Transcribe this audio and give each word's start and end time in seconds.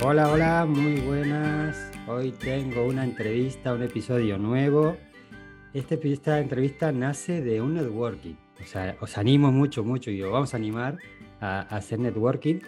Hola, 0.00 0.30
hola, 0.30 0.64
muy 0.64 1.00
buenas. 1.00 1.90
Hoy 2.06 2.30
tengo 2.30 2.86
una 2.86 3.02
entrevista, 3.02 3.74
un 3.74 3.82
episodio 3.82 4.38
nuevo. 4.38 4.96
Este, 5.74 5.98
esta 6.12 6.38
entrevista 6.38 6.92
nace 6.92 7.42
de 7.42 7.60
un 7.60 7.74
networking. 7.74 8.34
O 8.60 8.64
sea, 8.64 8.96
os 9.00 9.18
animo 9.18 9.50
mucho, 9.50 9.82
mucho 9.82 10.12
y 10.12 10.22
os 10.22 10.30
vamos 10.30 10.54
a 10.54 10.56
animar 10.56 10.98
a, 11.40 11.62
hacer 11.62 11.98
networking. 11.98 12.60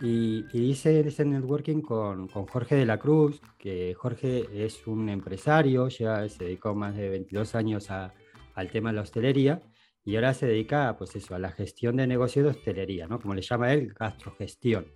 Y, 0.00 0.44
hice 0.52 1.00
ese 1.00 1.24
networking 1.24 1.80
con, 1.80 2.28
con, 2.28 2.46
Jorge 2.46 2.76
de 2.76 2.86
la 2.86 2.98
Cruz, 2.98 3.40
que 3.58 3.92
Jorge 3.94 4.46
es 4.54 4.86
un 4.86 5.08
empresario, 5.08 5.88
ya 5.88 6.28
se 6.28 6.44
dedicó 6.44 6.76
más 6.76 6.96
de 6.96 7.08
22 7.08 7.56
años 7.56 7.90
a, 7.90 8.14
al 8.54 8.70
tema 8.70 8.90
de 8.90 8.96
la 8.96 9.02
hostelería 9.02 9.60
y 10.06 10.14
ahora 10.14 10.34
se 10.34 10.46
dedica 10.46 10.96
pues 10.96 11.16
eso, 11.16 11.34
a 11.34 11.40
la 11.40 11.50
gestión 11.50 11.96
de 11.96 12.06
negocios 12.06 12.44
de 12.44 12.50
hostelería, 12.52 13.08
¿no? 13.08 13.18
como 13.20 13.34
le 13.34 13.42
llama 13.42 13.72
él, 13.72 13.92
gastrogestión. 13.92 14.86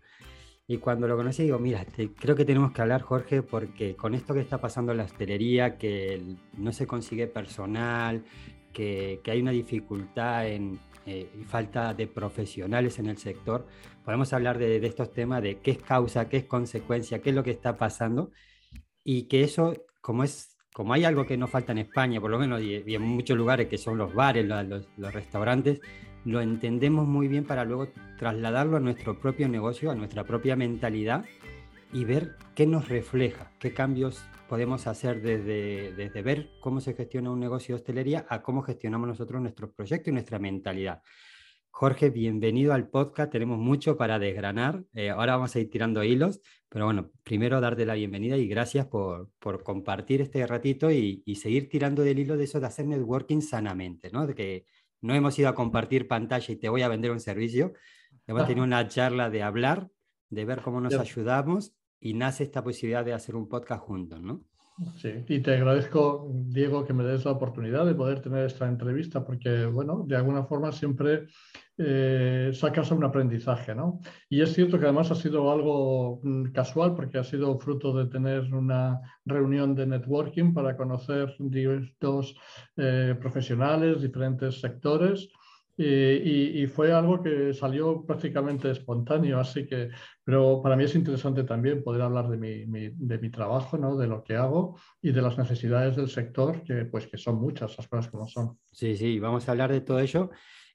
Y 0.70 0.78
cuando 0.78 1.08
lo 1.08 1.16
conocí 1.16 1.42
digo, 1.42 1.58
mira, 1.58 1.84
creo 2.20 2.36
que 2.36 2.44
tenemos 2.44 2.70
que 2.70 2.80
hablar, 2.80 3.02
Jorge, 3.02 3.42
porque 3.42 3.96
con 3.96 4.14
esto 4.14 4.34
que 4.34 4.38
está 4.38 4.58
pasando 4.58 4.92
en 4.92 4.98
la 4.98 5.04
hostelería, 5.04 5.76
que 5.76 6.22
no 6.56 6.72
se 6.72 6.86
consigue 6.86 7.26
personal, 7.26 8.22
que, 8.72 9.20
que 9.24 9.32
hay 9.32 9.40
una 9.40 9.50
dificultad 9.50 10.46
en 10.46 10.78
eh, 11.06 11.28
falta 11.48 11.92
de 11.92 12.06
profesionales 12.06 13.00
en 13.00 13.06
el 13.06 13.18
sector, 13.18 13.66
podemos 14.04 14.32
hablar 14.32 14.58
de, 14.58 14.78
de, 14.78 14.86
estos 14.86 15.12
temas, 15.12 15.42
de 15.42 15.58
qué 15.58 15.72
es 15.72 15.78
causa, 15.78 16.28
qué 16.28 16.36
es 16.36 16.44
consecuencia, 16.44 17.20
qué 17.20 17.30
es 17.30 17.34
lo 17.34 17.42
que 17.42 17.50
está 17.50 17.76
pasando, 17.76 18.30
y 19.02 19.24
que 19.24 19.42
eso, 19.42 19.74
como 20.00 20.22
es 20.22 20.56
como 20.72 20.92
hay 20.92 21.04
algo 21.04 21.26
que 21.26 21.36
no 21.36 21.48
falta 21.48 21.72
en 21.72 21.78
España, 21.78 22.20
por 22.20 22.30
lo 22.30 22.38
menos, 22.38 22.62
y, 22.62 22.94
en 22.94 23.02
muchos 23.02 23.36
lugares 23.36 23.66
que 23.66 23.76
son 23.76 23.98
los 23.98 24.14
bares, 24.14 24.46
los, 24.46 24.86
los, 24.96 25.12
restaurantes, 25.12 25.80
lo 26.24 26.40
entendemos 26.40 27.06
muy 27.06 27.28
bien 27.28 27.44
para 27.44 27.64
luego 27.64 27.88
trasladarlo 28.18 28.76
a 28.76 28.80
nuestro 28.80 29.18
propio 29.18 29.48
negocio, 29.48 29.90
a 29.90 29.94
nuestra 29.94 30.24
propia 30.24 30.56
mentalidad 30.56 31.24
y 31.92 32.04
ver 32.04 32.36
qué 32.54 32.66
nos 32.66 32.88
refleja, 32.88 33.52
qué 33.58 33.72
cambios 33.72 34.22
podemos 34.48 34.86
hacer 34.86 35.22
desde, 35.22 35.92
desde 35.94 36.22
ver 36.22 36.50
cómo 36.60 36.80
se 36.80 36.94
gestiona 36.94 37.30
un 37.30 37.40
negocio 37.40 37.74
de 37.74 37.80
hostelería 37.80 38.26
a 38.28 38.42
cómo 38.42 38.62
gestionamos 38.62 39.08
nosotros 39.08 39.40
nuestros 39.40 39.70
proyectos 39.72 40.08
y 40.08 40.12
nuestra 40.12 40.38
mentalidad. 40.38 41.02
Jorge, 41.72 42.10
bienvenido 42.10 42.74
al 42.74 42.88
podcast. 42.88 43.30
Tenemos 43.30 43.58
mucho 43.58 43.96
para 43.96 44.18
desgranar. 44.18 44.84
Eh, 44.92 45.10
ahora 45.10 45.36
vamos 45.36 45.54
a 45.54 45.60
ir 45.60 45.70
tirando 45.70 46.02
hilos, 46.02 46.40
pero 46.68 46.84
bueno, 46.84 47.10
primero 47.22 47.60
darte 47.60 47.86
la 47.86 47.94
bienvenida 47.94 48.36
y 48.36 48.48
gracias 48.48 48.86
por, 48.86 49.30
por 49.38 49.62
compartir 49.62 50.20
este 50.20 50.46
ratito 50.46 50.90
y, 50.90 51.22
y, 51.24 51.36
seguir 51.36 51.68
tirando 51.68 52.02
del 52.02 52.18
hilo 52.18 52.36
de 52.36 52.44
eso 52.44 52.60
de 52.60 52.66
hacer 52.66 52.86
networking 52.86 53.40
sanamente, 53.40 54.10
¿no? 54.10 54.26
De 54.26 54.34
que 54.34 54.66
no 55.00 55.14
hemos 55.14 55.38
ido 55.38 55.48
a 55.48 55.54
compartir 55.54 56.08
pantalla 56.08 56.52
y 56.52 56.56
te 56.56 56.68
voy 56.68 56.82
a 56.82 56.88
vender 56.88 57.10
un 57.10 57.20
servicio. 57.20 57.72
Hemos 58.26 58.46
tenido 58.46 58.64
una 58.64 58.86
charla 58.88 59.30
de 59.30 59.42
hablar, 59.42 59.90
de 60.28 60.44
ver 60.44 60.62
cómo 60.62 60.80
nos 60.80 60.94
ayudamos 60.94 61.74
y 62.00 62.14
nace 62.14 62.44
esta 62.44 62.62
posibilidad 62.62 63.04
de 63.04 63.12
hacer 63.12 63.34
un 63.34 63.48
podcast 63.48 63.82
juntos, 63.82 64.20
¿no? 64.22 64.44
Sí, 64.96 65.12
y 65.28 65.40
te 65.40 65.54
agradezco, 65.54 66.30
Diego, 66.32 66.86
que 66.86 66.94
me 66.94 67.04
des 67.04 67.26
la 67.26 67.32
oportunidad 67.32 67.84
de 67.84 67.94
poder 67.94 68.22
tener 68.22 68.46
esta 68.46 68.66
entrevista, 68.66 69.22
porque, 69.22 69.66
bueno, 69.66 70.04
de 70.06 70.16
alguna 70.16 70.44
forma 70.44 70.72
siempre 70.72 71.26
eh, 71.76 72.50
sacas 72.54 72.90
un 72.90 73.04
aprendizaje, 73.04 73.74
¿no? 73.74 74.00
Y 74.30 74.40
es 74.40 74.54
cierto 74.54 74.78
que 74.78 74.86
además 74.86 75.10
ha 75.10 75.16
sido 75.16 75.52
algo 75.52 76.20
mm, 76.22 76.52
casual, 76.52 76.94
porque 76.94 77.18
ha 77.18 77.24
sido 77.24 77.58
fruto 77.58 77.92
de 77.92 78.06
tener 78.06 78.54
una 78.54 79.00
reunión 79.26 79.74
de 79.74 79.86
networking 79.86 80.54
para 80.54 80.76
conocer 80.76 81.34
distintos 81.38 82.34
eh, 82.76 83.14
profesionales, 83.20 84.00
diferentes 84.00 84.60
sectores 84.60 85.28
y, 85.82 86.66
fue 86.66 86.92
algo 86.92 87.22
que 87.22 87.54
salió 87.54 88.04
prácticamente 88.04 88.70
espontáneo, 88.70 89.40
así 89.40 89.66
que, 89.66 89.88
pero 90.22 90.60
para 90.62 90.76
mí 90.76 90.84
es 90.84 90.94
interesante 90.94 91.44
también 91.44 91.82
poder 91.82 92.02
hablar 92.02 92.28
de 92.28 92.36
mi, 92.36 92.88
de 92.88 93.18
mi 93.18 93.30
trabajo, 93.30 93.78
¿no? 93.78 93.96
de 93.96 94.06
lo 94.06 94.22
que 94.22 94.36
hago 94.36 94.78
y 95.00 95.12
de 95.12 95.22
las 95.22 95.38
necesidades 95.38 95.96
del 95.96 96.08
sector, 96.08 96.62
que 96.64 96.84
pues 96.84 97.06
que 97.06 97.16
son 97.16 97.40
muchas 97.40 97.76
las 97.78 97.88
cosas 97.88 98.08
como 98.08 98.28
son. 98.28 98.58
Sí, 98.70 98.96
sí, 98.96 99.18
vamos 99.18 99.48
a 99.48 99.52
hablar 99.52 99.72
de 99.72 99.80
todo 99.80 100.00
ello. 100.00 100.30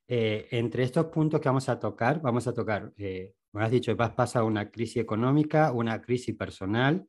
Eh, 0.07 0.47
entre 0.51 0.83
estos 0.83 1.07
puntos 1.07 1.39
que 1.39 1.49
vamos 1.49 1.67
a 1.69 1.79
tocar, 1.79 2.21
vamos 2.21 2.47
a 2.47 2.53
tocar, 2.53 2.91
eh, 2.97 3.33
como 3.51 3.63
has 3.63 3.71
dicho, 3.71 3.95
vas 3.95 4.11
pasa 4.11 4.43
una 4.43 4.69
crisis 4.69 4.97
económica, 4.97 5.71
una 5.71 6.01
crisis 6.01 6.35
personal 6.35 7.07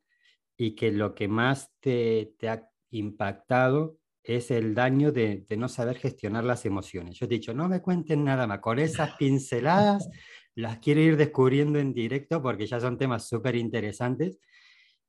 y 0.56 0.74
que 0.74 0.92
lo 0.92 1.14
que 1.14 1.28
más 1.28 1.72
te, 1.80 2.34
te 2.38 2.48
ha 2.48 2.68
impactado 2.90 3.98
es 4.26 4.50
el 4.50 4.74
daño 4.74 5.12
de, 5.12 5.46
no 5.56 5.68
saber 5.68 5.96
gestionar 5.96 6.44
las 6.44 6.66
emociones. 6.66 7.18
Yo 7.18 7.26
he 7.26 7.28
dicho, 7.28 7.54
no 7.54 7.68
me 7.68 7.80
cuenten 7.80 8.24
nada 8.24 8.46
más, 8.46 8.58
con 8.60 8.78
esas 8.78 9.14
pinceladas 9.18 10.08
las 10.54 10.78
quiero 10.78 11.00
ir 11.00 11.16
descubriendo 11.16 11.78
en 11.78 11.92
directo 11.92 12.42
porque 12.42 12.66
ya 12.66 12.80
son 12.80 12.96
temas 12.96 13.28
súper 13.28 13.56
interesantes 13.56 14.40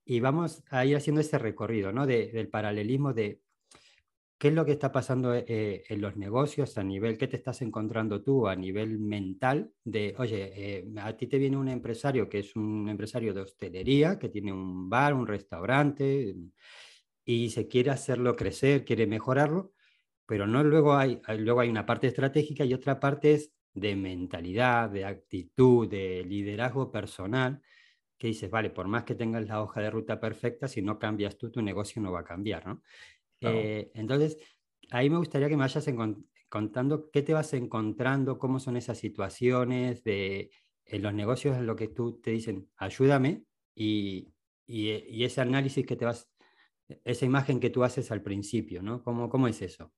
y 0.04 0.20
vamos 0.20 0.62
a 0.70 0.84
ir 0.84 0.96
haciendo 0.96 1.20
ese 1.20 1.38
recorrido 1.38 1.90
¿no? 1.90 2.06
del 2.06 2.48
paralelismo 2.48 3.12
de 3.12 3.40
qué 4.38 4.48
es 4.48 4.54
lo 4.54 4.64
que 4.64 4.72
está 4.72 4.92
pasando 4.92 5.34
eh, 5.34 5.84
en 5.88 6.00
los 6.00 6.16
negocios 6.16 6.78
a 6.78 6.84
nivel, 6.84 7.18
qué 7.18 7.26
te 7.26 7.36
estás 7.36 7.60
encontrando 7.60 8.22
tú 8.22 8.46
a 8.46 8.54
nivel 8.54 8.98
mental 9.00 9.72
de, 9.84 10.14
oye, 10.18 10.52
eh, 10.54 10.84
a 10.98 11.16
ti 11.16 11.26
te 11.26 11.38
viene 11.38 11.56
un 11.56 11.68
empresario 11.68 12.28
que 12.28 12.40
es 12.40 12.54
un 12.54 12.88
empresario 12.88 13.34
de 13.34 13.40
hostelería, 13.40 14.18
que 14.18 14.28
tiene 14.28 14.52
un 14.52 14.88
bar, 14.88 15.12
un 15.12 15.26
restaurante, 15.26 16.36
y 17.30 17.50
se 17.50 17.68
quiere 17.68 17.90
hacerlo 17.90 18.36
crecer, 18.36 18.86
quiere 18.86 19.06
mejorarlo, 19.06 19.74
pero 20.24 20.46
no 20.46 20.64
luego 20.64 20.94
hay, 20.94 21.20
luego 21.36 21.60
hay 21.60 21.68
una 21.68 21.84
parte 21.84 22.06
estratégica 22.06 22.64
y 22.64 22.72
otra 22.72 23.00
parte 23.00 23.34
es 23.34 23.52
de 23.74 23.96
mentalidad, 23.96 24.88
de 24.88 25.04
actitud, 25.04 25.86
de 25.90 26.24
liderazgo 26.24 26.90
personal, 26.90 27.60
que 28.16 28.28
dices, 28.28 28.50
vale, 28.50 28.70
por 28.70 28.88
más 28.88 29.04
que 29.04 29.14
tengas 29.14 29.46
la 29.46 29.62
hoja 29.62 29.82
de 29.82 29.90
ruta 29.90 30.18
perfecta, 30.18 30.68
si 30.68 30.80
no 30.80 30.98
cambias 30.98 31.36
tú, 31.36 31.50
tu 31.50 31.60
negocio 31.60 32.00
no 32.00 32.12
va 32.12 32.20
a 32.20 32.24
cambiar, 32.24 32.66
¿no? 32.66 32.82
Eh, 33.42 33.90
entonces, 33.94 34.38
ahí 34.90 35.10
me 35.10 35.18
gustaría 35.18 35.50
que 35.50 35.56
me 35.56 35.64
vayas 35.64 35.86
contando 36.48 37.10
qué 37.10 37.20
te 37.20 37.34
vas 37.34 37.52
encontrando, 37.52 38.38
cómo 38.38 38.58
son 38.58 38.78
esas 38.78 38.96
situaciones 38.96 40.02
de 40.02 40.50
en 40.86 41.02
los 41.02 41.12
negocios 41.12 41.58
en 41.58 41.66
lo 41.66 41.76
que 41.76 41.88
tú 41.88 42.22
te 42.22 42.30
dicen, 42.30 42.70
ayúdame, 42.78 43.44
y, 43.74 44.32
y, 44.66 44.92
y 44.92 45.24
ese 45.24 45.42
análisis 45.42 45.84
que 45.84 45.96
te 45.96 46.06
vas 46.06 46.30
esa 47.04 47.24
imagen 47.24 47.60
que 47.60 47.70
tú 47.70 47.84
haces 47.84 48.10
al 48.10 48.22
principio, 48.22 48.82
¿no? 48.82 49.02
¿Cómo, 49.02 49.28
cómo 49.28 49.48
es 49.48 49.62
eso? 49.62 49.92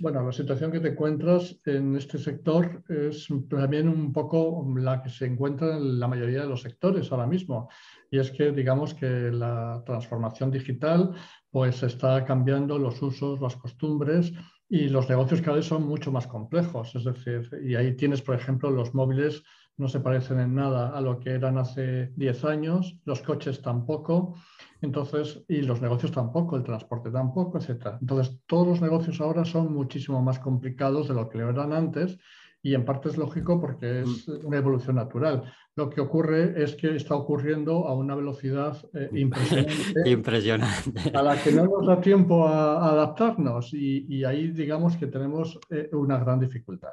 Bueno, 0.00 0.24
la 0.24 0.32
situación 0.32 0.72
que 0.72 0.80
te 0.80 0.88
encuentras 0.88 1.60
en 1.66 1.94
este 1.94 2.16
sector 2.16 2.82
es 2.88 3.28
también 3.50 3.86
un 3.86 4.14
poco 4.14 4.66
la 4.78 5.02
que 5.02 5.10
se 5.10 5.26
encuentra 5.26 5.76
en 5.76 6.00
la 6.00 6.08
mayoría 6.08 6.40
de 6.40 6.48
los 6.48 6.62
sectores 6.62 7.12
ahora 7.12 7.26
mismo. 7.26 7.68
Y 8.10 8.18
es 8.18 8.30
que 8.30 8.50
digamos 8.50 8.94
que 8.94 9.30
la 9.30 9.82
transformación 9.84 10.50
digital 10.50 11.14
pues 11.50 11.82
está 11.82 12.24
cambiando 12.24 12.78
los 12.78 13.02
usos, 13.02 13.42
las 13.42 13.56
costumbres 13.56 14.32
y 14.70 14.88
los 14.88 15.06
negocios 15.06 15.42
cada 15.42 15.58
vez 15.58 15.66
son 15.66 15.86
mucho 15.86 16.10
más 16.10 16.26
complejos. 16.26 16.94
Es 16.94 17.04
decir, 17.04 17.50
y 17.62 17.74
ahí 17.74 17.94
tienes, 17.94 18.22
por 18.22 18.36
ejemplo, 18.36 18.70
los 18.70 18.94
móviles 18.94 19.42
no 19.80 19.88
se 19.88 20.00
parecen 20.00 20.38
en 20.40 20.54
nada 20.54 20.90
a 20.90 21.00
lo 21.00 21.18
que 21.18 21.30
eran 21.30 21.56
hace 21.56 22.12
10 22.16 22.44
años, 22.44 22.98
los 23.06 23.22
coches 23.22 23.62
tampoco. 23.62 24.34
Entonces, 24.82 25.42
y 25.48 25.62
los 25.62 25.80
negocios 25.80 26.12
tampoco, 26.12 26.56
el 26.56 26.64
transporte 26.64 27.10
tampoco, 27.10 27.56
etc. 27.56 27.96
Entonces, 27.98 28.38
todos 28.46 28.66
los 28.66 28.82
negocios 28.82 29.22
ahora 29.22 29.46
son 29.46 29.72
muchísimo 29.72 30.20
más 30.20 30.38
complicados 30.38 31.08
de 31.08 31.14
lo 31.14 31.30
que 31.30 31.38
lo 31.38 31.48
eran 31.48 31.72
antes 31.72 32.18
y 32.62 32.74
en 32.74 32.84
parte 32.84 33.08
es 33.08 33.16
lógico 33.16 33.58
porque 33.58 34.02
es 34.02 34.28
mm. 34.28 34.46
una 34.46 34.58
evolución 34.58 34.96
natural. 34.96 35.50
Lo 35.76 35.88
que 35.88 36.02
ocurre 36.02 36.62
es 36.62 36.74
que 36.74 36.94
está 36.94 37.14
ocurriendo 37.14 37.88
a 37.88 37.94
una 37.94 38.14
velocidad 38.14 38.76
eh, 38.92 39.08
impresionante, 39.14 39.74
impresionante, 40.10 41.10
a 41.14 41.22
la 41.22 41.42
que 41.42 41.52
no 41.52 41.64
nos 41.64 41.86
da 41.86 41.98
tiempo 42.02 42.46
a, 42.46 42.86
adaptarnos 42.90 43.72
y, 43.72 44.24
ahí 44.24 44.48
digamos 44.48 44.98
que 44.98 45.06
tenemos 45.06 45.58
eh, 45.70 45.88
una 45.92 46.18
gran 46.18 46.38
dificultad. 46.38 46.92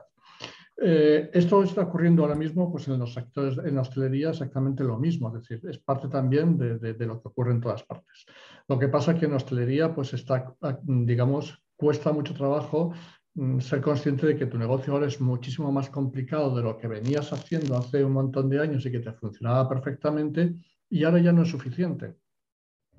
Eh, 0.80 1.32
esto 1.34 1.64
está 1.64 1.82
ocurriendo 1.82 2.22
ahora 2.22 2.36
mismo 2.36 2.72
pues, 2.72 2.88
en 2.88 3.00
los 3.00 3.14
sectores, 3.14 3.58
en 3.58 3.76
la 3.76 3.82
hostelería 3.82 4.30
exactamente 4.30 4.84
lo 4.84 4.98
mismo, 4.98 5.30
es 5.30 5.42
decir, 5.42 5.68
es 5.68 5.80
parte 5.80 6.08
también 6.08 6.56
de, 6.56 6.94
lo 7.06 7.20
que 7.20 7.28
ocurre 7.28 7.52
en 7.52 7.62
todas 7.62 7.84
partes. 7.84 8.26
Lo 8.68 8.78
que 8.78 8.88
pasa 8.88 9.14
es 9.14 9.20
que 9.20 9.26
en 9.26 9.34
hostelería 9.34 9.96
pues 9.96 10.14
está, 10.14 10.56
digamos, 10.84 11.64
cuesta 11.76 12.12
mucho 12.12 12.36
trabajo 12.36 12.94
mm, 13.34 13.60
ser 13.60 13.82
consciente 13.82 14.28
de 14.28 14.36
que 14.36 14.46
tu 14.46 14.60
negocio 14.60 14.94
ahora 14.94 15.08
es 15.08 15.20
muchísimo 15.20 15.72
más 15.72 15.90
complicado 15.90 16.56
de 16.56 16.62
lo 16.62 16.78
que 16.78 16.88
venías 16.88 17.34
haciendo 17.34 17.76
hace 17.76 18.04
un 18.04 18.14
montón 18.14 18.48
de 18.48 18.60
años 18.60 18.86
y 18.86 18.92
que 18.92 19.00
te 19.00 19.14
funcionaba 19.14 19.68
perfectamente 19.68 20.54
y 20.90 21.04
ahora 21.04 21.20
ya 21.20 21.32
no 21.32 21.42
es 21.42 21.50
suficiente. 21.50 22.16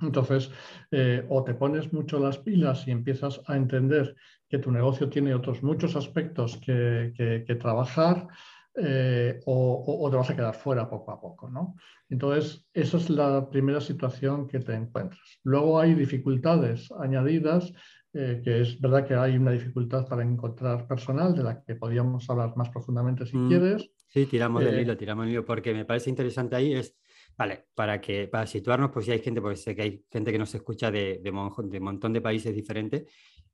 Entonces, 0.01 0.51
eh, 0.91 1.25
o 1.29 1.43
te 1.45 1.55
pones 1.55 1.93
mucho 1.93 2.19
las 2.19 2.39
pilas 2.39 2.87
y 2.87 2.93
empiezas 2.93 3.41
a 3.47 3.57
entender 3.57 4.15
que 4.49 4.59
tu 4.59 4.71
negocio 4.71 5.09
tiene 5.09 5.35
otros 5.35 5.63
muchos 5.63 5.95
aspectos 5.97 6.59
que, 6.59 7.57
trabajar, 7.61 8.29
eh, 8.75 9.41
o, 9.47 10.09
te 10.11 10.17
vas 10.17 10.31
a 10.31 10.37
quedar 10.37 10.55
fuera 10.55 10.89
poco 10.89 11.13
a 11.13 11.21
poco. 11.21 11.51
¿no? 11.51 11.77
Entonces, 12.09 12.67
esa 12.73 12.97
es 12.97 13.11
la 13.11 13.51
primera 13.51 13.81
situación 13.81 14.47
que 14.49 14.61
te 14.61 14.75
encuentras. 14.75 15.41
Luego 15.43 15.79
hay 15.79 15.95
dificultades 15.95 16.91
añadidas, 16.93 17.73
eh, 18.15 18.41
que 18.43 18.63
es 18.63 18.81
verdad 18.81 19.07
que 19.07 19.15
hay 19.15 19.37
una 19.37 19.51
dificultad 19.51 20.07
para 20.09 20.23
encontrar 20.23 20.87
personal, 20.87 21.35
de 21.35 21.43
la 21.43 21.63
que 21.63 21.75
podríamos 21.75 22.29
hablar 22.31 22.57
más 22.57 22.71
profundamente 22.71 23.27
si 23.27 23.37
mm. 23.37 23.49
quieres. 23.49 23.91
Sí, 24.09 24.25
tiramos 24.25 24.65
del 24.65 24.81
hilo, 24.81 24.97
tiramos 24.97 25.27
del 25.27 25.35
hilo, 25.35 25.45
porque 25.45 25.75
me 25.75 25.85
parece 25.85 26.09
interesante 26.09 26.57
ahí 26.57 26.73
es 26.73 26.97
Vale, 27.39 27.67
para, 27.73 28.01
que, 28.01 28.27
para 28.27 28.49
situarnos, 28.49 28.91
pues 28.91 29.07
si 29.07 29.13
hay 29.13 29.21
gente, 29.21 29.41
porque 29.41 29.57
sé 29.57 29.77
que 29.77 29.83
hay 29.83 30.05
gente 30.11 30.33
que 30.33 30.39
nos 30.39 30.53
escucha 30.57 30.91
de, 30.91 31.21
de, 31.23 31.31
un 31.31 31.53
montón 31.81 32.13
de 32.13 32.21
países 32.21 32.53
diferentes, 32.53 33.05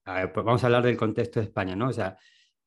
pues 0.05 0.45
vamos 0.45 0.63
a 0.63 0.67
hablar 0.67 0.83
del 0.83 0.97
contexto 0.97 1.41
de 1.41 1.47
España, 1.47 1.75
¿no? 1.75 1.89
O 1.89 1.93
sea, 1.93 2.19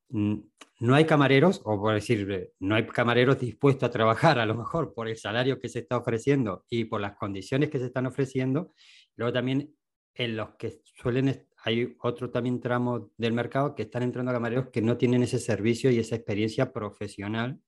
no 0.10 0.95
hay 0.95 1.06
camareros, 1.06 1.62
o 1.66 1.80
por 1.80 1.94
decir, 1.94 2.54
no 2.60 2.75
hay 2.75 2.88
camareros 2.88 3.39
dispuestos 3.39 3.89
a 3.89 3.92
trabajar 3.92 4.39
a 4.39 4.45
lo 4.45 4.56
mejor 4.56 4.94
por 4.94 5.07
el 5.07 5.18
salario 5.18 5.60
que 5.60 5.69
se 5.69 5.80
está 5.80 5.98
ofreciendo 5.98 6.66
y 6.69 6.86
por 6.86 7.01
las 7.01 7.16
condiciones 7.16 7.69
que 7.69 7.80
se 7.80 7.88
están 7.88 8.06
ofreciendo. 8.06 8.74
Luego 9.16 9.34
también 9.34 9.75
en 10.16 10.36
los 10.36 10.56
que 10.56 10.81
suelen, 11.01 11.45
hay 11.63 11.95
otro 12.01 12.31
también 12.31 12.60
tramo 12.60 13.12
del 13.18 13.34
mercado 13.34 13.75
que 13.75 13.84
están 13.84 14.04
entrando 14.04 14.31
camareros 14.31 14.69
que 14.69 14.81
no 14.81 14.98
tienen 14.98 15.24
ese 15.24 15.39
servicio 15.39 15.92
y 15.92 16.00
esa 16.00 16.16
experiencia 16.16 16.72
profesional 16.72 17.60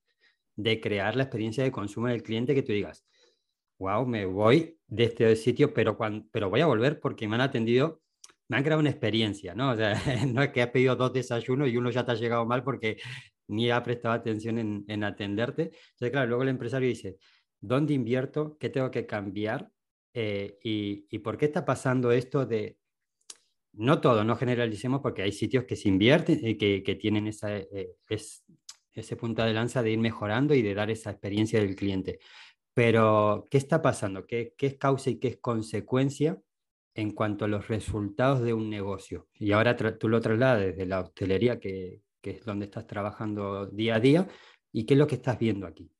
de 0.56 0.80
crear 0.80 1.16
la 1.16 1.24
experiencia 1.24 1.62
de 1.62 1.72
consumo 1.72 2.08
del 2.08 2.22
cliente 2.22 2.54
que 2.54 2.62
tú 2.62 2.72
digas, 2.72 3.04
wow, 3.78 4.06
me 4.06 4.26
voy 4.26 4.78
de 4.88 5.04
este 5.04 5.36
sitio, 5.36 5.72
pero, 5.72 5.96
cuando, 5.96 6.26
pero 6.32 6.50
voy 6.50 6.60
a 6.60 6.66
volver 6.66 7.00
porque 7.00 7.28
me 7.28 7.36
han 7.36 7.40
atendido, 7.40 8.02
me 8.50 8.56
han 8.56 8.64
creado 8.64 8.80
una 8.80 8.90
experiencia, 8.90 9.54
¿no? 9.54 9.70
O 9.70 9.76
sea, 9.76 9.94
no 10.26 10.42
es 10.42 10.50
que 10.50 10.60
has 10.60 10.70
pedido 10.70 10.96
dos 10.96 11.12
desayunos 11.12 11.68
y 11.68 11.76
uno 11.76 11.88
ya 11.90 12.04
te 12.04 12.10
ha 12.10 12.16
llegado 12.16 12.44
mal 12.44 12.64
porque 12.64 12.96
ni 13.46 13.70
ha 13.70 13.80
prestado 13.82 14.14
atención 14.14 14.58
en, 14.58 14.84
en 14.88 15.04
atenderte. 15.04 15.70
Entonces, 15.72 16.10
claro, 16.10 16.26
luego 16.26 16.42
el 16.42 16.48
empresario 16.48 16.88
dice, 16.88 17.18
¿dónde 17.60 17.94
invierto? 17.94 18.58
¿Qué 18.58 18.68
tengo 18.68 18.90
que 18.90 19.06
cambiar? 19.06 19.70
Eh, 20.14 20.58
y, 20.64 21.06
y, 21.10 21.20
por 21.20 21.38
qué 21.38 21.44
está 21.44 21.64
pasando 21.64 22.10
esto 22.10 22.44
de, 22.44 22.76
no 23.74 24.00
todo, 24.00 24.24
no 24.24 24.34
generalicemos 24.34 25.00
porque 25.00 25.22
hay 25.22 25.30
sitios 25.30 25.64
que 25.64 25.76
se 25.76 25.88
invierten 25.88 26.40
y 26.44 26.58
que, 26.58 26.82
que 26.82 26.96
tienen 26.96 27.28
esa, 27.28 27.56
eh, 27.56 27.94
es, 28.08 28.44
ese 28.92 29.14
punto 29.14 29.44
de 29.44 29.54
lanza 29.54 29.80
de 29.84 29.92
ir 29.92 30.00
mejorando 30.00 30.54
y 30.54 30.62
de 30.62 30.74
dar 30.74 30.90
esa 30.90 31.12
experiencia 31.12 31.60
del 31.60 31.76
cliente. 31.76 32.18
Pero, 32.74 33.46
¿qué 33.48 33.58
está 33.58 33.80
pasando? 33.80 34.26
¿Qué, 34.26 34.54
qué 34.58 34.66
es 34.66 34.76
causa 34.76 35.10
y 35.10 35.20
qué 35.20 35.28
es 35.28 35.36
consecuencia 35.36 36.40
en 37.00 37.12
cuanto 37.12 37.44
a 37.44 37.48
los 37.48 37.68
resultados 37.68 38.42
de 38.42 38.52
un 38.52 38.68
negocio? 38.68 39.28
Y 39.38 39.52
ahora 39.52 39.76
tú 39.76 40.08
lo 40.08 40.20
trasladas 40.20 40.60
desde 40.60 40.86
la 40.86 41.00
hostelería, 41.00 41.58
que, 41.58 42.02
es 42.22 42.44
donde 42.44 42.66
estás 42.66 42.86
trabajando 42.86 43.66
día 43.66 43.96
a 43.96 44.00
día, 44.00 44.28
y 44.72 44.84
qué 44.84 44.94
es 44.94 44.98
lo 44.98 45.06
que 45.06 45.16
estás 45.16 45.38
viendo 45.38 45.66
aquí. 45.66 45.90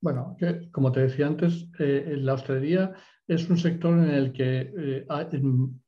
Bueno, 0.00 0.36
que, 0.38 0.70
como 0.70 0.92
te 0.92 1.00
decía 1.00 1.26
antes, 1.26 1.68
eh, 1.78 2.04
en 2.08 2.26
la 2.26 2.34
hostelería 2.34 2.92
es 3.26 3.48
un 3.48 3.56
sector 3.56 3.94
en 3.94 4.10
el 4.10 4.32
que 4.32 4.72
eh, 4.76 5.06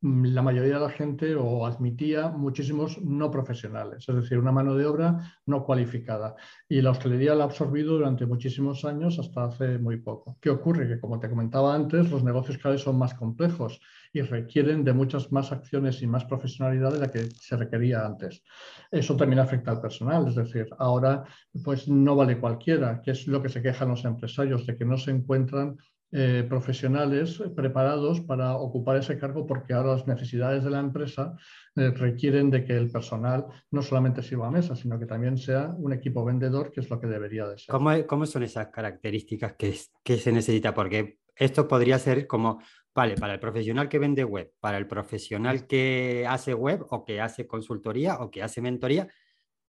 la 0.00 0.42
mayoría 0.42 0.74
de 0.74 0.80
la 0.80 0.90
gente 0.90 1.34
o 1.34 1.66
admitía 1.66 2.28
muchísimos 2.28 2.98
no 3.02 3.30
profesionales, 3.30 4.06
es 4.08 4.14
decir, 4.14 4.38
una 4.38 4.52
mano 4.52 4.74
de 4.74 4.86
obra 4.86 5.38
no 5.44 5.62
cualificada. 5.62 6.34
Y 6.66 6.80
la 6.80 6.92
hostelería 6.92 7.34
la 7.34 7.44
ha 7.44 7.46
absorbido 7.46 7.94
durante 7.94 8.24
muchísimos 8.24 8.84
años 8.86 9.18
hasta 9.18 9.44
hace 9.44 9.78
muy 9.78 9.98
poco. 9.98 10.38
¿Qué 10.40 10.48
ocurre? 10.48 10.88
Que 10.88 10.98
como 10.98 11.20
te 11.20 11.28
comentaba 11.28 11.74
antes, 11.74 12.10
los 12.10 12.24
negocios 12.24 12.56
cada 12.56 12.74
vez 12.74 12.82
son 12.82 12.98
más 12.98 13.12
complejos 13.12 13.80
y 14.14 14.22
requieren 14.22 14.82
de 14.82 14.94
muchas 14.94 15.30
más 15.30 15.52
acciones 15.52 16.00
y 16.00 16.06
más 16.06 16.24
profesionalidad 16.24 16.92
de 16.92 17.00
la 17.00 17.10
que 17.10 17.28
se 17.38 17.56
requería 17.56 18.06
antes. 18.06 18.42
Eso 18.90 19.14
también 19.14 19.40
afecta 19.40 19.72
al 19.72 19.82
personal, 19.82 20.26
es 20.26 20.36
decir, 20.36 20.68
ahora 20.78 21.24
pues 21.62 21.86
no 21.86 22.16
vale 22.16 22.40
cualquiera, 22.40 23.02
que 23.02 23.10
es 23.10 23.26
lo 23.26 23.42
que 23.42 23.50
se 23.50 23.60
quejan 23.60 23.90
los 23.90 24.06
empresarios, 24.06 24.64
de 24.64 24.76
que 24.76 24.86
no 24.86 24.96
se 24.96 25.10
encuentran 25.10 25.76
eh, 26.12 26.46
profesionales 26.48 27.42
preparados 27.54 28.20
para 28.20 28.56
ocupar 28.56 28.96
ese 28.96 29.18
cargo 29.18 29.46
porque 29.46 29.74
ahora 29.74 29.92
las 29.92 30.06
necesidades 30.06 30.62
de 30.62 30.70
la 30.70 30.78
empresa 30.78 31.36
eh, 31.74 31.90
requieren 31.90 32.48
de 32.48 32.64
que 32.64 32.76
el 32.76 32.90
personal 32.90 33.46
no 33.72 33.82
solamente 33.82 34.22
sirva 34.22 34.46
a 34.46 34.52
mesa, 34.52 34.76
sino 34.76 34.98
que 34.98 35.06
también 35.06 35.36
sea 35.36 35.74
un 35.76 35.92
equipo 35.92 36.24
vendedor, 36.24 36.70
que 36.70 36.80
es 36.80 36.90
lo 36.90 37.00
que 37.00 37.08
debería 37.08 37.46
de 37.48 37.58
ser. 37.58 37.72
¿Cómo, 37.72 37.90
cómo 38.06 38.24
son 38.24 38.44
esas 38.44 38.68
características 38.68 39.54
que, 39.54 39.76
que 40.04 40.16
se 40.16 40.30
necesita? 40.30 40.72
Porque 40.72 41.18
esto 41.34 41.66
podría 41.66 41.98
ser 41.98 42.26
como, 42.26 42.60
vale, 42.94 43.16
para 43.16 43.34
el 43.34 43.40
profesional 43.40 43.88
que 43.88 43.98
vende 43.98 44.24
web, 44.24 44.52
para 44.60 44.78
el 44.78 44.86
profesional 44.86 45.66
que 45.66 46.24
hace 46.28 46.54
web 46.54 46.86
o 46.90 47.04
que 47.04 47.20
hace 47.20 47.46
consultoría 47.46 48.20
o 48.20 48.30
que 48.30 48.42
hace 48.42 48.62
mentoría, 48.62 49.08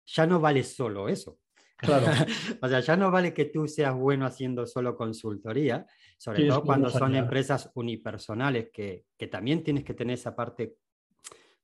ya 0.05 0.25
no 0.25 0.39
vale 0.39 0.63
solo 0.63 1.09
eso. 1.09 1.39
Claro. 1.77 2.07
o 2.61 2.67
sea, 2.67 2.79
ya 2.79 2.97
no 2.97 3.11
vale 3.11 3.33
que 3.33 3.45
tú 3.45 3.67
seas 3.67 3.95
bueno 3.95 4.25
haciendo 4.25 4.65
solo 4.65 4.95
consultoría, 4.95 5.85
sobre 6.17 6.47
todo 6.47 6.63
cuando 6.63 6.89
son 6.89 7.15
empresas 7.15 7.71
unipersonales, 7.75 8.69
que, 8.73 9.05
que, 9.15 9.27
también 9.27 9.63
tienes 9.63 9.83
que 9.83 9.93
tener 9.93 10.15
esa 10.15 10.35
parte, 10.35 10.77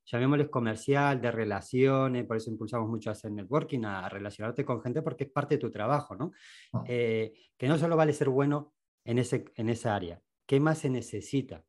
llamémosles 0.06 0.50
comercial, 0.50 1.20
de 1.20 1.32
relaciones, 1.32 2.26
por 2.26 2.38
eso 2.38 2.52
impulsamos 2.52 2.88
mucho 2.88 3.10
a 3.10 3.14
hacer 3.14 3.32
networking, 3.32 3.84
a 3.86 4.08
relacionarte 4.08 4.64
con 4.64 4.82
gente, 4.82 5.02
porque 5.02 5.24
es 5.24 5.32
parte 5.32 5.56
de 5.56 5.60
tu 5.60 5.72
trabajo, 5.72 6.16
¿no? 6.16 6.32
Ah. 6.74 6.84
Eh, 6.88 7.34
que 7.58 7.68
no 7.68 7.78
solo 7.78 7.98
vale 7.98 8.14
ser 8.14 8.30
bueno 8.30 8.74
en, 9.04 9.18
ese, 9.18 9.46
en 9.56 9.70
esa 9.70 9.96
área, 9.96 10.22
¿qué 10.46 10.60
más 10.60 10.78
se 10.78 10.90
necesita? 10.90 11.64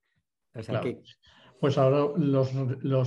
O 0.55 0.63
sea, 0.63 0.81
que, 0.81 1.03
pues 1.65 1.79
ahora 1.79 2.13
los, 2.19 2.53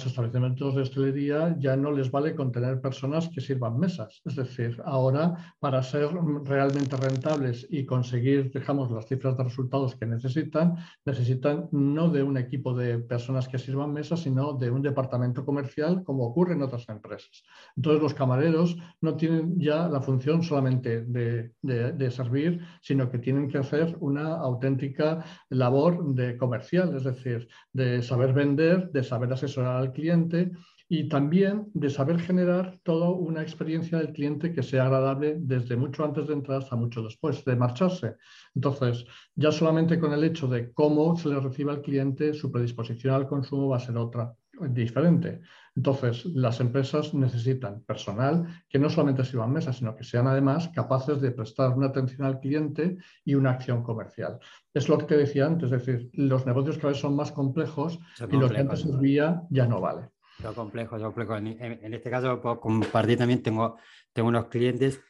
establecimientos 0.07 0.73
de 0.73 0.81
hostelería 0.81 1.55
ya 1.59 1.77
no 1.77 1.91
les 1.91 2.09
vale 2.09 2.33
con 2.33 2.51
tener 2.51 2.81
personas 2.81 3.29
que 3.29 3.39
sirvan 3.39 3.77
mesas. 3.77 4.19
Es 4.25 4.35
decir, 4.35 4.81
ahora 4.83 5.53
para 5.59 5.83
ser 5.83 6.09
realmente 6.43 6.97
rentables 6.97 7.67
y 7.69 7.85
conseguir, 7.85 8.51
dejamos 8.51 8.89
las 8.89 9.05
cifras 9.05 9.37
de 9.37 9.43
resultados 9.43 9.95
que 9.95 10.07
necesitan, 10.07 10.75
necesitan 11.05 11.69
no 11.71 12.09
de 12.09 12.23
un 12.23 12.35
equipo 12.35 12.73
de 12.73 12.97
personas 12.97 13.47
que 13.47 13.59
sirvan 13.59 13.93
mesas, 13.93 14.21
sino 14.21 14.53
de 14.53 14.71
un 14.71 14.81
departamento 14.81 15.45
comercial, 15.45 16.03
como 16.03 16.25
ocurre 16.25 16.53
en 16.53 16.63
otras 16.63 16.89
empresas. 16.89 17.43
Entonces, 17.75 18.01
los 18.01 18.15
camareros 18.15 18.75
no 19.01 19.15
tienen 19.15 19.59
ya 19.59 19.87
la 19.87 20.01
función 20.01 20.41
solamente 20.41 21.03
de, 21.03 21.51
de 21.61 22.09
servir, 22.09 22.65
sino 22.81 23.11
que 23.11 23.19
tienen 23.19 23.49
que 23.49 23.59
hacer 23.59 23.95
una 23.99 24.37
auténtica 24.37 25.23
labor 25.49 26.15
de 26.15 26.35
comercial, 26.37 26.97
es 26.97 27.03
decir, 27.03 27.47
de 27.71 28.01
saber 28.01 28.33
vender, 28.33 28.46
de 28.55 29.03
saber 29.03 29.31
asesorar 29.33 29.77
al 29.77 29.91
cliente 29.91 30.51
y 30.89 31.09
también 31.09 31.69
de 31.73 31.89
saber 31.89 32.19
generar 32.19 32.79
toda 32.83 33.09
una 33.09 33.41
experiencia 33.41 33.97
del 33.97 34.13
cliente 34.13 34.53
que 34.53 34.63
sea 34.63 34.85
agradable 34.85 35.35
desde 35.39 35.75
mucho 35.75 36.05
antes 36.05 36.27
de 36.27 36.33
entrar 36.33 36.59
hasta 36.59 36.77
mucho 36.77 37.03
después 37.03 37.43
de 37.43 37.55
marcharse. 37.55 38.15
Entonces, 38.55 39.05
ya 39.35 39.51
solamente 39.51 39.99
con 39.99 40.13
el 40.13 40.23
hecho 40.23 40.47
de 40.47 40.71
cómo 40.71 41.17
se 41.17 41.29
le 41.29 41.39
recibe 41.39 41.71
al 41.71 41.81
cliente, 41.81 42.33
su 42.33 42.51
predisposición 42.51 43.13
al 43.13 43.27
consumo 43.27 43.67
va 43.67 43.77
a 43.77 43.81
ser 43.81 43.97
otra 43.97 44.33
diferente. 44.69 45.41
Entonces, 45.75 46.25
las 46.25 46.59
empresas 46.59 47.13
necesitan 47.13 47.81
personal 47.83 48.63
que 48.67 48.79
no 48.79 48.89
solamente 48.89 49.23
sirvan 49.23 49.53
mesas, 49.53 49.77
sino 49.77 49.95
que 49.95 50.03
sean 50.03 50.27
además 50.27 50.69
capaces 50.69 51.21
de 51.21 51.31
prestar 51.31 51.71
una 51.77 51.87
atención 51.87 52.25
al 52.25 52.39
cliente 52.39 52.97
y 53.23 53.35
una 53.35 53.51
acción 53.51 53.83
comercial. 53.83 54.39
Es 54.73 54.89
lo 54.89 54.97
que 54.97 55.05
te 55.05 55.17
decía 55.17 55.45
antes, 55.45 55.71
es 55.71 55.85
decir, 55.85 56.09
los 56.13 56.45
negocios 56.45 56.77
cada 56.77 56.89
vez 56.89 56.99
son 56.99 57.15
más 57.15 57.31
complejos 57.31 57.99
y 58.29 58.37
lo 58.37 58.49
que 58.49 58.57
antes 58.57 58.81
servía 58.81 59.43
ya 59.49 59.67
no 59.67 59.79
vale. 59.79 60.09
Lo 60.43 60.53
complejo, 60.53 60.97
lo 60.97 61.05
complejo. 61.05 61.35
En, 61.37 61.47
en, 61.47 61.93
este 61.93 62.09
caso, 62.09 62.39
puedo 62.41 62.59
compartir 62.59 63.17
también, 63.17 63.41
tengo, 63.41 63.77
tengo 64.13 64.29
unos 64.29 64.45
clientes 64.47 65.01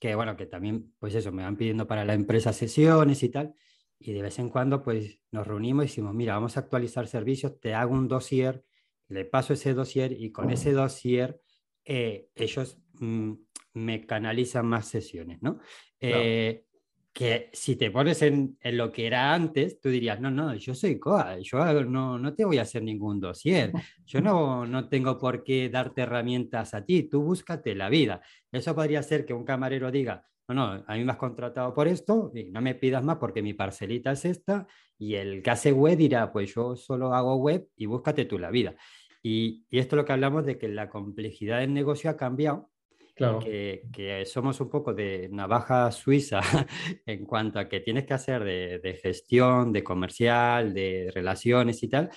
que, 0.00 0.14
bueno, 0.16 0.36
que 0.36 0.46
también, 0.46 0.92
pues 0.98 1.14
eso, 1.14 1.30
me 1.30 1.44
van 1.44 1.56
pidiendo 1.56 1.86
para 1.86 2.04
la 2.04 2.14
empresa 2.14 2.52
sesiones 2.52 3.22
y 3.22 3.28
tal, 3.28 3.54
y 4.00 4.12
de 4.12 4.22
vez 4.22 4.38
en 4.40 4.48
cuando, 4.48 4.82
pues 4.82 5.20
nos 5.30 5.46
reunimos 5.46 5.84
y 5.84 5.88
decimos, 5.88 6.14
mira, 6.14 6.34
vamos 6.34 6.56
a 6.56 6.60
actualizar 6.60 7.06
servicios, 7.06 7.60
te 7.60 7.74
hago 7.74 7.94
un 7.94 8.08
dossier 8.08 8.64
le 9.12 9.24
paso 9.24 9.52
ese 9.52 9.74
dossier 9.74 10.12
y 10.12 10.32
con 10.32 10.50
ese 10.50 10.72
dossier 10.72 11.40
eh, 11.84 12.28
ellos 12.34 12.78
mm, 12.94 13.32
me 13.74 14.06
canalizan 14.06 14.66
más 14.66 14.88
sesiones, 14.88 15.42
¿no? 15.42 15.58
Eh, 16.00 16.64
que 17.12 17.50
si 17.52 17.76
te 17.76 17.90
pones 17.90 18.22
en, 18.22 18.56
en, 18.60 18.78
lo 18.78 18.90
que 18.90 19.06
era 19.06 19.34
antes, 19.34 19.78
tú 19.80 19.90
dirías, 19.90 20.18
no, 20.18 20.30
no, 20.30 20.54
yo 20.54 20.74
soy 20.74 20.98
COA, 20.98 21.40
yo 21.40 21.84
no, 21.84 22.18
no 22.18 22.34
te 22.34 22.46
voy 22.46 22.56
a 22.56 22.62
hacer 22.62 22.82
ningún 22.82 23.20
dossier, 23.20 23.70
yo 24.06 24.22
no, 24.22 24.66
no 24.66 24.88
tengo 24.88 25.18
por 25.18 25.44
qué 25.44 25.68
darte 25.68 26.02
herramientas 26.02 26.72
a 26.72 26.86
ti, 26.86 27.02
tú 27.02 27.22
búscate 27.22 27.74
la 27.74 27.90
vida. 27.90 28.22
Eso 28.50 28.74
podría 28.74 29.02
ser 29.02 29.26
que 29.26 29.34
un 29.34 29.44
camarero 29.44 29.90
diga, 29.90 30.26
no, 30.48 30.54
no, 30.54 30.84
a 30.86 30.94
mí 30.94 31.04
me 31.04 31.12
has 31.12 31.18
contratado 31.18 31.74
por 31.74 31.86
esto 31.86 32.32
y 32.34 32.50
no 32.50 32.60
me 32.62 32.74
pidas 32.74 33.04
más 33.04 33.18
porque 33.18 33.42
mi 33.42 33.52
parcelita 33.52 34.12
es 34.12 34.24
esta 34.24 34.66
y 34.98 35.14
el 35.14 35.42
que 35.42 35.50
hace 35.50 35.72
web 35.72 35.98
dirá, 35.98 36.32
pues 36.32 36.54
yo 36.54 36.76
solo 36.76 37.14
hago 37.14 37.36
web 37.36 37.68
y 37.76 37.86
búscate 37.86 38.24
tú 38.24 38.38
la 38.38 38.50
vida. 38.50 38.74
Y, 39.22 39.64
esto 39.70 39.96
es 39.96 39.98
lo 39.98 40.04
que 40.04 40.12
hablamos 40.12 40.44
de 40.44 40.58
que 40.58 40.68
la 40.68 40.88
complejidad 40.88 41.60
del 41.60 41.72
negocio 41.72 42.10
ha 42.10 42.16
cambiado. 42.16 42.70
Claro. 43.14 43.40
Que, 43.40 43.88
que, 43.92 44.24
somos 44.24 44.60
un 44.60 44.70
poco 44.70 44.94
de 44.94 45.28
navaja 45.30 45.90
suiza 45.92 46.40
en 47.06 47.26
cuanto 47.26 47.58
a 47.58 47.68
que 47.68 47.80
tienes 47.80 48.04
que 48.04 48.14
hacer 48.14 48.42
de, 48.42 48.78
de, 48.78 48.94
gestión, 48.94 49.72
de 49.72 49.84
comercial, 49.84 50.72
de 50.72 51.10
relaciones 51.14 51.82
y 51.82 51.88
tal, 51.88 52.10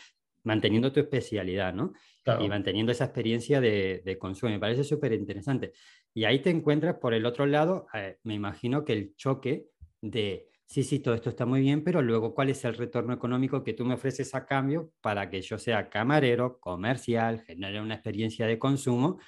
manteniendo 0.44 0.94
tu 0.94 1.02
especialidad, 1.02 1.74
¿no? 1.74 1.94
Claro. 2.24 2.44
Y 2.44 2.48
manteniendo 2.48 2.92
esa 2.92 3.06
experiencia 3.06 3.60
de, 3.60 4.02
de 4.04 4.18
consumo. 4.18 4.52
Me 4.52 4.60
parece 4.60 4.84
súper 4.84 5.14
interesante. 5.14 5.74
Y 6.14 6.24
ahí 6.24 6.40
te 6.40 6.50
encuentras 6.50 6.96
por 6.96 7.14
el 7.14 7.26
otro 7.26 7.46
lado, 7.46 7.88
eh, 7.94 8.18
me 8.24 8.34
imagino 8.34 8.86
que 8.86 8.94
el 8.94 9.16
choque 9.16 9.68
de 10.02 10.48
sí, 10.66 10.84
sí, 10.84 11.00
todo 11.00 11.16
esto 11.16 11.30
está 11.30 11.46
muy 11.46 11.62
bien, 11.62 11.84
pero 11.84 12.02
luego, 12.02 12.34
¿cuál 12.34 12.50
es 12.50 12.64
el 12.66 12.76
retorno 12.76 13.14
económico 13.14 13.64
que 13.64 13.74
tú 13.74 13.86
me 13.86 13.96
ofreces 13.96 14.34
a 14.36 14.46
cambio 14.46 14.92
para 15.02 15.30
que 15.30 15.42
yo 15.42 15.58
sea 15.58 15.90
camarero, 15.90 16.60
comercial, 16.60 17.42
genere 17.42 17.82
una 17.82 17.96
experiencia 17.96 18.48
de 18.48 18.60
consumo? 18.60 19.20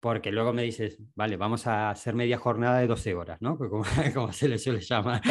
Porque 0.00 0.30
luego 0.32 0.52
me 0.52 0.62
dices, 0.62 0.98
vale, 1.16 1.36
vamos 1.36 1.66
a 1.66 1.90
hacer 1.90 2.14
media 2.14 2.38
jornada 2.38 2.78
de 2.78 2.86
12 2.86 3.14
horas, 3.14 3.38
¿no? 3.42 3.58
Como, 3.70 3.84
como 4.14 4.32
se 4.32 4.48
le 4.48 4.58
suele 4.58 4.80
llamar. 4.80 5.22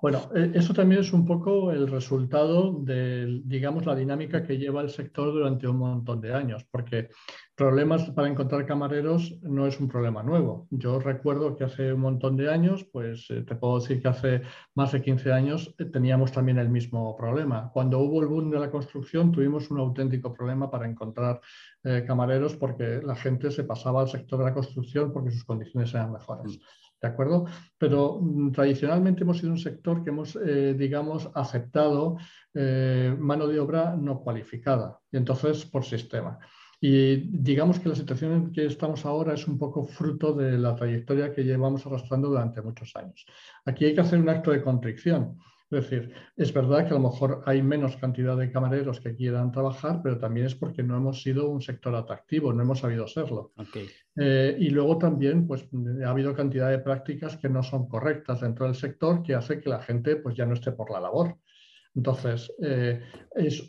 Bueno, 0.00 0.30
eh, 0.34 0.52
eso 0.54 0.72
también 0.72 1.00
es 1.00 1.12
un 1.12 1.24
poco 1.26 1.70
el 1.70 1.88
resultado 1.88 2.72
de, 2.80 3.40
digamos, 3.44 3.86
la 3.86 3.94
dinámica 3.94 4.42
que 4.42 4.58
lleva 4.58 4.80
el 4.80 4.90
sector 4.90 5.32
durante 5.32 5.66
un 5.68 5.78
montón 5.78 6.20
de 6.20 6.32
años, 6.32 6.64
porque 6.70 7.08
problemas 7.54 8.08
para 8.10 8.28
encontrar 8.28 8.64
camareros 8.66 9.36
no 9.42 9.66
es 9.66 9.78
un 9.80 9.88
problema 9.88 10.22
nuevo. 10.22 10.68
Yo 10.70 11.00
recuerdo 11.00 11.56
que 11.56 11.64
hace 11.64 11.92
un 11.92 12.00
montón 12.00 12.36
de 12.36 12.50
años, 12.50 12.86
pues 12.92 13.26
eh, 13.30 13.42
te 13.42 13.56
puedo 13.56 13.80
decir 13.80 14.00
que 14.00 14.08
hace 14.08 14.42
más 14.74 14.92
de 14.92 15.02
15 15.02 15.32
años 15.32 15.74
eh, 15.78 15.84
teníamos 15.86 16.32
también 16.32 16.58
el 16.58 16.68
mismo 16.68 17.16
problema. 17.16 17.70
Cuando 17.72 17.98
hubo 17.98 18.22
el 18.22 18.28
boom 18.28 18.50
de 18.50 18.60
la 18.60 18.70
construcción 18.70 19.32
tuvimos 19.32 19.70
un 19.70 19.80
auténtico 19.80 20.32
problema 20.32 20.70
para 20.70 20.88
encontrar 20.88 21.40
camareros 22.06 22.56
porque 22.56 23.00
la 23.02 23.14
gente 23.14 23.50
se 23.50 23.64
pasaba 23.64 24.02
al 24.02 24.08
sector 24.08 24.40
de 24.40 24.44
la 24.46 24.52
construcción 24.52 25.10
porque 25.12 25.30
sus 25.30 25.44
condiciones 25.44 25.94
eran 25.94 26.12
mejores. 26.12 26.58
Mm. 26.58 26.87
¿De 27.00 27.08
acuerdo? 27.08 27.46
Pero 27.76 28.18
mm, 28.20 28.52
tradicionalmente 28.52 29.22
hemos 29.22 29.38
sido 29.38 29.52
un 29.52 29.58
sector 29.58 30.02
que 30.02 30.10
hemos, 30.10 30.36
eh, 30.36 30.74
digamos, 30.76 31.30
aceptado 31.34 32.16
eh, 32.54 33.14
mano 33.18 33.46
de 33.46 33.60
obra 33.60 33.94
no 33.96 34.20
cualificada, 34.20 34.98
y 35.12 35.16
entonces 35.16 35.64
por 35.64 35.84
sistema. 35.84 36.38
Y 36.80 37.16
digamos 37.38 37.80
que 37.80 37.88
la 37.88 37.94
situación 37.94 38.32
en 38.32 38.52
que 38.52 38.66
estamos 38.66 39.04
ahora 39.04 39.34
es 39.34 39.48
un 39.48 39.58
poco 39.58 39.84
fruto 39.84 40.32
de 40.32 40.58
la 40.58 40.76
trayectoria 40.76 41.32
que 41.32 41.42
llevamos 41.42 41.84
arrastrando 41.86 42.28
durante 42.28 42.62
muchos 42.62 42.94
años. 42.94 43.26
Aquí 43.64 43.84
hay 43.84 43.94
que 43.94 44.00
hacer 44.00 44.20
un 44.20 44.28
acto 44.28 44.52
de 44.52 44.62
contrición. 44.62 45.38
Es 45.70 45.82
decir, 45.82 46.14
es 46.34 46.52
verdad 46.54 46.86
que 46.86 46.94
a 46.94 46.98
lo 46.98 47.10
mejor 47.10 47.42
hay 47.44 47.60
menos 47.60 47.96
cantidad 47.98 48.38
de 48.38 48.50
camareros 48.50 49.00
que 49.00 49.14
quieran 49.14 49.52
trabajar, 49.52 50.00
pero 50.02 50.18
también 50.18 50.46
es 50.46 50.54
porque 50.54 50.82
no 50.82 50.96
hemos 50.96 51.22
sido 51.22 51.50
un 51.50 51.60
sector 51.60 51.94
atractivo, 51.94 52.54
no 52.54 52.62
hemos 52.62 52.78
sabido 52.78 53.06
serlo. 53.06 53.52
Eh, 54.16 54.56
y 54.58 54.70
luego 54.70 54.96
también 54.96 55.46
pues, 55.46 55.68
ha 56.04 56.08
habido 56.08 56.34
cantidad 56.34 56.70
de 56.70 56.78
prácticas 56.78 57.36
que 57.36 57.50
no 57.50 57.62
son 57.62 57.86
correctas 57.86 58.40
dentro 58.40 58.64
del 58.64 58.76
sector 58.76 59.22
que 59.22 59.34
hace 59.34 59.60
que 59.60 59.68
la 59.68 59.82
gente 59.82 60.16
pues, 60.16 60.34
ya 60.36 60.46
no 60.46 60.54
esté 60.54 60.72
por 60.72 60.90
la 60.90 61.00
labor. 61.00 61.36
Entonces, 61.94 62.50
eh, 62.62 63.02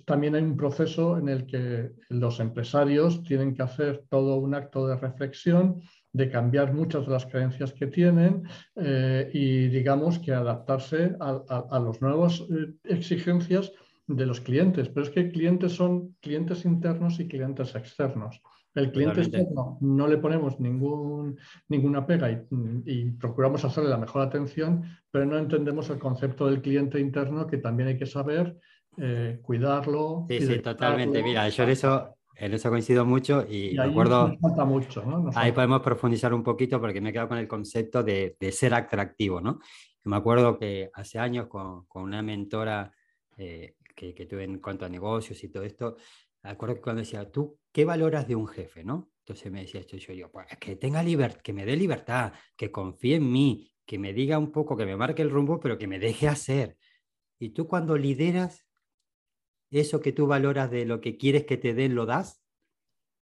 también 0.06 0.36
hay 0.36 0.44
un 0.44 0.56
proceso 0.56 1.18
en 1.18 1.28
el 1.28 1.46
que 1.46 1.92
los 2.10 2.40
empresarios 2.40 3.24
tienen 3.24 3.56
que 3.56 3.64
hacer 3.64 4.06
todo 4.10 4.36
un 4.36 4.56
acto 4.56 4.88
de 4.88 4.96
reflexión 4.96 5.82
de 6.12 6.30
cambiar 6.30 6.74
muchas 6.74 7.06
de 7.06 7.12
las 7.12 7.26
creencias 7.26 7.74
que 7.74 7.88
tienen 7.88 8.44
eh, 8.76 9.30
y 9.34 9.68
digamos 9.68 10.20
que 10.20 10.34
adaptarse 10.34 11.16
a, 11.20 11.66
a, 11.70 11.80
las 11.80 12.02
nuevas 12.02 12.42
eh, 12.42 12.74
exigencias 12.84 13.72
de 14.08 14.26
los 14.26 14.42
clientes. 14.42 14.90
Pero 14.90 15.06
es 15.06 15.12
que 15.12 15.30
clientes 15.30 15.74
son 15.74 16.16
clientes 16.20 16.66
internos 16.66 17.20
y 17.20 17.28
clientes 17.28 17.76
externos. 17.76 18.42
El 18.76 18.92
cliente 18.92 19.22
externo 19.22 19.78
no 19.82 20.08
le 20.08 20.18
ponemos 20.18 20.60
ningún, 20.60 21.38
ninguna 21.68 22.06
pega 22.06 22.32
y, 22.32 23.12
procuramos 23.12 23.66
hacerle 23.66 23.90
la 23.90 23.98
mejor 23.98 24.22
atención, 24.22 24.84
pero 25.12 25.26
no 25.26 25.38
entendemos 25.38 25.90
el 25.90 25.98
concepto 25.98 26.46
del 26.46 26.62
cliente 26.62 27.00
interno 27.00 27.48
que 27.48 27.58
también 27.58 27.90
hay 27.90 27.98
que 27.98 28.06
saber 28.06 28.58
eh, 28.98 29.40
cuidarlo. 29.42 30.26
Sí, 30.30 30.42
sí, 30.42 30.60
totalmente. 30.60 31.24
Mira, 31.24 31.50
yo 31.50 31.64
eso 31.64 32.16
en 32.40 32.54
eso 32.54 32.70
coincido 32.70 33.06
mucho 33.06 33.46
y, 33.50 33.74
me 33.76 33.84
acuerdo. 33.84 34.34
mucho, 34.66 35.04
ahí 35.36 35.52
podemos 35.52 35.82
profundizar 35.82 36.34
un 36.34 36.42
poquito 36.42 36.80
porque 36.80 37.02
me 37.02 37.10
he 37.10 37.14
quedado 37.14 37.28
con 37.28 37.38
el 37.38 37.48
concepto 37.48 38.02
de, 38.02 38.38
ser 38.52 38.74
atractivo, 38.74 39.42
¿no? 39.42 39.60
Me 40.06 40.16
acuerdo 40.16 40.58
que 40.58 40.90
hace 40.94 41.20
años 41.20 41.48
con, 41.48 41.86
una 41.94 42.22
mentora 42.22 42.92
eh, 43.36 43.76
que, 43.94 44.26
tuve 44.26 44.46
en 44.46 44.60
cuanto 44.60 44.86
a 44.86 44.90
negocios 44.90 45.44
y 45.44 45.50
todo 45.50 45.64
esto, 45.64 45.98
me 46.42 46.52
acuerdo 46.52 46.76
que 46.76 46.82
cuando 46.82 47.02
decía, 47.02 47.30
¿tú 47.30 47.60
qué 47.74 47.84
valoras 47.84 48.26
de 48.26 48.36
un 48.36 48.48
jefe, 48.48 48.86
no? 48.86 49.12
Entonces 49.20 49.52
me 49.52 49.62
decía 49.62 49.82
esto 49.82 49.98
yo, 49.98 50.14
yo 50.14 50.32
pues 50.32 50.48
que 50.60 50.78
tenga 50.78 51.04
libertad, 51.04 51.42
que 51.42 51.54
me 51.54 51.66
dé 51.66 51.76
libertad, 51.76 52.32
que 52.56 52.72
confíe 52.72 53.18
en 53.18 53.30
mí, 53.30 53.70
que 53.86 54.00
me 54.00 54.14
diga 54.14 54.40
un 54.40 54.52
poco, 54.52 54.78
que 54.78 54.86
me 54.86 54.96
marque 54.96 55.22
el 55.22 55.30
rumbo, 55.30 55.60
pero 55.60 55.78
que 55.78 55.88
me 55.88 56.00
deje 56.00 56.30
hacer. 56.30 56.78
Y 57.38 57.50
tú 57.50 57.68
cuando 57.68 57.98
lideras, 57.98 58.66
eso 59.72 60.00
que 60.00 60.12
tú 60.12 60.28
valoras 60.28 60.72
de 60.72 60.86
lo 60.86 61.02
que 61.02 61.18
quieres 61.18 61.46
que 61.46 61.58
te 61.58 61.74
den, 61.74 61.96
lo 61.96 62.06
das. 62.06 62.42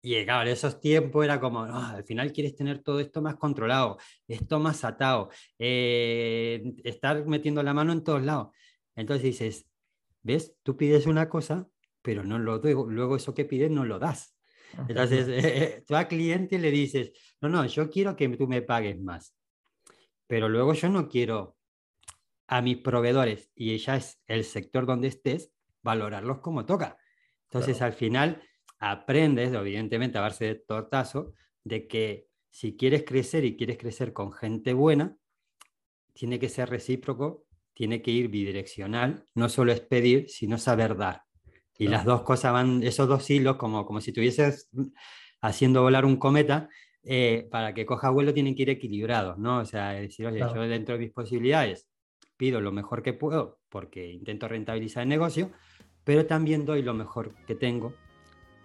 Y 0.02 0.24
claro, 0.24 0.48
en 0.48 0.54
esos 0.54 0.80
tiempos 0.80 1.26
era 1.26 1.40
como, 1.40 1.64
al 1.64 2.04
final 2.04 2.32
quieres 2.32 2.56
tener 2.56 2.80
todo 2.80 3.00
esto 3.00 3.22
más 3.22 3.36
controlado, 3.36 3.98
esto 4.28 4.60
más 4.60 4.84
atado, 4.86 5.30
eh, 5.60 6.76
estar 6.84 7.26
metiendo 7.26 7.62
la 7.64 7.74
mano 7.74 7.92
en 7.92 8.04
todos 8.04 8.24
lados. 8.24 8.50
Entonces 8.96 9.24
dices, 9.24 9.68
¿ves? 10.22 10.56
Tú 10.64 10.78
pides 10.78 11.08
una 11.08 11.28
cosa, 11.28 11.68
pero 12.02 12.24
no 12.24 12.40
lo 12.40 12.60
luego 12.60 13.16
eso 13.16 13.34
que 13.34 13.46
pides 13.46 13.72
no 13.72 13.86
lo 13.86 14.00
das. 14.00 14.38
Entonces, 14.88 15.28
eh, 15.30 15.84
tú 15.86 15.96
al 15.96 16.08
cliente 16.08 16.60
le 16.60 16.72
dices, 16.72 17.12
no, 17.42 17.50
no, 17.50 17.66
yo 17.66 17.90
quiero 17.90 18.16
que 18.16 18.30
tú 18.30 18.48
me 18.48 18.62
pagues 18.62 19.00
más, 19.00 19.36
pero 20.28 20.48
luego 20.48 20.74
yo 20.74 20.90
no 20.90 21.08
quiero 21.10 21.58
a 22.48 22.62
mis 22.62 22.78
proveedores, 22.78 23.52
y 23.56 23.78
ya 23.78 23.98
es 23.98 24.22
el 24.26 24.46
sector 24.46 24.86
donde 24.86 25.10
estés, 25.10 25.52
valorarlos 25.84 26.40
como 26.40 26.66
toca. 26.66 26.98
Entonces, 27.50 27.82
al 27.82 27.94
final, 27.94 28.42
aprendes, 28.80 29.54
evidentemente, 29.54 30.18
a 30.18 30.22
darse 30.22 30.46
de 30.46 30.56
tortazo, 30.56 31.34
de 31.64 31.88
que 31.88 32.28
si 32.50 32.76
quieres 32.76 33.04
crecer 33.04 33.46
y 33.46 33.56
quieres 33.56 33.78
crecer 33.78 34.14
con 34.14 34.32
gente 34.32 34.74
buena, 34.74 35.16
tiene 36.14 36.40
que 36.40 36.50
ser 36.50 36.70
recíproco, 36.70 37.46
tiene 37.74 38.02
que 38.02 38.12
ir 38.12 38.30
bidireccional, 38.30 39.26
no 39.36 39.50
solo 39.50 39.72
es 39.72 39.82
pedir, 39.82 40.30
sino 40.30 40.58
saber 40.58 40.98
dar. 40.98 41.24
Y 41.78 41.88
las 41.88 42.06
dos 42.06 42.24
cosas 42.24 42.52
van, 42.54 42.82
esos 42.82 43.08
dos 43.08 43.30
hilos, 43.30 43.58
como, 43.58 43.86
como 43.86 44.02
si 44.02 44.10
estuvieses 44.10 44.70
haciendo 45.42 45.84
volar 45.84 46.06
un 46.06 46.18
cometa, 46.18 46.70
eh, 47.04 47.48
para 47.52 47.74
que 47.74 47.86
coja 47.86 48.10
vuelo 48.10 48.34
tienen 48.34 48.56
que 48.56 48.64
ir 48.64 48.70
equilibrados, 48.72 49.38
¿no? 49.38 49.60
O 49.60 49.66
sea, 49.66 49.92
decir, 49.92 50.26
oye, 50.26 50.40
yo 50.40 50.62
dentro 50.64 50.96
de 50.96 51.06
mis 51.06 51.14
posibilidades 51.14 51.88
pido 52.36 52.60
lo 52.60 52.72
mejor 52.72 53.04
que 53.04 53.14
puedo 53.14 53.60
porque 53.70 54.12
intento 54.12 54.48
rentabilizar 54.48 55.04
el 55.04 55.10
negocio, 55.10 55.52
pero 56.08 56.26
también 56.26 56.66
doy 56.66 56.84
lo 56.84 56.94
mejor 56.94 57.34
que 57.46 57.54
tengo 57.54 57.94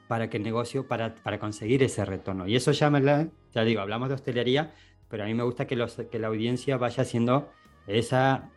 para 0.07 0.31
que 0.31 0.37
el 0.37 0.45
negocio, 0.45 0.87
para, 0.87 1.17
para 1.17 1.41
conseguir 1.41 1.83
ese 1.83 2.05
retorno. 2.05 2.47
Y 2.47 2.55
eso 2.55 2.71
ya, 2.71 2.89
me 2.89 3.03
ya 3.03 3.65
digo, 3.65 3.81
hablamos 3.81 4.11
de 4.11 4.15
hostelería, 4.15 4.73
pero 5.09 5.25
a 5.25 5.27
mí 5.27 5.35
me 5.35 5.43
gusta 5.43 5.67
que, 5.67 5.75
los, 5.75 5.97
que 6.09 6.21
la 6.21 6.29
audiencia 6.29 6.77
vaya 6.77 7.03
haciendo 7.03 7.51
esa, 7.89 8.49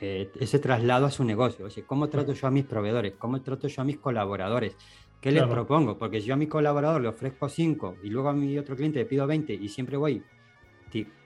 eh, 0.00 0.32
ese 0.40 0.58
traslado 0.58 1.04
a 1.04 1.10
su 1.10 1.22
negocio. 1.22 1.66
Oye, 1.66 1.84
¿cómo 1.84 2.08
trato 2.08 2.32
yo 2.32 2.46
a 2.46 2.50
mis 2.50 2.64
proveedores? 2.64 3.12
¿Cómo 3.18 3.42
trato 3.42 3.68
yo 3.68 3.82
a 3.82 3.84
mis 3.84 3.98
colaboradores? 3.98 4.74
¿Qué 5.20 5.32
les 5.32 5.42
propongo? 5.42 5.98
Porque 5.98 6.22
si 6.22 6.28
yo 6.28 6.32
a 6.32 6.38
mi 6.38 6.46
colaborador 6.46 7.02
le 7.02 7.08
ofrezco 7.08 7.46
5 7.46 7.96
y 8.02 8.08
luego 8.08 8.30
a 8.30 8.32
mi 8.32 8.56
otro 8.56 8.74
cliente 8.74 9.00
le 9.00 9.04
pido 9.04 9.26
20 9.26 9.52
y 9.52 9.68
siempre 9.68 9.98
voy 9.98 10.22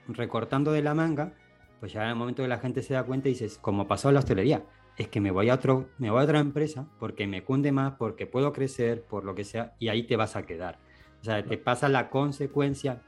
recortando 0.09 0.73
de 0.73 0.81
la 0.81 0.93
manga, 0.93 1.31
pues 1.79 1.93
ya 1.93 2.03
en 2.03 2.09
el 2.09 2.15
momento 2.15 2.43
que 2.43 2.49
la 2.49 2.57
gente 2.57 2.81
se 2.81 2.93
da 2.93 3.03
cuenta 3.03 3.29
y 3.29 3.31
dices, 3.31 3.57
como 3.57 3.87
pasó 3.87 4.09
en 4.09 4.15
la 4.15 4.19
hostelería, 4.19 4.65
es 4.97 5.07
que 5.09 5.19
me 5.19 5.31
voy 5.31 5.49
a 5.49 5.55
otro, 5.55 5.89
me 5.97 6.09
voy 6.09 6.21
a 6.21 6.23
otra 6.23 6.39
empresa 6.39 6.87
porque 6.99 7.27
me 7.27 7.43
cunde 7.43 7.71
más, 7.71 7.93
porque 7.93 8.25
puedo 8.25 8.53
crecer, 8.53 9.03
por 9.03 9.25
lo 9.25 9.35
que 9.35 9.43
sea, 9.43 9.73
y 9.79 9.89
ahí 9.89 10.03
te 10.03 10.15
vas 10.15 10.35
a 10.35 10.45
quedar. 10.45 10.79
O 11.21 11.23
sea, 11.23 11.43
te 11.43 11.57
pasa 11.57 11.89
la 11.89 12.09
consecuencia 12.09 13.01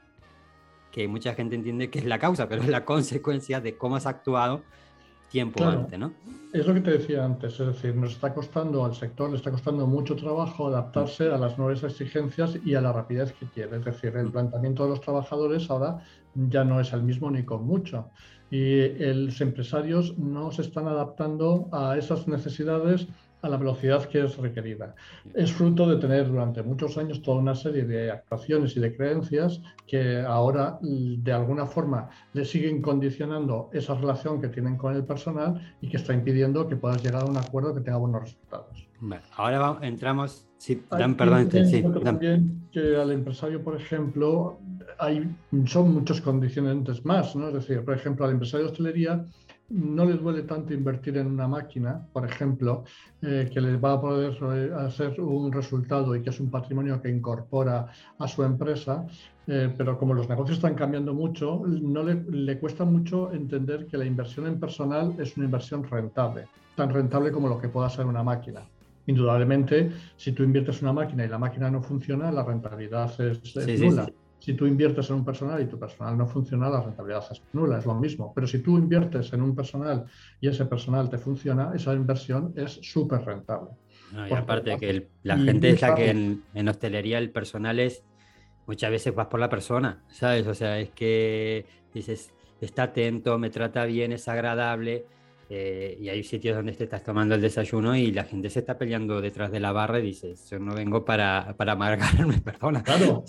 que 0.90 1.08
mucha 1.08 1.34
gente 1.34 1.54
entiende 1.54 1.90
que 1.90 1.98
es 1.98 2.04
la 2.04 2.18
causa, 2.18 2.48
pero 2.48 2.62
es 2.62 2.68
la 2.68 2.84
consecuencia 2.84 3.60
de 3.60 3.76
cómo 3.76 3.96
has 3.96 4.06
actuado 4.06 4.62
tiempo 5.30 5.64
antes, 5.64 5.98
¿no? 5.98 6.12
Es 6.52 6.66
lo 6.66 6.72
que 6.72 6.80
te 6.80 6.92
decía 6.92 7.24
antes, 7.24 7.60
es 7.60 7.66
decir, 7.66 7.94
nos 7.94 8.12
está 8.12 8.32
costando 8.32 8.84
al 8.84 8.94
sector, 8.94 9.30
le 9.30 9.36
está 9.36 9.50
costando 9.50 9.86
mucho 9.86 10.16
trabajo 10.16 10.68
adaptarse 10.68 11.30
a 11.30 11.36
las 11.36 11.58
nuevas 11.58 11.82
exigencias 11.82 12.58
y 12.64 12.74
a 12.74 12.80
la 12.80 12.92
rapidez 12.92 13.34
que 13.34 13.46
quiere. 13.46 13.76
Es 13.76 13.84
decir, 13.84 14.16
el 14.16 14.26
mm. 14.26 14.32
planteamiento 14.32 14.84
de 14.84 14.90
los 14.90 15.00
trabajadores 15.00 15.68
ahora 15.70 15.98
ya 16.34 16.64
no 16.64 16.80
es 16.80 16.92
el 16.92 17.02
mismo 17.02 17.30
ni 17.30 17.44
con 17.44 17.66
mucho 17.66 18.10
y 18.50 18.88
los 19.12 19.40
empresarios 19.40 20.16
no 20.18 20.50
se 20.50 20.62
están 20.62 20.88
adaptando 20.88 21.68
a 21.72 21.98
esas 21.98 22.26
necesidades 22.26 23.06
a 23.42 23.48
la 23.48 23.56
velocidad 23.56 24.04
que 24.06 24.24
es 24.24 24.36
requerida. 24.36 24.94
Es 25.34 25.52
fruto 25.52 25.88
de 25.88 25.96
tener 25.96 26.28
durante 26.28 26.62
muchos 26.62 26.98
años 26.98 27.22
toda 27.22 27.38
una 27.38 27.54
serie 27.54 27.84
de 27.84 28.10
actuaciones 28.10 28.76
y 28.76 28.80
de 28.80 28.96
creencias 28.96 29.60
que 29.86 30.20
ahora 30.20 30.78
de 30.80 31.32
alguna 31.32 31.66
forma 31.66 32.08
le 32.32 32.44
siguen 32.44 32.82
condicionando 32.82 33.70
esa 33.72 33.94
relación 33.94 34.40
que 34.40 34.48
tienen 34.48 34.76
con 34.76 34.94
el 34.94 35.04
personal 35.04 35.76
y 35.80 35.88
que 35.88 35.96
está 35.96 36.14
impidiendo 36.14 36.66
que 36.66 36.76
puedas 36.76 37.02
llegar 37.02 37.22
a 37.22 37.26
un 37.26 37.36
acuerdo 37.36 37.74
que 37.74 37.80
tenga 37.80 37.98
buenos 37.98 38.22
resultados. 38.22 38.88
ahora 39.36 39.78
entramos, 39.82 40.48
sí, 40.58 40.82
dan, 40.90 41.16
perdón, 41.16 41.50
sí, 41.50 41.84
también 42.02 42.68
que 42.72 42.96
al 42.96 43.12
empresario, 43.12 43.62
por 43.62 43.76
ejemplo, 43.76 44.58
hay, 44.98 45.34
son 45.66 45.94
muchos 45.94 46.20
condicionantes 46.20 47.04
más, 47.04 47.34
¿no? 47.36 47.48
Es 47.48 47.54
decir, 47.54 47.84
por 47.84 47.94
ejemplo, 47.94 48.24
al 48.24 48.32
empresario 48.32 48.66
de 48.66 48.72
hostelería 48.72 49.24
no 49.70 50.04
les 50.04 50.20
duele 50.20 50.42
tanto 50.42 50.72
invertir 50.72 51.18
en 51.18 51.26
una 51.26 51.46
máquina, 51.46 52.06
por 52.12 52.24
ejemplo, 52.24 52.84
eh, 53.20 53.50
que 53.52 53.60
les 53.60 53.82
va 53.82 53.94
a 53.94 54.00
poder 54.00 54.72
hacer 54.74 55.20
un 55.20 55.52
resultado 55.52 56.16
y 56.16 56.22
que 56.22 56.30
es 56.30 56.40
un 56.40 56.50
patrimonio 56.50 57.00
que 57.02 57.10
incorpora 57.10 57.86
a 58.18 58.28
su 58.28 58.42
empresa, 58.42 59.06
eh, 59.46 59.72
pero 59.76 59.98
como 59.98 60.14
los 60.14 60.28
negocios 60.28 60.58
están 60.58 60.74
cambiando 60.74 61.12
mucho, 61.12 61.62
no 61.66 62.02
le, 62.02 62.14
le, 62.30 62.58
cuesta 62.58 62.84
mucho 62.84 63.32
entender 63.32 63.86
que 63.86 63.98
la 63.98 64.06
inversión 64.06 64.46
en 64.46 64.58
personal 64.58 65.14
es 65.18 65.36
una 65.36 65.46
inversión 65.46 65.84
rentable, 65.84 66.46
tan 66.74 66.90
rentable 66.90 67.30
como 67.30 67.48
lo 67.48 67.60
que 67.60 67.68
pueda 67.68 67.90
ser 67.90 68.06
una 68.06 68.22
máquina. 68.22 68.62
Indudablemente, 69.06 69.90
si 70.16 70.32
tú 70.32 70.42
inviertes 70.42 70.82
una 70.82 70.92
máquina 70.92 71.24
y 71.24 71.28
la 71.28 71.38
máquina 71.38 71.70
no 71.70 71.82
funciona, 71.82 72.30
la 72.30 72.44
rentabilidad 72.44 73.18
es, 73.20 73.80
nula. 73.80 74.10
Si 74.38 74.54
tú 74.54 74.66
inviertes 74.66 75.10
en 75.10 75.16
un 75.16 75.24
personal 75.24 75.60
y 75.60 75.66
tu 75.66 75.78
personal 75.78 76.16
no 76.16 76.26
funciona, 76.26 76.70
la 76.70 76.82
rentabilidad 76.82 77.24
es 77.30 77.42
nula, 77.52 77.78
es 77.78 77.86
lo 77.86 77.94
mismo. 77.94 78.32
Pero 78.34 78.46
si 78.46 78.60
tú 78.60 78.78
inviertes 78.78 79.32
en 79.32 79.42
un 79.42 79.54
personal 79.54 80.04
y 80.40 80.48
ese 80.48 80.64
personal 80.66 81.10
te 81.10 81.18
funciona, 81.18 81.72
esa 81.74 81.92
inversión 81.94 82.52
es 82.56 82.78
súper 82.82 83.24
rentable. 83.24 83.70
y 84.30 84.32
aparte 84.32 84.76
que 84.78 85.08
la 85.22 85.36
gente 85.38 85.70
es 85.70 85.82
la 85.82 85.94
que 85.94 86.10
en, 86.10 86.44
en, 86.54 86.68
hostelería 86.68 87.18
el 87.18 87.30
personal 87.30 87.78
es, 87.78 88.04
muchas 88.66 88.90
veces 88.90 89.14
vas 89.14 89.26
por 89.26 89.40
la 89.40 89.48
persona, 89.48 90.02
¿sabes? 90.08 90.46
O 90.46 90.54
sea, 90.54 90.78
es 90.78 90.90
que 90.90 91.66
dices, 91.92 92.32
está 92.60 92.84
atento, 92.84 93.38
me 93.38 93.50
trata 93.50 93.84
bien, 93.84 94.12
es 94.12 94.28
agradable 94.28 95.04
eh, 95.50 95.96
y 95.98 96.10
hay 96.10 96.22
sitios 96.24 96.56
donde 96.56 96.72
te 96.72 96.84
estás 96.84 97.02
tomando 97.02 97.34
el 97.34 97.40
desayuno 97.40 97.96
y 97.96 98.12
la 98.12 98.24
gente 98.24 98.50
se 98.50 98.58
está 98.58 98.76
peleando 98.76 99.20
detrás 99.22 99.50
de 99.50 99.60
la 99.60 99.72
barra 99.72 99.98
y 99.98 100.02
dices, 100.02 100.48
yo 100.50 100.58
no 100.58 100.74
vengo 100.74 101.06
para, 101.06 101.54
para 101.56 101.72
amargarme, 101.72 102.38
perdona. 102.44 102.82
Claro, 102.82 103.24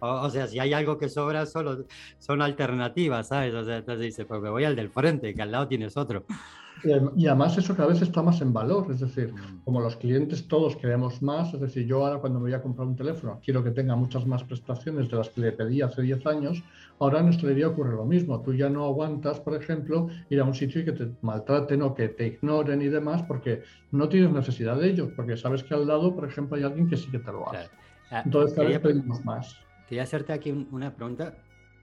o, 0.00 0.30
sea, 0.30 0.46
si 0.46 0.58
hay 0.58 0.74
algo 0.74 0.98
que 0.98 1.08
sobra, 1.08 1.46
solo 1.46 1.86
son 2.18 2.42
alternativas, 2.42 3.28
¿sabes? 3.28 3.54
O 3.54 3.64
sea, 3.64 3.78
entonces 3.78 4.04
dices, 4.04 4.26
pues 4.26 4.40
me 4.42 4.50
voy 4.50 4.64
al 4.64 4.76
del 4.76 4.90
frente, 4.90 5.34
que 5.34 5.40
al 5.40 5.50
lado 5.50 5.66
tienes 5.66 5.96
otro. 5.96 6.26
Y 7.16 7.26
además 7.26 7.56
eso 7.58 7.76
cada 7.76 7.88
vez 7.88 8.02
está 8.02 8.22
más 8.22 8.40
en 8.40 8.52
valor, 8.52 8.86
es 8.90 9.00
decir, 9.00 9.32
mm. 9.32 9.64
como 9.64 9.80
los 9.80 9.96
clientes 9.96 10.46
todos 10.48 10.76
queremos 10.76 11.22
más, 11.22 11.52
es 11.54 11.60
decir, 11.60 11.86
yo 11.86 12.04
ahora 12.04 12.20
cuando 12.20 12.38
me 12.38 12.44
voy 12.44 12.54
a 12.54 12.62
comprar 12.62 12.86
un 12.86 12.96
teléfono 12.96 13.40
quiero 13.44 13.62
que 13.62 13.70
tenga 13.70 13.96
muchas 13.96 14.26
más 14.26 14.44
prestaciones 14.44 15.10
de 15.10 15.16
las 15.16 15.28
que 15.30 15.40
le 15.40 15.52
pedí 15.52 15.82
hace 15.82 16.02
10 16.02 16.26
años, 16.26 16.62
ahora 16.98 17.20
en 17.20 17.28
hostelería 17.28 17.68
ocurre 17.68 17.94
lo 17.94 18.04
mismo, 18.04 18.40
tú 18.40 18.54
ya 18.54 18.68
no 18.68 18.84
aguantas, 18.84 19.40
por 19.40 19.54
ejemplo, 19.54 20.08
ir 20.28 20.40
a 20.40 20.44
un 20.44 20.54
sitio 20.54 20.80
y 20.80 20.84
que 20.84 20.92
te 20.92 21.10
maltraten 21.22 21.82
o 21.82 21.94
que 21.94 22.08
te 22.08 22.26
ignoren 22.26 22.82
y 22.82 22.88
demás 22.88 23.22
porque 23.22 23.62
no 23.90 24.08
tienes 24.08 24.30
necesidad 24.32 24.76
de 24.76 24.88
ellos, 24.88 25.10
porque 25.16 25.36
sabes 25.36 25.64
que 25.64 25.74
al 25.74 25.86
lado, 25.86 26.14
por 26.14 26.28
ejemplo, 26.28 26.56
hay 26.56 26.62
alguien 26.62 26.88
que 26.88 26.96
sí 26.96 27.10
que 27.10 27.18
te 27.18 27.32
lo 27.32 27.48
hace. 27.50 27.70
Ah, 28.10 28.22
Entonces 28.24 28.56
cada 28.56 28.68
vez 28.68 28.78
pedimos 28.80 29.24
más. 29.24 29.56
Quería 29.88 30.04
hacerte 30.04 30.32
aquí 30.32 30.66
una 30.70 30.94
pregunta, 30.94 31.34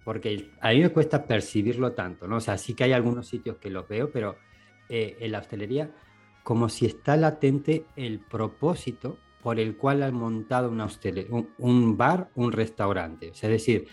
porque 0.08 0.51
a 0.62 0.70
mí 0.70 0.80
me 0.80 0.89
cuesta 0.89 1.25
percibirlo 1.25 1.92
tanto, 1.92 2.30
¿no? 2.30 2.38
O 2.38 2.39
sea, 2.39 2.58
sí 2.58 2.74
que 2.74 2.86
hay 2.86 2.94
algunos 2.94 3.27
sitios 3.27 3.58
que 3.58 3.70
los 3.70 3.86
veo, 3.89 4.10
pero 4.10 4.38
eh, 4.89 5.17
en 5.20 5.32
la 5.32 5.39
hostelería 5.39 5.91
como 6.48 6.70
si 6.70 6.86
está 6.86 7.17
latente 7.17 7.86
el 7.98 8.20
propósito 8.20 9.17
por 9.41 9.60
el 9.60 9.75
cual 9.75 10.01
han 10.01 10.13
montado 10.13 10.70
una 10.70 10.88
un, 11.58 11.98
bar, 11.98 12.29
un 12.36 12.53
restaurante. 12.53 13.32
es 13.34 13.41
decir, 13.41 13.88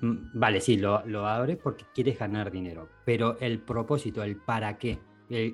mm, 0.00 0.14
vale, 0.34 0.60
sí, 0.60 0.78
lo, 0.78 1.06
lo 1.06 1.28
abre 1.28 1.56
porque 1.56 1.84
quieres 1.94 2.18
ganar 2.18 2.50
dinero, 2.50 2.88
pero 3.04 3.38
el 3.38 3.60
propósito, 3.60 4.24
el 4.24 4.34
para 4.34 4.78
qué, 4.78 4.98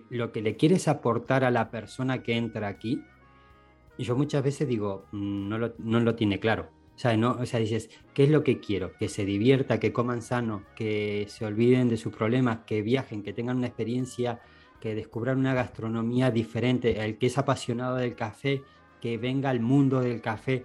lo 0.08 0.32
que 0.32 0.40
le 0.40 0.56
quieres 0.56 0.88
aportar 0.88 1.44
a 1.44 1.50
la 1.50 1.70
persona 1.70 2.22
que 2.22 2.34
entra 2.34 2.66
aquí, 2.68 3.04
yo 3.98 4.16
muchas 4.16 4.42
veces 4.42 4.66
digo, 4.66 5.04
mm, 5.12 5.48
no 5.50 5.58
lo, 5.58 5.74
no 5.80 6.00
lo 6.00 6.14
tiene 6.14 6.40
claro. 6.40 6.70
O 6.94 6.98
sea, 6.98 7.14
no, 7.14 7.32
o 7.32 7.44
sea, 7.44 7.60
dices, 7.60 7.90
¿qué 8.14 8.24
es 8.24 8.30
lo 8.30 8.42
que 8.42 8.58
quiero? 8.58 8.94
Que 8.98 9.10
se 9.10 9.26
divierta, 9.26 9.78
que 9.78 9.92
coman 9.92 10.22
sano, 10.22 10.62
que 10.76 11.26
se 11.28 11.44
olviden 11.44 11.90
de 11.90 11.98
sus 11.98 12.14
problemas, 12.14 12.60
que 12.66 12.80
viajen, 12.80 13.22
que 13.22 13.34
tengan 13.34 13.58
una 13.58 13.66
experiencia 13.66 14.40
que 14.82 14.96
descubran 14.96 15.38
una 15.38 15.54
gastronomía 15.54 16.32
diferente, 16.32 17.04
el 17.04 17.16
que 17.16 17.26
es 17.26 17.38
apasionado 17.38 17.94
del 17.94 18.16
café, 18.16 18.64
que 19.00 19.16
venga 19.16 19.48
al 19.48 19.60
mundo 19.60 20.00
del 20.00 20.20
café. 20.20 20.64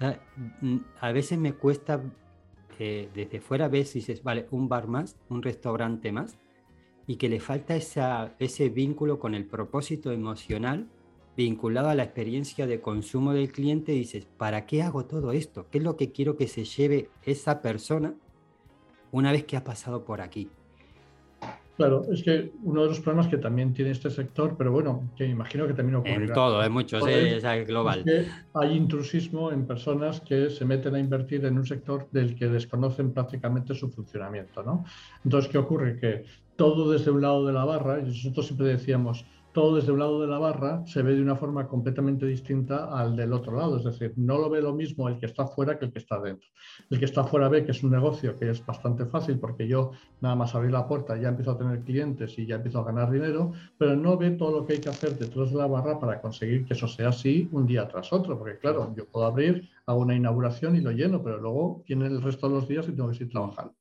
Ah, 0.00 0.16
mm, 0.62 0.78
a 0.98 1.12
veces 1.12 1.38
me 1.38 1.52
cuesta 1.52 2.00
eh, 2.78 3.10
desde 3.14 3.38
fuera 3.38 3.68
ver 3.68 3.84
si 3.84 3.98
dices, 3.98 4.22
vale, 4.22 4.46
un 4.50 4.66
bar 4.70 4.88
más, 4.88 5.14
un 5.28 5.42
restaurante 5.42 6.10
más, 6.10 6.38
y 7.06 7.16
que 7.16 7.28
le 7.28 7.38
falta 7.38 7.76
esa, 7.76 8.34
ese 8.38 8.70
vínculo 8.70 9.18
con 9.18 9.34
el 9.34 9.44
propósito 9.44 10.10
emocional 10.10 10.88
vinculado 11.36 11.90
a 11.90 11.94
la 11.94 12.04
experiencia 12.04 12.66
de 12.66 12.80
consumo 12.80 13.34
del 13.34 13.52
cliente, 13.52 13.92
dices, 13.92 14.26
¿para 14.38 14.64
qué 14.64 14.82
hago 14.82 15.04
todo 15.04 15.32
esto? 15.32 15.66
¿Qué 15.70 15.76
es 15.78 15.84
lo 15.84 15.98
que 15.98 16.12
quiero 16.12 16.38
que 16.38 16.48
se 16.48 16.64
lleve 16.64 17.10
esa 17.24 17.60
persona 17.60 18.14
una 19.12 19.32
vez 19.32 19.44
que 19.44 19.58
ha 19.58 19.64
pasado 19.64 20.06
por 20.06 20.22
aquí? 20.22 20.48
Claro, 21.80 22.04
es 22.12 22.22
que 22.22 22.52
uno 22.62 22.82
de 22.82 22.88
los 22.88 23.00
problemas 23.00 23.26
que 23.28 23.38
también 23.38 23.72
tiene 23.72 23.92
este 23.92 24.10
sector, 24.10 24.54
pero 24.58 24.70
bueno, 24.70 25.10
que 25.16 25.24
imagino 25.24 25.66
que 25.66 25.72
también 25.72 25.96
ocurre. 25.96 26.26
En 26.26 26.32
todo, 26.34 26.62
en 26.62 26.70
muchos, 26.70 27.02
es, 27.08 27.42
global. 27.66 28.04
que 28.04 28.26
hay 28.52 28.76
intrusismo 28.76 29.50
en 29.50 29.66
personas 29.66 30.20
que 30.20 30.50
se 30.50 30.66
meten 30.66 30.94
a 30.94 30.98
invertir 30.98 31.42
en 31.46 31.56
un 31.56 31.64
sector 31.64 32.06
del 32.10 32.34
que 32.34 32.48
desconocen 32.48 33.14
prácticamente 33.14 33.74
su 33.74 33.88
funcionamiento, 33.88 34.62
¿no? 34.62 34.84
Entonces, 35.24 35.50
¿qué 35.50 35.56
ocurre? 35.56 35.98
Que 35.98 36.26
todo 36.54 36.92
desde 36.92 37.10
un 37.10 37.22
lado 37.22 37.46
de 37.46 37.54
la 37.54 37.64
barra, 37.64 37.98
y 38.00 38.08
nosotros 38.08 38.44
siempre 38.44 38.66
decíamos, 38.66 39.24
todo 39.52 39.76
desde 39.76 39.90
un 39.90 39.98
lado 39.98 40.20
de 40.20 40.28
la 40.28 40.38
barra 40.38 40.84
se 40.86 41.02
ve 41.02 41.14
de 41.14 41.22
una 41.22 41.34
forma 41.34 41.66
completamente 41.66 42.26
distinta 42.26 42.96
al 42.96 43.16
del 43.16 43.32
otro 43.32 43.56
lado. 43.56 43.78
Es 43.78 43.84
decir, 43.84 44.12
no 44.16 44.38
lo 44.38 44.48
ve 44.48 44.62
lo 44.62 44.72
mismo 44.72 45.08
el 45.08 45.18
que 45.18 45.26
está 45.26 45.46
fuera 45.46 45.78
que 45.78 45.86
el 45.86 45.92
que 45.92 45.98
está 45.98 46.20
dentro. 46.20 46.48
El 46.88 46.98
que 46.98 47.04
está 47.04 47.24
fuera 47.24 47.48
ve 47.48 47.64
que 47.64 47.72
es 47.72 47.82
un 47.82 47.90
negocio 47.90 48.38
que 48.38 48.50
es 48.50 48.64
bastante 48.64 49.06
fácil 49.06 49.38
porque 49.38 49.66
yo 49.66 49.90
nada 50.20 50.36
más 50.36 50.54
abrir 50.54 50.70
la 50.70 50.86
puerta 50.86 51.16
ya 51.16 51.28
empiezo 51.28 51.52
a 51.52 51.58
tener 51.58 51.80
clientes 51.80 52.38
y 52.38 52.46
ya 52.46 52.56
empiezo 52.56 52.80
a 52.80 52.84
ganar 52.84 53.10
dinero, 53.10 53.52
pero 53.76 53.96
no 53.96 54.16
ve 54.16 54.30
todo 54.32 54.60
lo 54.60 54.66
que 54.66 54.74
hay 54.74 54.80
que 54.80 54.88
hacer 54.88 55.18
detrás 55.18 55.50
de 55.50 55.58
la 55.58 55.66
barra 55.66 55.98
para 55.98 56.20
conseguir 56.20 56.64
que 56.64 56.74
eso 56.74 56.86
sea 56.86 57.08
así 57.08 57.48
un 57.52 57.66
día 57.66 57.88
tras 57.88 58.12
otro. 58.12 58.38
Porque 58.38 58.58
claro, 58.58 58.94
yo 58.96 59.06
puedo 59.06 59.26
abrir, 59.26 59.68
hago 59.86 60.00
una 60.00 60.14
inauguración 60.14 60.76
y 60.76 60.80
lo 60.80 60.92
lleno, 60.92 61.22
pero 61.22 61.38
luego 61.38 61.82
viene 61.86 62.06
el 62.06 62.22
resto 62.22 62.48
de 62.48 62.54
los 62.54 62.68
días 62.68 62.86
y 62.88 62.92
tengo 62.92 63.08
que 63.08 63.14
seguir 63.14 63.32
trabajando 63.32 63.74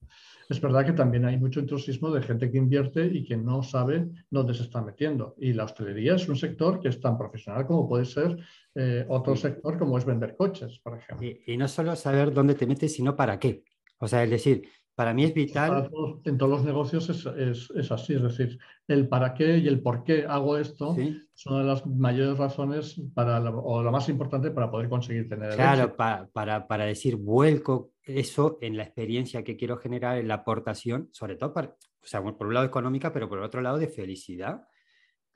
es 0.49 0.59
verdad 0.59 0.83
que 0.83 0.93
también 0.93 1.25
hay 1.25 1.37
mucho 1.37 1.59
intrusismo 1.59 2.09
de 2.09 2.23
gente 2.23 2.49
que 2.49 2.57
invierte 2.57 3.05
y 3.05 3.23
que 3.23 3.37
no 3.37 3.61
sabe 3.61 4.07
dónde 4.31 4.55
se 4.55 4.63
está 4.63 4.81
metiendo. 4.81 5.35
Y 5.37 5.53
la 5.53 5.65
hostelería 5.65 6.15
es 6.15 6.27
un 6.27 6.35
sector 6.35 6.79
que 6.79 6.87
es 6.87 6.99
tan 6.99 7.19
profesional 7.19 7.67
como 7.67 7.87
puede 7.87 8.05
ser 8.05 8.35
eh, 8.73 9.05
otro 9.07 9.35
sector 9.35 9.77
como 9.77 9.97
es 9.99 10.05
vender 10.05 10.35
coches, 10.35 10.79
por 10.79 10.97
ejemplo. 10.97 11.27
Y, 11.45 11.55
no 11.55 11.67
solo 11.67 11.95
saber 11.95 12.33
dónde 12.33 12.55
te 12.55 12.65
metes, 12.65 12.95
sino 12.95 13.15
para 13.15 13.37
qué. 13.37 13.63
O 13.99 14.07
sea, 14.07 14.23
es 14.23 14.29
decir, 14.31 14.67
para 14.99 15.13
mí 15.13 15.23
es 15.23 15.33
vital. 15.33 15.89
en 16.25 16.37
todos 16.37 16.51
los 16.51 16.65
negocios 16.65 17.09
es, 17.09 17.89
así, 17.89 18.15
es 18.15 18.21
decir, 18.21 18.59
el 18.85 19.07
para 19.07 19.33
qué 19.33 19.57
y 19.57 19.69
el 19.69 19.81
por 19.81 20.03
qué 20.03 20.25
hago 20.27 20.57
esto 20.57 20.93
es 20.99 21.45
una 21.45 21.59
de 21.59 21.63
las 21.63 21.85
mayores 21.85 22.37
razones 22.37 23.01
para, 23.13 23.39
o 23.39 23.81
la 23.81 23.91
más 23.91 24.09
importante 24.09 24.51
para 24.51 24.69
poder 24.69 24.89
conseguir 24.89 25.29
tener. 25.29 25.55
Claro, 25.55 25.95
para, 25.95 26.67
para 26.67 26.83
decir 26.83 27.15
vuelco 27.15 27.93
eso 28.03 28.57
en 28.59 28.75
la 28.75 28.83
experiencia 28.83 29.41
que 29.41 29.55
quiero 29.55 29.77
generar, 29.77 30.17
en 30.17 30.27
la 30.27 30.33
aportación, 30.33 31.07
sobre 31.13 31.37
todo 31.37 31.53
para, 31.53 31.69
o 31.69 32.05
sea, 32.05 32.21
por 32.21 32.47
un 32.47 32.53
lado 32.53 32.65
económica, 32.65 33.13
pero 33.13 33.29
por 33.29 33.39
otro 33.39 33.61
lado 33.61 33.77
de 33.77 33.87
felicidad, 33.87 34.67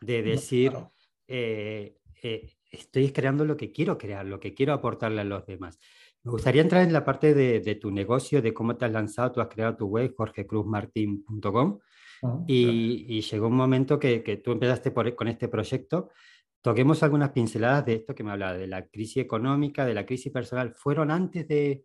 de 0.01 0.23
decir, 0.23 0.73
eh, 1.25 1.95
eh, 2.21 2.51
estoy 2.69 3.13
creando 3.13 3.45
lo 3.45 3.55
que 3.55 3.71
quiero 3.71 3.97
crear, 3.97 4.25
lo 4.25 4.41
que 4.41 4.53
quiero 4.53 4.73
aportarle 4.73 5.21
a 5.21 5.23
los 5.23 5.45
demás. 5.45 5.79
Me 6.23 6.31
gustaría 6.31 6.61
entrar 6.61 6.83
en 6.83 6.93
la 6.93 7.03
parte 7.03 7.33
de, 7.33 7.75
tu 7.75 7.91
negocio, 7.91 8.41
de 8.41 8.53
cómo 8.53 8.77
te 8.77 8.85
has 8.85 8.91
lanzado, 8.91 9.33
tú 9.33 9.41
has 9.41 9.47
creado 9.49 9.75
tu 9.75 9.87
web, 9.87 10.13
jorgecruzmartin.com, 10.15 11.79
ah, 12.23 12.43
y, 12.47 13.05
y, 13.09 13.21
llegó 13.21 13.47
un 13.47 13.55
momento 13.55 13.99
que, 13.99 14.23
que 14.23 14.37
tú 14.37 14.51
empezaste 14.51 14.91
por, 14.91 15.13
con 15.15 15.27
este 15.27 15.49
proyecto. 15.49 16.09
Toquemos 16.61 17.03
algunas 17.03 17.31
pinceladas 17.31 17.85
de 17.85 17.95
esto 17.95 18.15
que 18.15 18.23
me 18.23 18.31
hablaba, 18.31 18.53
de 18.53 18.67
la 18.67 18.87
crisis 18.87 19.17
económica, 19.17 19.85
de 19.85 19.93
la 19.93 20.05
crisis 20.05 20.31
personal. 20.31 20.73
¿Fueron 20.77 21.11
antes 21.11 21.45
de, 21.45 21.83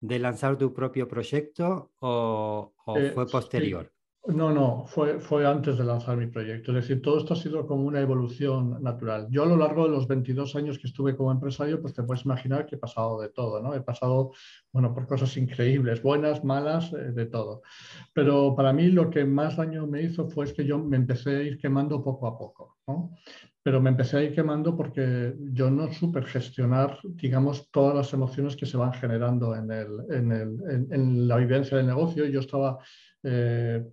de 0.00 0.18
lanzar 0.18 0.56
tu 0.56 0.72
propio 0.72 1.06
proyecto 1.06 1.92
o, 2.00 2.74
eh, 2.96 3.12
fue 3.14 3.26
posterior? 3.26 3.93
No, 4.26 4.50
no, 4.50 4.86
fue, 4.86 5.20
fue 5.20 5.46
antes 5.46 5.76
de 5.76 5.84
lanzar 5.84 6.16
mi 6.16 6.26
proyecto. 6.26 6.72
Es 6.72 6.76
decir, 6.76 7.02
todo 7.02 7.18
esto 7.18 7.34
ha 7.34 7.36
sido 7.36 7.66
como 7.66 7.84
una 7.84 8.00
evolución 8.00 8.82
natural. 8.82 9.28
Yo 9.30 9.42
a 9.42 9.46
lo 9.46 9.56
largo 9.58 9.84
de 9.84 9.90
los 9.90 10.08
22 10.08 10.56
años 10.56 10.78
que 10.78 10.86
estuve 10.86 11.14
como 11.14 11.30
empresario, 11.30 11.82
pues 11.82 11.92
te 11.92 12.02
puedes 12.02 12.24
imaginar 12.24 12.64
que 12.64 12.76
he 12.76 12.78
pasado 12.78 13.20
de 13.20 13.28
todo, 13.28 13.60
¿no? 13.60 13.74
He 13.74 13.82
pasado, 13.82 14.32
bueno, 14.72 14.94
por 14.94 15.06
cosas 15.06 15.36
increíbles, 15.36 16.02
buenas, 16.02 16.42
malas, 16.42 16.90
eh, 16.94 17.12
de 17.12 17.26
todo. 17.26 17.60
Pero 18.14 18.56
para 18.56 18.72
mí 18.72 18.88
lo 18.88 19.10
que 19.10 19.26
más 19.26 19.58
daño 19.58 19.86
me 19.86 20.00
hizo 20.00 20.26
fue 20.26 20.50
que 20.54 20.64
yo 20.64 20.78
me 20.78 20.96
empecé 20.96 21.36
a 21.36 21.42
ir 21.42 21.58
quemando 21.58 22.02
poco 22.02 22.26
a 22.26 22.38
poco, 22.38 22.78
¿no? 22.86 23.10
pero 23.64 23.80
me 23.80 23.88
empecé 23.88 24.18
a 24.18 24.22
ir 24.22 24.34
quemando 24.34 24.76
porque 24.76 25.34
yo 25.38 25.70
no 25.70 25.90
supe 25.90 26.20
gestionar, 26.22 26.98
digamos, 27.02 27.70
todas 27.70 27.96
las 27.96 28.12
emociones 28.12 28.56
que 28.56 28.66
se 28.66 28.76
van 28.76 28.92
generando 28.92 29.56
en, 29.56 29.70
el, 29.70 29.88
en, 30.10 30.32
el, 30.32 30.86
en, 30.90 31.26
la 31.26 31.38
vivencia 31.38 31.78
del 31.78 31.86
negocio. 31.86 32.26
Yo 32.26 32.40
estaba 32.40 32.78
eh, 33.24 33.84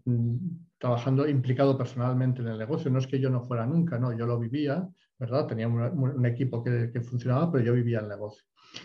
trabajando 0.77 1.27
implicado 1.27 1.77
personalmente 1.77 2.41
en 2.41 2.49
el 2.49 2.57
negocio. 2.57 2.91
No 2.91 2.99
es 2.99 3.07
que 3.07 3.19
yo 3.19 3.29
no 3.29 3.43
fuera 3.43 3.65
nunca, 3.65 3.97
no, 3.97 4.15
yo 4.15 4.25
lo 4.25 4.37
vivía, 4.37 4.87
¿verdad? 5.17 5.47
Tenía 5.47 5.67
un, 5.67 5.81
un 5.81 6.25
equipo 6.25 6.63
que, 6.63 6.91
que, 6.91 7.01
funcionaba, 7.01 7.51
pero 7.51 7.63
yo 7.63 7.73
vivía 7.73 7.99
el 7.99 8.07
negocio. 8.07 8.43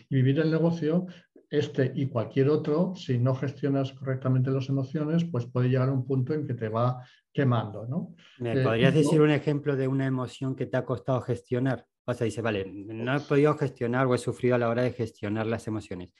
Y 0.08 0.16
vivir 0.16 0.40
el 0.40 0.50
negocio 0.50 1.06
este 1.50 1.92
y 1.94 2.06
cualquier 2.06 2.48
otro, 2.48 2.94
si 2.96 3.18
no 3.18 3.34
gestionas 3.34 3.92
correctamente 3.92 4.50
las 4.50 4.68
emociones, 4.68 5.24
pues 5.24 5.46
puede 5.46 5.68
llegar 5.68 5.88
a 5.88 5.92
un 5.92 6.04
punto 6.06 6.34
en 6.34 6.46
que 6.46 6.54
te 6.54 6.68
va 6.68 7.02
quemando. 7.32 7.86
¿no? 7.86 8.14
¿Me 8.38 8.60
eh, 8.60 8.64
podrías 8.64 8.94
decir 8.94 9.20
un 9.20 9.30
ejemplo 9.30 9.76
de 9.76 9.88
una 9.88 10.06
emoción 10.06 10.56
que 10.56 10.66
te 10.66 10.76
ha 10.76 10.84
costado 10.84 11.20
gestionar? 11.20 11.86
O 12.04 12.14
sea, 12.14 12.24
dice, 12.24 12.40
vale, 12.40 12.64
no 12.66 13.16
he 13.16 13.20
podido 13.20 13.56
gestionar 13.56 14.06
o 14.06 14.14
he 14.14 14.18
sufrido 14.18 14.54
a 14.54 14.58
la 14.58 14.68
hora 14.68 14.82
de 14.82 14.92
gestionar 14.92 15.46
las 15.46 15.66
emociones. 15.66 16.10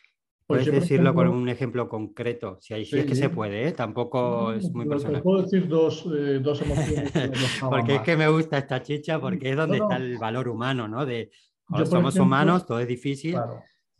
Pues 0.46 0.64
Puedes 0.64 0.82
decirlo 0.82 1.12
con 1.12 1.26
un 1.26 1.48
ejemplo 1.48 1.88
concreto, 1.88 2.56
si, 2.60 2.72
hay, 2.72 2.84
si 2.84 2.96
es 2.96 3.06
que 3.06 3.16
se 3.16 3.30
puede, 3.30 3.66
¿eh? 3.66 3.72
tampoco 3.72 4.52
es 4.52 4.70
muy 4.72 4.86
personal. 4.86 5.20
Puedo 5.20 5.42
decir 5.42 5.66
dos, 5.66 6.06
eh, 6.16 6.38
dos 6.40 6.62
emociones. 6.62 7.12
porque 7.68 7.96
es 7.96 8.02
que 8.02 8.16
me 8.16 8.28
gusta 8.28 8.58
esta 8.58 8.80
chicha, 8.80 9.20
porque 9.20 9.50
es 9.50 9.56
donde 9.56 9.78
está 9.78 9.96
el 9.96 10.18
valor 10.18 10.48
humano, 10.48 10.86
¿no? 10.86 11.04
De, 11.04 11.32
somos 11.84 12.14
humanos, 12.14 12.64
todo 12.64 12.78
es 12.78 12.86
difícil. 12.86 13.36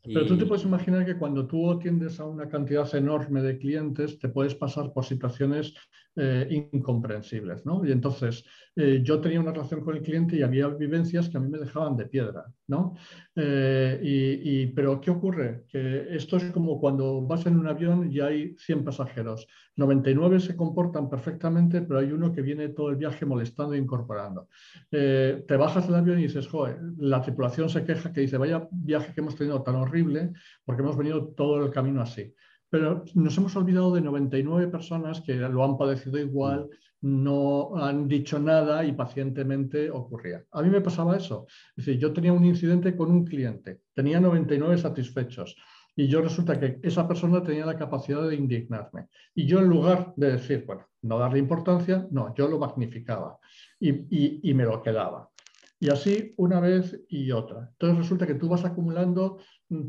Pero 0.05 0.25
tú 0.25 0.39
te 0.39 0.47
puedes 0.47 0.65
imaginar 0.65 1.05
que 1.05 1.19
cuando 1.19 1.49
tú 1.49 1.69
atiendes 1.69 2.21
a 2.21 2.25
una 2.27 2.49
cantidad 2.49 2.95
enorme 2.95 3.43
de 3.43 3.59
clientes, 3.59 4.17
te 4.21 4.29
puedes 4.29 4.55
pasar 4.55 4.93
por 4.93 5.05
situaciones 5.05 5.75
eh, 6.15 6.47
incomprensibles, 6.73 7.67
¿no? 7.67 7.85
Y 7.85 7.91
entonces 7.91 8.45
eh, 8.79 9.01
yo 9.03 9.21
tenía 9.23 9.41
una 9.41 9.53
relación 9.53 9.81
con 9.81 9.97
el 9.97 10.03
cliente 10.03 10.37
y 10.37 10.43
había 10.43 10.69
vivencias 10.69 11.31
que 11.31 11.39
a 11.39 11.41
mí 11.41 11.49
me 11.49 11.57
dejaban 11.57 11.97
de 11.97 12.05
piedra, 12.05 12.45
¿no? 12.69 12.95
Eh, 13.35 13.99
y, 14.03 14.67
pero 14.67 15.01
¿qué 15.01 15.11
ocurre? 15.11 15.65
Que 15.67 16.15
esto 16.15 16.37
es 16.37 16.53
como 16.53 16.79
cuando 16.79 17.23
vas 17.23 17.47
en 17.47 17.59
un 17.59 17.67
avión 17.67 18.13
y 18.13 18.21
hay 18.21 18.55
100 18.59 18.85
pasajeros. 18.85 19.47
99 19.77 20.41
se 20.41 20.57
comportan 20.57 21.09
perfectamente, 21.09 21.81
pero 21.81 22.01
hay 22.01 22.13
uno 22.13 22.33
que 22.33 22.43
viene 22.43 22.69
todo 22.69 22.91
el 22.91 22.97
viaje 22.97 23.25
molestando 23.25 23.73
e 23.73 23.79
incorporando. 23.79 24.49
te 24.91 25.57
bajas 25.57 25.87
del 25.87 25.97
avión 25.97 26.19
y 26.19 26.25
dices, 26.25 26.47
joder, 26.47 26.79
la 26.99 27.23
tripulación 27.23 27.71
se 27.71 27.85
queja 27.85 28.13
que 28.13 28.21
dice, 28.23 28.37
vaya 28.37 28.69
viaje 28.71 29.15
que 29.15 29.21
hemos 29.21 29.37
tenido 29.37 29.63
tan 29.63 29.77
horrible 29.77 30.33
porque 30.65 30.83
hemos 30.83 30.97
venido 30.97 31.29
todo 31.29 31.65
el 31.65 31.71
camino 31.71 32.03
así. 32.03 32.35
Pero 32.69 33.05
nos 33.15 33.37
hemos 33.39 33.55
olvidado 33.57 33.95
de 33.95 34.01
99 34.01 34.69
personas 34.69 35.21
que 35.21 35.35
lo 35.35 35.65
han 35.65 35.79
padecido 35.79 36.19
igual, 36.19 36.69
no 37.07 37.77
han 37.77 38.09
dicho 38.09 38.39
nada 38.39 38.85
y 38.85 38.93
pacientemente 38.93 39.91
ocurría. 39.91 40.45
A 40.51 40.63
mí 40.63 40.71
me 40.71 40.81
pasaba 40.81 41.17
eso. 41.17 41.47
Es 41.77 41.87
decir, 41.87 42.01
yo 42.01 42.13
tenía 42.13 42.33
un 42.33 42.45
incidente 42.45 42.97
con 42.97 43.11
un 43.11 43.25
cliente, 43.25 43.83
tenía 43.95 44.21
99 44.21 44.77
satisfechos 44.79 45.57
y 45.95 46.09
yo 46.09 46.21
resulta 46.21 46.59
que 46.59 46.81
esa 46.83 47.07
persona 47.07 47.43
tenía 47.43 47.65
la 47.65 47.77
capacidad 47.77 48.29
de 48.29 48.35
indignarme. 48.35 49.07
Y 49.35 49.47
yo 49.47 49.61
en 49.61 49.69
lugar 49.69 50.13
de 50.17 50.33
decir, 50.33 50.65
bueno, 50.67 50.87
no 51.03 51.19
darle 51.19 51.39
importancia, 51.39 52.07
no, 52.11 52.35
yo 52.35 52.49
lo 52.49 52.59
magnificaba 52.59 53.39
y, 53.79 54.51
y 54.51 54.55
me 54.55 54.65
lo 54.65 54.83
quedaba. 54.83 55.31
Y 55.79 55.91
así 55.91 56.35
una 56.39 56.59
vez 56.59 56.99
y 57.09 57.31
otra. 57.31 57.69
Entonces 57.73 57.99
resulta 57.99 58.27
que 58.27 58.35
tú 58.35 58.49
vas 58.49 58.65
acumulando 58.65 59.39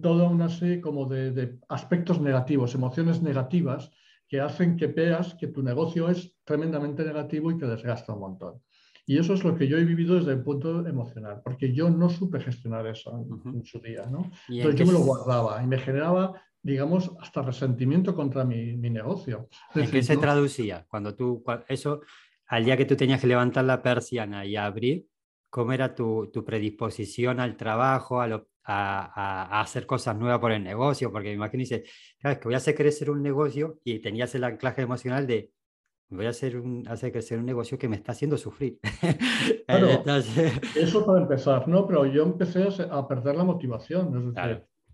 toda 0.01 0.27
una 0.27 0.49
serie 0.49 0.81
como 0.81 1.05
de, 1.05 1.57
aspectos 1.69 2.19
negativos, 2.19 2.75
emociones 2.75 3.21
negativas 3.21 3.91
que 4.27 4.41
hacen 4.41 4.75
que 4.75 4.87
veas 4.87 5.35
que 5.35 5.47
tu 5.47 5.63
negocio 5.63 6.09
es 6.09 6.35
tremendamente 6.43 7.03
negativo 7.03 7.51
y 7.51 7.57
que 7.57 7.65
desgasta 7.65 8.13
un 8.13 8.19
montón. 8.19 8.61
Y 9.05 9.17
eso 9.17 9.33
es 9.33 9.43
lo 9.45 9.55
que 9.55 9.67
yo 9.67 9.77
he 9.77 9.85
vivido 9.85 10.15
desde 10.15 10.33
el 10.33 10.43
punto 10.43 10.85
emocional, 10.85 11.41
porque 11.41 11.73
yo 11.73 11.89
no 11.89 12.09
supe 12.09 12.41
gestionar 12.41 12.85
eso 12.87 13.25
en, 13.45 13.63
su 13.63 13.79
día. 13.79 14.05
¿no? 14.05 14.29
Entonces 14.49 14.81
yo 14.81 14.85
me 14.85 14.91
lo 14.91 14.99
guardaba 14.99 15.63
y 15.63 15.67
me 15.67 15.77
generaba, 15.77 16.41
digamos, 16.61 17.13
hasta 17.21 17.41
resentimiento 17.41 18.13
contra 18.13 18.43
mi, 18.43 18.75
negocio. 18.75 19.47
¿En 19.73 19.89
qué 19.89 20.03
se 20.03 20.17
traducía? 20.17 20.85
Cuando 20.89 21.15
tú, 21.15 21.41
eso, 21.69 22.01
al 22.47 22.65
día 22.65 22.75
que 22.75 22.83
tú 22.83 22.97
tenías 22.97 23.21
que 23.21 23.27
levantar 23.27 23.63
la 23.63 23.81
persiana 23.81 24.45
y 24.45 24.57
abrir, 24.57 25.07
¿cómo 25.49 25.71
era 25.71 25.95
tu, 25.95 26.29
tu 26.33 26.43
predisposición 26.43 27.39
al 27.39 27.55
trabajo, 27.55 28.19
a, 28.19 28.27
lo, 28.27 28.49
a, 28.67 29.61
hacer 29.61 29.85
cosas 29.85 30.17
nuevas 30.17 30.39
por 30.39 30.51
el 30.51 30.63
negocio, 30.63 31.11
porque 31.11 31.29
me 31.29 31.35
imagino 31.35 31.61
dice, 31.61 31.83
que 32.21 32.39
voy 32.43 32.53
a 32.53 32.57
hacer 32.57 32.75
crecer 32.75 33.09
un 33.09 33.23
negocio 33.23 33.79
y 33.83 33.99
tenías 33.99 34.35
el 34.35 34.43
anclaje 34.43 34.81
emocional 34.81 35.25
de 35.25 35.51
voy 36.09 36.25
a 36.25 36.29
hacer, 36.29 36.57
un, 36.57 36.87
hacer 36.87 37.11
crecer 37.11 37.39
un 37.39 37.45
negocio 37.45 37.77
que 37.77 37.89
me 37.89 37.95
está 37.95 38.11
haciendo 38.11 38.37
sufrir. 38.37 38.79
Eso 40.75 41.05
para 41.05 41.21
empezar, 41.21 41.67
¿no? 41.67 41.85
Pero 41.85 42.05
yo 42.05 42.23
empecé 42.23 42.67
a, 42.89 43.07
perder 43.07 43.35
la 43.35 43.43
motivación. 43.43 44.33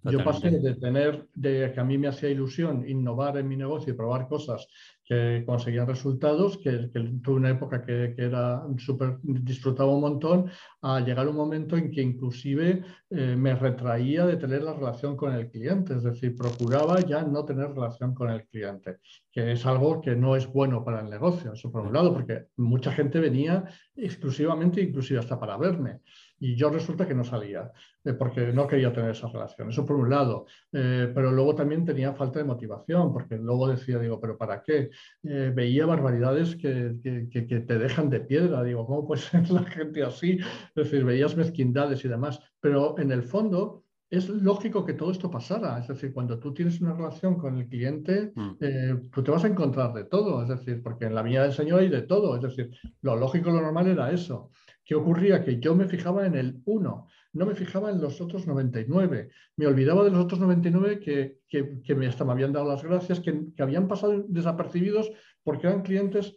yo 0.03 0.23
pasé 0.23 0.51
de 0.51 0.75
tener, 0.75 1.27
de 1.33 1.71
que 1.73 1.79
a 1.79 1.83
mí 1.83 1.97
me 1.97 2.07
hacía 2.07 2.29
ilusión 2.29 2.87
innovar 2.87 3.37
en 3.37 3.47
mi 3.47 3.57
negocio 3.57 3.93
y 3.93 3.97
probar 3.97 4.27
cosas 4.27 4.67
que 5.13 5.43
conseguían 5.45 5.87
resultados, 5.87 6.57
que, 6.57 6.89
tuve 7.23 7.35
una 7.35 7.51
época 7.51 7.83
que, 7.83 8.15
era 8.17 8.63
súper, 8.77 9.17
disfrutaba 9.21 9.93
un 9.93 10.01
montón, 10.01 10.49
a 10.81 10.99
llegar 10.99 11.27
un 11.27 11.35
momento 11.35 11.77
en 11.77 11.91
que 11.91 12.01
inclusive 12.01 12.83
eh, 13.09 13.35
me 13.35 13.55
retraía 13.55 14.25
de 14.25 14.37
tener 14.37 14.63
la 14.63 14.73
relación 14.73 15.15
con 15.15 15.33
el 15.33 15.49
cliente, 15.49 15.95
es 15.95 16.03
decir, 16.03 16.35
procuraba 16.35 16.99
ya 17.01 17.23
no 17.23 17.45
tener 17.45 17.69
relación 17.69 18.13
con 18.13 18.29
el 18.29 18.45
cliente, 18.47 18.97
que 19.31 19.51
es 19.51 19.65
algo 19.65 20.01
que 20.01 20.15
no 20.15 20.35
es 20.35 20.47
bueno 20.47 20.83
para 20.83 21.01
el 21.01 21.09
negocio, 21.09 21.53
eso 21.53 21.71
por 21.71 21.85
un 21.85 21.93
lado, 21.93 22.13
porque 22.13 22.47
mucha 22.57 22.91
gente 22.91 23.19
venía 23.19 23.65
exclusivamente, 23.95 24.81
inclusive 24.81 25.19
hasta 25.19 25.39
para 25.39 25.57
verme 25.57 26.01
y 26.43 26.55
yo 26.55 26.69
resulta 26.69 27.07
que 27.07 27.13
no 27.13 27.23
salía 27.23 27.71
eh, 28.03 28.11
porque 28.11 28.51
no 28.51 28.67
quería 28.67 28.91
tener 28.91 29.11
esa 29.11 29.29
relación. 29.29 29.69
Eso 29.69 29.85
por 29.85 29.95
un 29.95 30.09
lado. 30.09 30.45
Eh, 30.73 31.09
pero 31.15 31.31
luego 31.31 31.55
también 31.55 31.85
tenía 31.85 32.11
falta 32.11 32.39
de 32.39 32.43
motivación 32.43 33.13
porque 33.13 33.37
luego 33.37 33.69
decía, 33.69 33.97
digo, 33.97 34.19
¿pero 34.19 34.37
para 34.37 34.61
qué? 34.61 34.89
Eh, 35.23 35.53
veía 35.55 35.85
barbaridades 35.85 36.57
que, 36.57 36.97
que, 37.01 37.47
que, 37.47 37.59
te 37.61 37.79
dejan 37.79 38.09
de 38.09 38.19
piedra. 38.19 38.61
Digo, 38.61 38.85
¿cómo 38.85 39.07
puede 39.07 39.21
ser 39.31 39.49
la 39.51 39.63
gente 39.63 40.03
así? 40.03 40.37
Es 40.75 40.83
decir, 40.83 41.05
veías 41.05 41.37
mezquindades 41.37 42.03
y 42.03 42.09
demás. 42.09 42.41
Pero 42.59 42.99
en 42.99 43.13
el 43.13 43.23
fondo 43.23 43.85
es 44.09 44.27
lógico 44.27 44.83
que 44.83 44.95
todo 44.95 45.11
esto 45.11 45.31
pasara. 45.31 45.79
Es 45.79 45.87
decir, 45.87 46.11
cuando 46.11 46.39
tú 46.39 46.53
tienes 46.53 46.81
una 46.81 46.93
relación 46.93 47.37
con 47.37 47.57
el 47.57 47.69
cliente, 47.69 48.33
mm. 48.35 49.09
tú 49.13 49.23
te 49.23 49.31
vas 49.31 49.45
a 49.45 49.47
encontrar 49.47 49.93
de 49.93 50.03
todo. 50.03 50.43
Es 50.43 50.49
decir, 50.49 50.83
porque 50.83 51.05
en 51.05 51.15
la 51.15 51.23
viña 51.23 51.43
del 51.43 51.53
Señor 51.53 51.79
hay 51.79 51.89
de 51.89 52.01
todo. 52.01 52.35
Es 52.35 52.41
decir, 52.41 52.69
lo 53.01 53.15
lógico, 53.15 53.49
lo 53.49 53.61
normal 53.61 53.87
era 53.87 54.11
eso. 54.11 54.51
¿Qué 54.85 54.95
ocurría? 54.95 55.43
Que 55.43 55.59
yo 55.59 55.75
me 55.75 55.87
fijaba 55.87 56.25
en 56.25 56.35
el 56.35 56.61
1, 56.65 57.07
no 57.33 57.45
me 57.45 57.55
fijaba 57.55 57.89
en 57.89 58.01
los 58.01 58.21
otros 58.21 58.45
99. 58.45 59.29
Me 59.55 59.67
olvidaba 59.67 60.03
de 60.03 60.11
los 60.11 60.19
otros 60.19 60.39
99 60.39 60.99
que, 60.99 61.39
que, 61.47 61.95
me, 61.95 62.07
hasta 62.07 62.25
me 62.25 62.33
habían 62.33 62.53
dado 62.53 62.67
las 62.67 62.83
gracias, 62.83 63.19
que, 63.19 63.47
habían 63.59 63.87
pasado 63.87 64.23
desapercibidos 64.27 65.11
porque 65.43 65.67
eran 65.67 65.81
clientes 65.81 66.35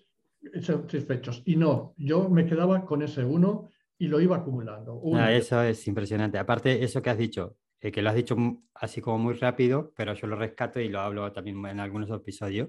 satisfechos. 0.62 1.42
Y 1.44 1.56
no, 1.56 1.94
yo 1.96 2.28
me 2.28 2.46
quedaba 2.46 2.84
con 2.84 3.02
ese 3.02 3.24
1 3.24 3.68
y 3.98 4.08
lo 4.08 4.20
iba 4.20 4.36
acumulando. 4.36 5.00
Ah, 5.14 5.32
eso 5.32 5.62
es 5.62 5.86
impresionante. 5.86 6.38
Aparte, 6.38 6.82
eso 6.84 7.02
que 7.02 7.10
has 7.10 7.18
dicho, 7.18 7.56
eh, 7.80 7.90
que 7.90 8.02
lo 8.02 8.10
has 8.10 8.16
dicho 8.16 8.36
así 8.74 9.00
como 9.00 9.18
muy 9.18 9.34
rápido, 9.34 9.92
pero 9.96 10.14
yo 10.14 10.26
lo 10.26 10.36
rescato 10.36 10.80
y 10.80 10.88
lo 10.88 11.00
hablo 11.00 11.32
también 11.32 11.64
en 11.66 11.80
algunos 11.80 12.10
episodios 12.10 12.68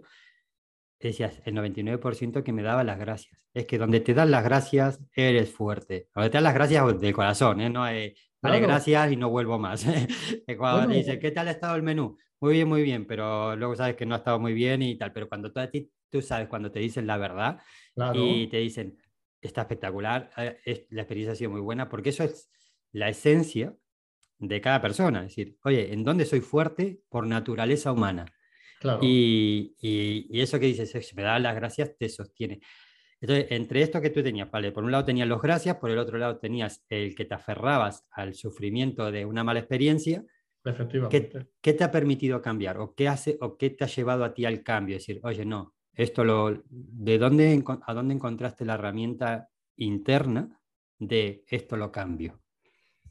decías, 0.99 1.41
el 1.45 1.55
99% 1.55 2.43
que 2.43 2.53
me 2.53 2.63
daba 2.63 2.83
las 2.83 2.97
gracias. 2.97 3.37
Es 3.53 3.65
que 3.65 3.77
donde 3.77 3.99
te 3.99 4.13
dan 4.13 4.31
las 4.31 4.43
gracias, 4.43 4.99
eres 5.15 5.51
fuerte. 5.51 6.09
Donde 6.13 6.29
te 6.29 6.37
dan 6.37 6.43
las 6.43 6.53
gracias 6.53 6.99
de 6.99 7.13
corazón, 7.13 7.61
¿eh? 7.61 7.69
No 7.69 7.81
vale, 7.81 8.59
gracias 8.59 9.11
y 9.11 9.15
no 9.15 9.29
vuelvo 9.29 9.59
más. 9.59 9.85
cuando 10.57 10.87
te 10.87 10.95
dice, 10.95 11.19
¿qué 11.19 11.31
tal 11.31 11.47
ha 11.47 11.51
estado 11.51 11.75
el 11.75 11.83
menú? 11.83 12.17
Muy 12.39 12.53
bien, 12.53 12.67
muy 12.67 12.83
bien, 12.83 13.05
pero 13.05 13.55
luego 13.55 13.75
sabes 13.75 13.95
que 13.95 14.05
no 14.05 14.15
ha 14.15 14.19
estado 14.19 14.39
muy 14.39 14.53
bien 14.53 14.81
y 14.81 14.97
tal. 14.97 15.11
Pero 15.11 15.27
cuando 15.27 15.51
tú, 15.51 15.59
a 15.59 15.67
ti, 15.69 15.91
tú 16.09 16.21
sabes, 16.21 16.47
cuando 16.47 16.71
te 16.71 16.79
dicen 16.79 17.07
la 17.07 17.17
verdad 17.17 17.59
y 18.13 18.47
te 18.47 18.57
dicen, 18.57 18.97
está 19.41 19.61
espectacular, 19.61 20.31
eh, 20.37 20.57
es, 20.65 20.85
la 20.89 21.01
experiencia 21.01 21.33
ha 21.33 21.35
sido 21.35 21.51
muy 21.51 21.61
buena, 21.61 21.89
porque 21.89 22.09
eso 22.09 22.23
es 22.23 22.49
la 22.91 23.09
esencia 23.09 23.75
de 24.39 24.61
cada 24.61 24.81
persona. 24.81 25.19
Es 25.21 25.35
decir, 25.35 25.57
oye, 25.63 25.93
¿en 25.93 26.03
dónde 26.03 26.25
soy 26.25 26.41
fuerte 26.41 27.01
por 27.09 27.25
naturaleza 27.25 27.91
humana? 27.91 28.25
Y, 29.01 29.75
y, 29.79 30.41
eso 30.41 30.59
que 30.59 30.67
dices, 30.67 31.15
me 31.15 31.23
da 31.23 31.39
las 31.39 31.55
gracias, 31.55 31.95
te 31.97 32.09
sostiene. 32.09 32.59
Entonces, 33.19 33.47
entre 33.49 33.81
esto 33.81 33.99
que 33.99 34.11
tú 34.11 34.21
tenías, 34.21 34.49
vale, 34.51 34.71
por 34.71 34.83
un 34.83 34.91
lado 34.91 35.05
tenías 35.05 35.27
los 35.27 35.41
gracias, 35.41 35.77
por 35.77 35.89
el 35.89 35.97
otro 35.97 36.17
lado 36.17 36.37
tenías 36.37 36.85
el 36.89 37.15
que 37.15 37.25
te 37.25 37.33
aferrabas 37.33 38.05
al 38.11 38.35
sufrimiento 38.35 39.11
de 39.11 39.25
una 39.25 39.43
mala 39.43 39.59
experiencia. 39.59 40.23
Efectivamente. 40.63 41.47
¿Qué, 41.61 41.73
te 41.73 41.83
ha 41.83 41.91
permitido 41.91 42.41
cambiar? 42.41 42.77
¿O 42.77 42.93
qué, 42.93 43.07
hace, 43.07 43.37
¿O 43.41 43.57
qué 43.57 43.71
te 43.71 43.85
ha 43.85 43.87
llevado 43.87 44.23
a 44.23 44.33
ti 44.33 44.45
al 44.45 44.61
cambio? 44.61 44.97
Es 44.97 45.07
decir, 45.07 45.19
oye, 45.23 45.45
no, 45.45 45.73
esto 45.93 46.23
lo, 46.23 46.63
¿de 46.69 47.17
dónde, 47.17 47.63
a 47.85 47.93
dónde 47.93 48.13
encontraste 48.13 48.65
la 48.65 48.75
herramienta 48.75 49.49
interna 49.77 50.61
de 50.99 51.43
esto 51.47 51.75
lo 51.75 51.91
cambio? 51.91 52.39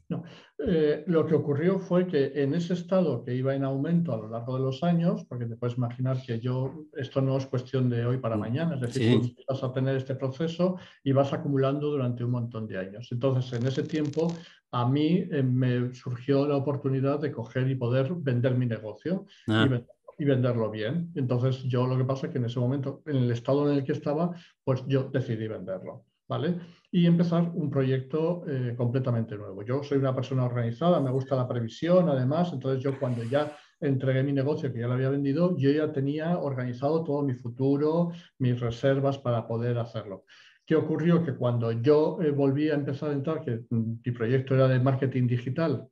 No. 0.09 0.23
Eh, 0.59 1.03
lo 1.07 1.25
que 1.25 1.35
ocurrió 1.35 1.79
fue 1.79 2.07
que 2.07 2.31
en 2.41 2.53
ese 2.53 2.73
estado 2.73 3.23
que 3.25 3.35
iba 3.35 3.53
en 3.53 3.65
aumento 3.65 4.13
a 4.13 4.17
lo 4.17 4.29
largo 4.29 4.55
de 4.57 4.63
los 4.63 4.81
años, 4.81 5.25
porque 5.25 5.45
te 5.45 5.57
puedes 5.57 5.77
imaginar 5.77 6.21
que 6.25 6.39
yo, 6.39 6.85
esto 6.95 7.21
no 7.21 7.37
es 7.37 7.45
cuestión 7.45 7.89
de 7.89 8.05
hoy 8.05 8.17
para 8.17 8.37
mm, 8.37 8.39
mañana, 8.39 8.75
es 8.75 8.81
decir, 8.81 9.35
tú 9.35 9.43
vas 9.47 9.61
a 9.63 9.73
tener 9.73 9.97
este 9.97 10.15
proceso 10.15 10.77
y 11.03 11.11
vas 11.11 11.33
acumulando 11.33 11.91
durante 11.91 12.23
un 12.23 12.31
montón 12.31 12.67
de 12.67 12.77
años. 12.77 13.09
Entonces, 13.11 13.59
en 13.59 13.67
ese 13.67 13.83
tiempo, 13.83 14.33
a 14.71 14.87
mí 14.87 15.27
eh, 15.29 15.43
me 15.43 15.93
surgió 15.93 16.47
la 16.47 16.55
oportunidad 16.55 17.19
de 17.19 17.31
coger 17.31 17.69
y 17.69 17.75
poder 17.75 18.13
vender 18.13 18.55
mi 18.55 18.65
negocio 18.65 19.25
y, 19.45 19.51
ah. 19.51 19.81
y 20.17 20.23
venderlo 20.23 20.71
bien. 20.71 21.11
Entonces, 21.15 21.63
yo 21.63 21.85
lo 21.85 21.97
que 21.97 22.05
pasa 22.05 22.27
es 22.27 22.31
que 22.31 22.39
en 22.39 22.45
ese 22.45 22.61
momento, 22.61 23.01
en 23.05 23.17
el 23.17 23.31
estado 23.31 23.69
en 23.69 23.77
el 23.77 23.83
que 23.83 23.91
estaba, 23.91 24.31
pues 24.63 24.85
yo 24.87 25.09
decidí 25.11 25.49
venderlo. 25.49 26.05
¿Vale? 26.27 26.59
Y 26.91 27.05
empezar 27.05 27.51
un 27.53 27.69
proyecto 27.69 28.43
eh, 28.47 28.73
completamente 28.75 29.35
nuevo. 29.35 29.63
Yo 29.63 29.83
soy 29.83 29.97
una 29.97 30.15
persona 30.15 30.45
organizada, 30.45 30.99
me 30.99 31.11
gusta 31.11 31.35
la 31.35 31.47
previsión, 31.47 32.09
además, 32.09 32.51
entonces 32.53 32.83
yo 32.83 32.99
cuando 32.99 33.23
ya 33.23 33.55
entregué 33.79 34.23
mi 34.23 34.33
negocio, 34.33 34.71
que 34.73 34.79
ya 34.79 34.87
lo 34.87 34.93
había 34.93 35.09
vendido, 35.09 35.55
yo 35.57 35.69
ya 35.69 35.91
tenía 35.91 36.37
organizado 36.37 37.03
todo 37.03 37.21
mi 37.21 37.33
futuro, 37.33 38.11
mis 38.39 38.59
reservas 38.59 39.17
para 39.17 39.47
poder 39.47 39.77
hacerlo. 39.77 40.25
¿Qué 40.65 40.75
ocurrió? 40.75 41.23
Que 41.23 41.35
cuando 41.35 41.71
yo 41.71 42.19
eh, 42.21 42.31
volví 42.31 42.69
a 42.69 42.75
empezar 42.75 43.09
a 43.09 43.13
entrar, 43.13 43.41
que 43.41 43.63
mi 43.69 44.11
proyecto 44.11 44.55
era 44.55 44.67
de 44.67 44.79
marketing 44.79 45.27
digital, 45.27 45.87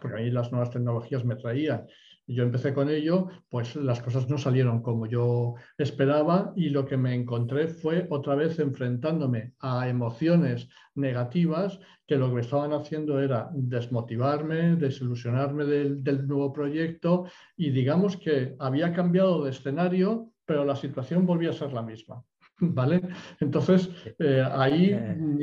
porque 0.00 0.16
a 0.16 0.20
mí 0.20 0.30
las 0.30 0.52
nuevas 0.52 0.70
tecnologías 0.70 1.24
me 1.24 1.36
traían 1.36 1.86
yo 2.26 2.42
empecé 2.42 2.74
con 2.74 2.88
ello, 2.90 3.28
pues 3.48 3.76
las 3.76 4.02
cosas 4.02 4.28
no 4.28 4.38
salieron 4.38 4.82
como 4.82 5.06
yo 5.06 5.54
esperaba 5.78 6.52
y 6.56 6.70
lo 6.70 6.84
que 6.84 6.96
me 6.96 7.14
encontré 7.14 7.68
fue 7.68 8.06
otra 8.10 8.34
vez 8.34 8.58
enfrentándome 8.58 9.52
a 9.60 9.88
emociones 9.88 10.68
negativas 10.94 11.78
que 12.06 12.16
lo 12.16 12.28
que 12.28 12.34
me 12.36 12.40
estaban 12.40 12.72
haciendo 12.72 13.20
era 13.20 13.48
desmotivarme, 13.52 14.76
desilusionarme 14.76 15.64
del, 15.64 16.02
del 16.02 16.26
nuevo 16.26 16.52
proyecto 16.52 17.26
y 17.56 17.70
digamos 17.70 18.16
que 18.16 18.54
había 18.58 18.92
cambiado 18.92 19.44
de 19.44 19.50
escenario, 19.50 20.32
pero 20.44 20.64
la 20.64 20.76
situación 20.76 21.26
volvía 21.26 21.50
a 21.50 21.54
ser 21.54 21.72
la 21.72 21.82
misma. 21.82 22.22
¿Vale? 22.60 23.02
Entonces, 23.40 23.90
eh, 24.18 24.42
ahí, 24.50 24.96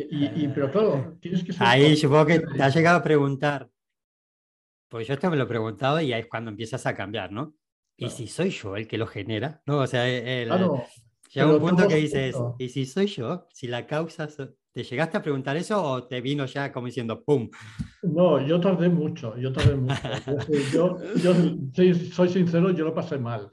y, 0.09 0.47
pero 0.47 0.71
claro, 0.71 1.17
tienes 1.19 1.43
que 1.43 1.53
ser... 1.53 1.65
Ahí 1.65 1.95
supongo 1.95 2.25
que 2.25 2.39
te 2.39 2.63
has 2.63 2.75
llegado 2.75 2.97
a 2.97 3.03
preguntar, 3.03 3.69
pues 4.93 5.07
yo 5.07 5.15
esto 5.15 5.27
me 5.31 5.37
lo 5.37 5.45
he 5.45 5.47
preguntado 5.47 5.99
y 5.99 6.13
ahí 6.13 6.21
es 6.21 6.27
cuando 6.27 6.51
empiezas 6.51 6.85
a 6.85 6.93
cambiar, 6.93 7.31
¿no? 7.31 7.55
¿Y 7.97 8.11
si 8.11 8.27
soy 8.27 8.51
yo 8.51 8.75
el 8.75 8.87
que 8.87 8.99
lo 8.99 9.07
genera? 9.07 9.59
¿No? 9.65 9.79
O 9.79 9.87
sea, 9.87 10.07
el, 10.07 10.47
claro, 10.47 10.83
llega 11.33 11.47
un 11.47 11.59
punto 11.59 11.87
que 11.87 11.95
dices, 11.95 12.35
¿y 12.59 12.69
si 12.69 12.85
soy 12.85 13.07
yo? 13.07 13.47
Si 13.51 13.65
la 13.65 13.87
causa... 13.87 14.27
¿Te 14.71 14.83
llegaste 14.83 15.17
a 15.17 15.23
preguntar 15.23 15.57
eso 15.57 15.83
o 15.83 16.03
te 16.03 16.21
vino 16.21 16.45
ya 16.45 16.71
como 16.71 16.85
diciendo 16.85 17.23
¡pum! 17.23 17.49
No, 18.03 18.39
yo 18.45 18.59
tardé 18.59 18.87
mucho, 18.87 19.35
yo 19.35 19.51
tardé 19.51 19.77
mucho. 19.77 19.95
yo, 20.71 20.97
yo 21.15 21.33
soy 22.11 22.29
sincero, 22.29 22.69
yo 22.69 22.85
lo 22.85 22.93
pasé 22.93 23.17
mal. 23.17 23.49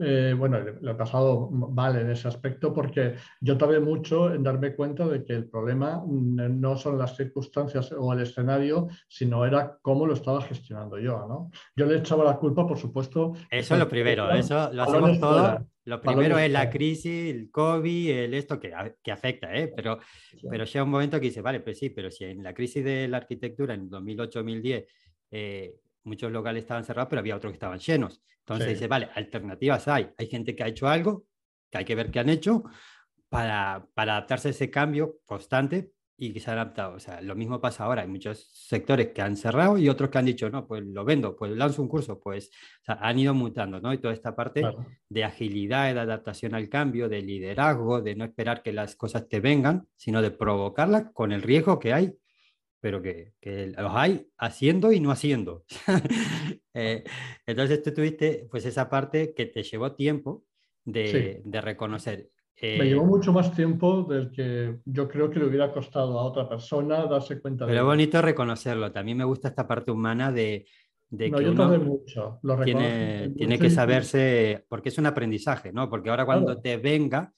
Eh, 0.00 0.34
bueno, 0.38 0.60
lo 0.80 0.92
he 0.92 0.94
pasado 0.94 1.50
mal 1.50 1.96
en 1.96 2.10
ese 2.10 2.28
aspecto 2.28 2.72
porque 2.72 3.14
yo 3.40 3.58
tardé 3.58 3.80
mucho 3.80 4.32
en 4.32 4.44
darme 4.44 4.74
cuenta 4.74 5.06
de 5.08 5.24
que 5.24 5.32
el 5.32 5.48
problema 5.48 6.02
no 6.06 6.76
son 6.76 6.98
las 6.98 7.16
circunstancias 7.16 7.92
o 7.92 8.12
el 8.12 8.20
escenario, 8.20 8.88
sino 9.08 9.44
era 9.44 9.76
cómo 9.82 10.06
lo 10.06 10.14
estaba 10.14 10.40
gestionando 10.42 10.98
yo. 10.98 11.26
¿no? 11.28 11.50
Yo 11.74 11.86
le 11.86 11.98
echaba 11.98 12.24
la 12.24 12.36
culpa, 12.36 12.66
por 12.66 12.78
supuesto. 12.78 13.32
Eso 13.50 13.74
es 13.74 13.80
lo 13.80 13.88
primero, 13.88 14.30
eso 14.30 14.72
lo 14.72 14.82
hacemos 14.84 15.18
todo. 15.18 15.66
Lo 15.84 16.02
primero 16.02 16.38
es 16.38 16.52
la 16.52 16.68
crisis, 16.68 17.34
el 17.34 17.50
COVID, 17.50 18.10
el 18.10 18.34
esto 18.34 18.60
que, 18.60 18.74
que 19.02 19.10
afecta, 19.10 19.54
¿eh? 19.56 19.72
pero, 19.74 19.98
pero 20.50 20.64
llega 20.64 20.84
un 20.84 20.90
momento 20.90 21.18
que 21.18 21.28
dice, 21.28 21.40
vale, 21.40 21.60
pues 21.60 21.78
sí, 21.78 21.88
pero 21.88 22.10
si 22.10 22.24
en 22.24 22.42
la 22.42 22.52
crisis 22.52 22.84
de 22.84 23.08
la 23.08 23.16
arquitectura 23.16 23.72
en 23.72 23.88
2008-2010 23.88 24.84
eh, 25.30 25.74
muchos 26.08 26.32
locales 26.32 26.62
estaban 26.64 26.84
cerrados, 26.84 27.08
pero 27.08 27.20
había 27.20 27.36
otros 27.36 27.52
que 27.52 27.56
estaban 27.56 27.78
llenos. 27.78 28.22
Entonces 28.40 28.68
dice, 28.68 28.88
vale, 28.88 29.08
alternativas 29.14 29.86
hay. 29.88 30.08
Hay 30.16 30.26
gente 30.26 30.56
que 30.56 30.64
ha 30.64 30.68
hecho 30.68 30.88
algo, 30.88 31.26
que 31.70 31.78
hay 31.78 31.84
que 31.84 31.94
ver 31.94 32.10
qué 32.10 32.20
han 32.20 32.28
hecho 32.28 32.64
para, 33.28 33.86
para 33.94 34.12
adaptarse 34.12 34.48
a 34.48 34.50
ese 34.52 34.70
cambio 34.70 35.18
constante 35.26 35.92
y 36.20 36.32
que 36.32 36.40
se 36.40 36.50
han 36.50 36.58
adaptado. 36.58 36.96
O 36.96 36.98
sea, 36.98 37.20
lo 37.20 37.36
mismo 37.36 37.60
pasa 37.60 37.84
ahora. 37.84 38.02
Hay 38.02 38.08
muchos 38.08 38.50
sectores 38.52 39.08
que 39.08 39.22
han 39.22 39.36
cerrado 39.36 39.78
y 39.78 39.88
otros 39.88 40.10
que 40.10 40.18
han 40.18 40.24
dicho, 40.24 40.50
no, 40.50 40.66
pues 40.66 40.82
lo 40.84 41.04
vendo, 41.04 41.36
pues 41.36 41.52
lanzo 41.52 41.80
un 41.80 41.88
curso. 41.88 42.18
Pues 42.18 42.50
o 42.82 42.84
sea, 42.86 42.98
han 43.00 43.18
ido 43.18 43.34
mutando, 43.34 43.80
¿no? 43.80 43.92
Y 43.92 43.98
toda 43.98 44.14
esta 44.14 44.34
parte 44.34 44.62
de 45.08 45.24
agilidad, 45.24 45.94
de 45.94 46.00
adaptación 46.00 46.54
al 46.54 46.68
cambio, 46.68 47.08
de 47.08 47.22
liderazgo, 47.22 48.00
de 48.02 48.16
no 48.16 48.24
esperar 48.24 48.62
que 48.62 48.72
las 48.72 48.96
cosas 48.96 49.28
te 49.28 49.38
vengan, 49.38 49.86
sino 49.94 50.20
de 50.20 50.32
provocarlas 50.32 51.06
con 51.12 51.30
el 51.30 51.42
riesgo 51.42 51.78
que 51.78 51.92
hay 51.92 52.12
pero 52.80 53.02
que, 53.02 53.34
que, 53.40 53.68
los 53.68 53.92
hay 53.94 54.28
haciendo 54.38 54.92
y 54.92 55.00
no 55.00 55.10
haciendo. 55.10 55.64
Eh, 56.80 57.02
entonces 57.44 57.82
tú 57.82 57.92
tuviste 57.92 58.46
pues 58.48 58.64
esa 58.64 58.88
parte 58.88 59.34
que 59.34 59.46
te 59.46 59.64
llevó 59.64 59.96
tiempo 59.96 60.44
de, 60.84 61.42
de 61.44 61.60
reconocer. 61.60 62.30
Me 62.60 62.84
llevó 62.84 63.02
eh, 63.02 63.06
mucho 63.06 63.32
más 63.32 63.52
tiempo 63.52 64.02
del 64.04 64.30
que 64.30 64.78
yo 64.84 65.08
creo 65.08 65.30
que 65.30 65.38
le 65.38 65.46
hubiera 65.46 65.72
costado 65.72 66.18
a 66.18 66.22
otra 66.22 66.48
persona 66.48 67.06
darse 67.06 67.40
cuenta 67.40 67.64
pero 67.64 67.74
de 67.74 67.78
Pero 67.78 67.86
bonito 67.86 68.22
reconocerlo. 68.22 68.92
También 68.92 69.18
me 69.18 69.24
gusta 69.24 69.48
esta 69.48 69.66
parte 69.66 69.90
humana 69.90 70.30
de, 70.30 70.66
de 71.08 71.30
no, 71.30 71.38
que 71.38 71.48
uno 71.48 71.78
mucho. 71.78 72.40
Lo 72.42 72.60
tiene, 72.60 73.30
tiene 73.36 73.58
que 73.58 73.70
saberse, 73.70 74.64
porque 74.68 74.88
es 74.88 74.98
un 74.98 75.06
aprendizaje, 75.06 75.72
¿no? 75.72 75.88
Porque 75.88 76.10
ahora 76.10 76.26
cuando 76.26 76.60
te 76.60 76.76
venga, 76.76 77.32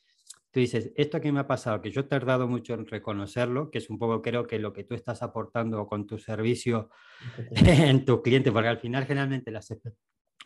tú 0.50 0.60
dices, 0.60 0.92
esto 0.96 1.20
que 1.20 1.32
me 1.32 1.40
ha 1.40 1.46
pasado, 1.46 1.80
que 1.80 1.90
yo 1.90 2.02
he 2.02 2.04
tardado 2.04 2.48
mucho 2.48 2.74
en 2.74 2.86
reconocerlo, 2.86 3.70
que 3.70 3.78
es 3.78 3.88
un 3.88 3.98
poco 3.98 4.20
creo 4.20 4.46
que 4.46 4.58
lo 4.58 4.72
que 4.72 4.84
tú 4.84 4.94
estás 4.94 5.22
aportando 5.22 5.86
con 5.86 6.06
tu 6.06 6.18
servicio 6.18 6.90
en 7.50 8.04
tu 8.04 8.22
cliente, 8.22 8.50
porque 8.50 8.68
al 8.68 8.78
final 8.78 9.06
generalmente 9.06 9.50
las, 9.50 9.74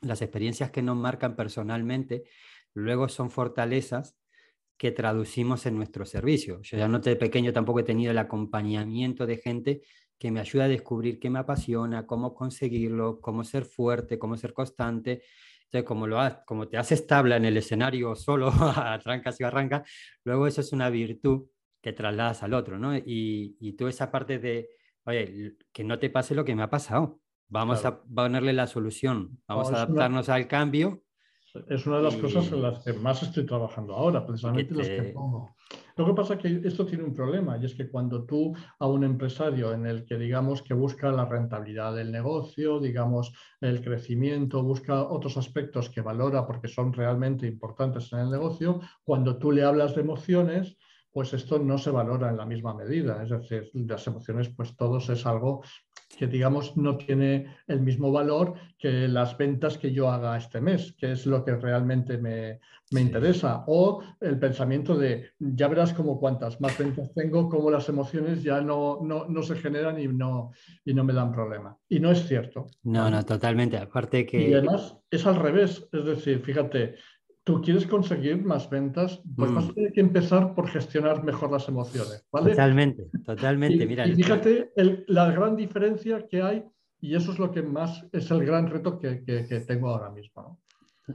las 0.02 0.22
experiencias 0.22 0.70
que 0.70 0.82
nos 0.82 0.96
marcan 0.96 1.36
personalmente 1.36 2.24
luego 2.74 3.08
son 3.08 3.30
fortalezas 3.30 4.16
que 4.76 4.90
traducimos 4.90 5.66
en 5.66 5.76
nuestro 5.76 6.04
servicio. 6.04 6.60
Yo 6.62 6.76
ya 6.76 6.88
no 6.88 6.98
de 6.98 7.16
pequeño 7.16 7.52
tampoco 7.52 7.80
he 7.80 7.84
tenido 7.84 8.10
el 8.10 8.18
acompañamiento 8.18 9.24
de 9.26 9.36
gente 9.36 9.82
que 10.18 10.30
me 10.30 10.40
ayuda 10.40 10.64
a 10.64 10.68
descubrir 10.68 11.18
qué 11.18 11.30
me 11.30 11.38
apasiona, 11.38 12.06
cómo 12.06 12.34
conseguirlo, 12.34 13.20
cómo 13.20 13.44
ser 13.44 13.64
fuerte, 13.64 14.18
cómo 14.18 14.36
ser 14.36 14.52
constante 14.52 15.22
como, 15.82 16.06
lo 16.06 16.18
como 16.46 16.68
te 16.68 16.76
haces 16.76 17.06
tabla 17.06 17.36
en 17.36 17.46
el 17.46 17.56
escenario 17.56 18.14
solo, 18.14 18.48
a 18.76 18.98
trancas 19.02 19.40
y 19.40 19.44
arranca, 19.44 19.82
luego 20.24 20.46
eso 20.46 20.60
es 20.60 20.72
una 20.72 20.90
virtud 20.90 21.46
que 21.80 21.92
trasladas 21.92 22.42
al 22.42 22.54
otro, 22.54 22.78
¿no? 22.78 22.96
Y, 22.96 23.56
y 23.58 23.72
tú 23.72 23.88
esa 23.88 24.10
parte 24.10 24.38
de, 24.38 24.68
oye, 25.04 25.56
que 25.72 25.84
no 25.84 25.98
te 25.98 26.10
pase 26.10 26.34
lo 26.34 26.44
que 26.44 26.54
me 26.54 26.62
ha 26.62 26.70
pasado, 26.70 27.20
vamos 27.48 27.84
a 27.84 28.02
ponerle 28.02 28.52
la 28.52 28.66
solución, 28.66 29.40
vamos 29.48 29.72
a 29.72 29.76
adaptarnos 29.76 30.28
al 30.28 30.46
cambio 30.46 31.04
es 31.68 31.86
una 31.86 31.98
de 31.98 32.02
las 32.02 32.16
cosas 32.16 32.50
en 32.50 32.62
las 32.62 32.82
que 32.82 32.92
más 32.94 33.22
estoy 33.22 33.46
trabajando 33.46 33.94
ahora, 33.94 34.26
precisamente 34.26 34.74
las 34.74 34.88
que 34.88 35.02
pongo. 35.14 35.54
Lo 35.96 36.06
que 36.06 36.14
pasa 36.14 36.34
es 36.34 36.40
que 36.40 36.68
esto 36.68 36.84
tiene 36.84 37.04
un 37.04 37.14
problema 37.14 37.56
y 37.56 37.66
es 37.66 37.74
que 37.74 37.88
cuando 37.88 38.24
tú 38.24 38.52
a 38.80 38.86
un 38.88 39.04
empresario 39.04 39.72
en 39.72 39.86
el 39.86 40.04
que 40.04 40.18
digamos 40.18 40.60
que 40.62 40.74
busca 40.74 41.12
la 41.12 41.24
rentabilidad 41.24 41.94
del 41.94 42.10
negocio, 42.10 42.80
digamos 42.80 43.32
el 43.60 43.80
crecimiento, 43.80 44.62
busca 44.62 45.04
otros 45.04 45.36
aspectos 45.36 45.90
que 45.90 46.00
valora 46.00 46.46
porque 46.46 46.66
son 46.66 46.92
realmente 46.92 47.46
importantes 47.46 48.12
en 48.12 48.18
el 48.20 48.30
negocio, 48.30 48.80
cuando 49.04 49.38
tú 49.38 49.52
le 49.52 49.62
hablas 49.62 49.94
de 49.94 50.00
emociones, 50.00 50.76
pues 51.12 51.32
esto 51.32 51.60
no 51.60 51.78
se 51.78 51.90
valora 51.90 52.28
en 52.28 52.38
la 52.38 52.44
misma 52.44 52.74
medida. 52.74 53.22
Es 53.22 53.30
decir, 53.30 53.70
las 53.72 54.04
emociones, 54.08 54.48
pues 54.48 54.76
todos 54.76 55.08
es 55.10 55.24
algo 55.26 55.62
que 56.14 56.26
digamos 56.26 56.76
no 56.76 56.96
tiene 56.96 57.46
el 57.66 57.80
mismo 57.80 58.12
valor 58.12 58.54
que 58.78 59.08
las 59.08 59.36
ventas 59.36 59.78
que 59.78 59.92
yo 59.92 60.10
haga 60.10 60.36
este 60.36 60.60
mes, 60.60 60.92
que 60.98 61.12
es 61.12 61.26
lo 61.26 61.44
que 61.44 61.56
realmente 61.56 62.18
me, 62.18 62.60
interesa. 62.90 63.64
O 63.66 64.02
el 64.20 64.38
pensamiento 64.38 64.96
de, 64.96 65.30
ya 65.38 65.68
verás 65.68 65.92
como 65.92 66.20
cuantas 66.20 66.60
más 66.60 66.78
ventas 66.78 67.12
tengo, 67.12 67.48
como 67.48 67.70
las 67.70 67.88
emociones 67.88 68.42
ya 68.42 68.60
no, 68.60 69.00
no, 69.02 69.42
se 69.42 69.56
generan 69.56 69.98
y 69.98 70.06
no, 70.06 70.52
y 70.84 70.94
no 70.94 71.02
me 71.02 71.12
dan 71.12 71.32
problema. 71.32 71.76
Y 71.88 71.98
no 71.98 72.10
es 72.10 72.26
cierto. 72.26 72.66
No, 72.84 73.10
no, 73.10 73.24
totalmente. 73.24 73.78
Aparte 73.78 74.24
que... 74.26 74.48
Y 74.48 74.54
además 74.54 74.96
es 75.10 75.26
al 75.26 75.36
revés. 75.36 75.88
Es 75.92 76.04
decir, 76.04 76.40
fíjate, 76.40 76.96
tú 77.44 77.60
quieres 77.60 77.86
conseguir 77.86 78.42
más 78.42 78.68
ventas, 78.68 79.22
pues 79.36 79.52
vas 79.52 79.66
a 79.66 79.70
mm. 79.70 79.74
tener 79.74 79.92
que 79.92 80.00
empezar 80.00 80.54
por 80.54 80.68
gestionar 80.68 81.22
mejor 81.22 81.52
las 81.52 81.68
emociones. 81.68 82.26
Totalmente, 82.30 83.06
totalmente. 83.24 83.84
Y, 83.84 83.86
Mira, 83.86 84.06
y 84.06 84.14
fíjate 84.14 84.72
la 85.06 85.30
gran 85.30 85.54
diferencia 85.54 86.26
que 86.26 86.42
hay 86.42 86.64
y 87.00 87.14
eso 87.14 87.32
es 87.32 87.38
lo 87.38 87.52
que 87.52 87.62
más 87.62 88.06
es 88.12 88.30
el 88.30 88.46
gran 88.46 88.66
reto 88.68 88.98
que, 88.98 89.16
tengo 89.66 89.90
ahora 89.90 90.10
mismo. 90.10 90.62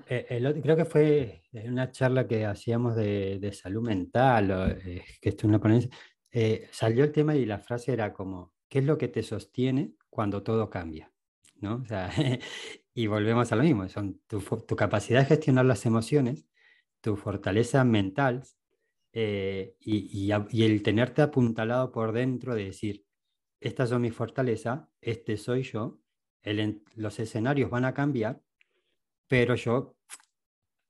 Eh, 0.07 0.59
creo 0.61 0.75
que 0.75 0.85
fue 0.85 1.41
en 1.51 1.73
una 1.73 1.89
charla 1.89 2.27
que 2.27 2.45
hacíamos 2.45 2.95
de, 2.95 3.51
salud 3.51 3.81
mental, 3.81 4.77
eh, 4.85 5.03
que 5.19 5.29
esto 5.29 5.47
es 5.47 5.49
una 5.49 5.59
ponencia, 5.59 5.89
eh, 6.31 6.67
salió 6.71 7.03
el 7.03 7.11
tema 7.11 7.35
y 7.35 7.45
la 7.47 7.57
frase 7.57 7.91
era 7.93 8.13
como, 8.13 8.53
¿qué 8.69 8.79
es 8.79 8.85
lo 8.85 8.99
que 8.99 9.07
te 9.07 9.23
sostiene 9.23 9.93
cuando 10.11 10.43
todo 10.43 10.69
cambia? 10.69 11.11
¿No? 11.61 11.81
O 11.83 11.85
sea, 11.85 12.11
Y 12.99 13.07
volvemos 13.07 13.49
a 13.49 13.55
lo 13.55 13.63
mismo, 13.63 13.87
son 13.87 14.19
tu, 14.27 14.41
capacidad 14.75 15.21
de 15.21 15.27
gestionar 15.27 15.63
las 15.63 15.85
emociones, 15.85 16.45
tu 16.99 17.15
fortaleza 17.15 17.85
mental 17.85 18.43
eh, 19.13 19.77
y, 19.79 20.29
el 20.33 20.83
tenerte 20.83 21.21
apuntalado 21.21 21.93
por 21.93 22.11
dentro 22.11 22.55
de 22.55 22.65
decir, 22.65 23.05
estas 23.61 23.87
son 23.87 24.01
mis 24.01 24.13
fortalezas, 24.13 24.81
este 24.99 25.37
soy 25.37 25.63
yo, 25.63 26.01
los 26.95 27.19
escenarios 27.19 27.69
van 27.69 27.85
a 27.85 27.93
cambiar, 27.93 28.41
pero 29.29 29.55
yo, 29.55 29.95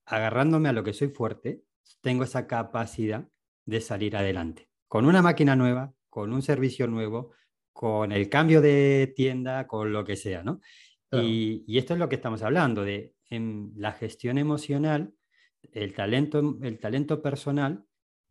agarrándome 0.07 0.69
a 0.69 0.73
lo 0.73 0.83
que 0.83 0.93
soy 0.93 1.09
fuerte, 1.09 1.61
tengo 2.01 2.23
esa 2.23 2.47
capacidad 2.47 3.29
de 3.65 3.81
salir 3.81 4.17
adelante. 4.17 4.67
Con 4.87 5.05
una 5.05 5.21
máquina 5.21 5.55
nueva, 5.55 5.93
con 6.09 6.33
un 6.33 6.41
servicio 6.41 6.87
nuevo, 6.87 7.33
con 7.71 8.11
el 8.11 8.29
cambio 8.29 8.61
de 8.61 9.13
tienda, 9.15 9.67
con 9.67 9.93
lo 9.93 10.03
que 10.03 10.15
sea, 10.15 10.41
¿no? 10.41 10.59
Y, 11.11 11.77
esto 11.77 11.93
es 11.93 11.99
lo 11.99 12.09
que 12.09 12.15
estamos 12.15 12.43
hablando, 12.43 12.83
de 12.83 13.15
en 13.29 13.73
la 13.75 13.91
gestión 13.93 14.37
emocional, 14.37 15.13
el 15.71 15.93
talento, 15.93 16.57
el 16.61 16.79
talento 16.79 17.21
personal 17.21 17.83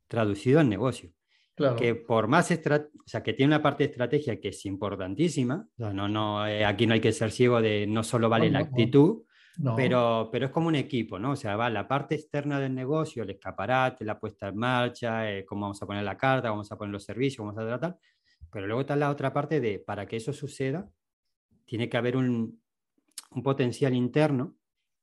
traducido 0.07 0.61
en 0.61 0.69
negocio. 0.69 1.13
Que 1.77 1.97
por 1.97 2.29
más, 2.29 2.53
o 2.53 3.03
sea, 3.05 3.23
que 3.23 3.33
tiene 3.33 3.55
una 3.55 3.63
parte 3.63 3.83
de 3.83 3.91
estrategia 3.91 4.39
que 4.39 4.51
es 4.51 4.65
importantísima, 4.65 5.67
no, 5.77 6.09
no, 6.09 6.47
eh, 6.47 6.65
aquí 6.65 6.87
no 6.87 6.95
hay 6.95 7.01
que 7.01 7.11
ser 7.11 7.33
ciego 7.33 7.61
de 7.61 7.85
no 7.85 8.05
solo 8.05 8.29
vale 8.29 8.49
la 8.49 8.61
actitud, 8.61 9.25
Pero, 9.75 10.29
pero 10.31 10.47
es 10.47 10.53
como 10.53 10.69
un 10.69 10.77
equipo, 10.77 11.19
¿no? 11.19 11.33
O 11.33 11.37
sea, 11.37 11.57
va 11.57 11.69
la 11.69 11.89
parte 11.89 12.15
externa 12.15 12.61
del 12.61 12.77
negocio, 12.77 13.25
el 13.25 13.31
escaparate, 13.31 14.05
la 14.05 14.21
puesta 14.21 14.49
en 14.49 14.57
marcha, 14.57 15.29
eh, 15.33 15.45
cómo 15.45 15.63
vamos 15.63 15.83
a 15.83 15.87
poner 15.87 16.05
la 16.05 16.17
carta, 16.17 16.49
cómo 16.49 16.59
vamos 16.59 16.71
a 16.71 16.79
poner 16.79 16.93
los 16.93 17.03
servicios, 17.03 17.39
cómo 17.39 17.53
vamos 17.53 17.65
a 17.65 17.77
tratar, 17.77 17.99
pero 18.53 18.69
luego 18.69 18.83
está 18.83 18.95
la 18.95 19.11
otra 19.11 19.33
parte 19.33 19.61
de, 19.61 19.81
para 19.81 20.07
que 20.07 20.15
eso 20.15 20.33
suceda, 20.33 20.89
tiene 21.67 21.89
que 21.89 21.97
haber 21.97 22.17
un, 22.17 22.61
un 23.31 23.43
potencial 23.43 23.95
interno 23.95 24.59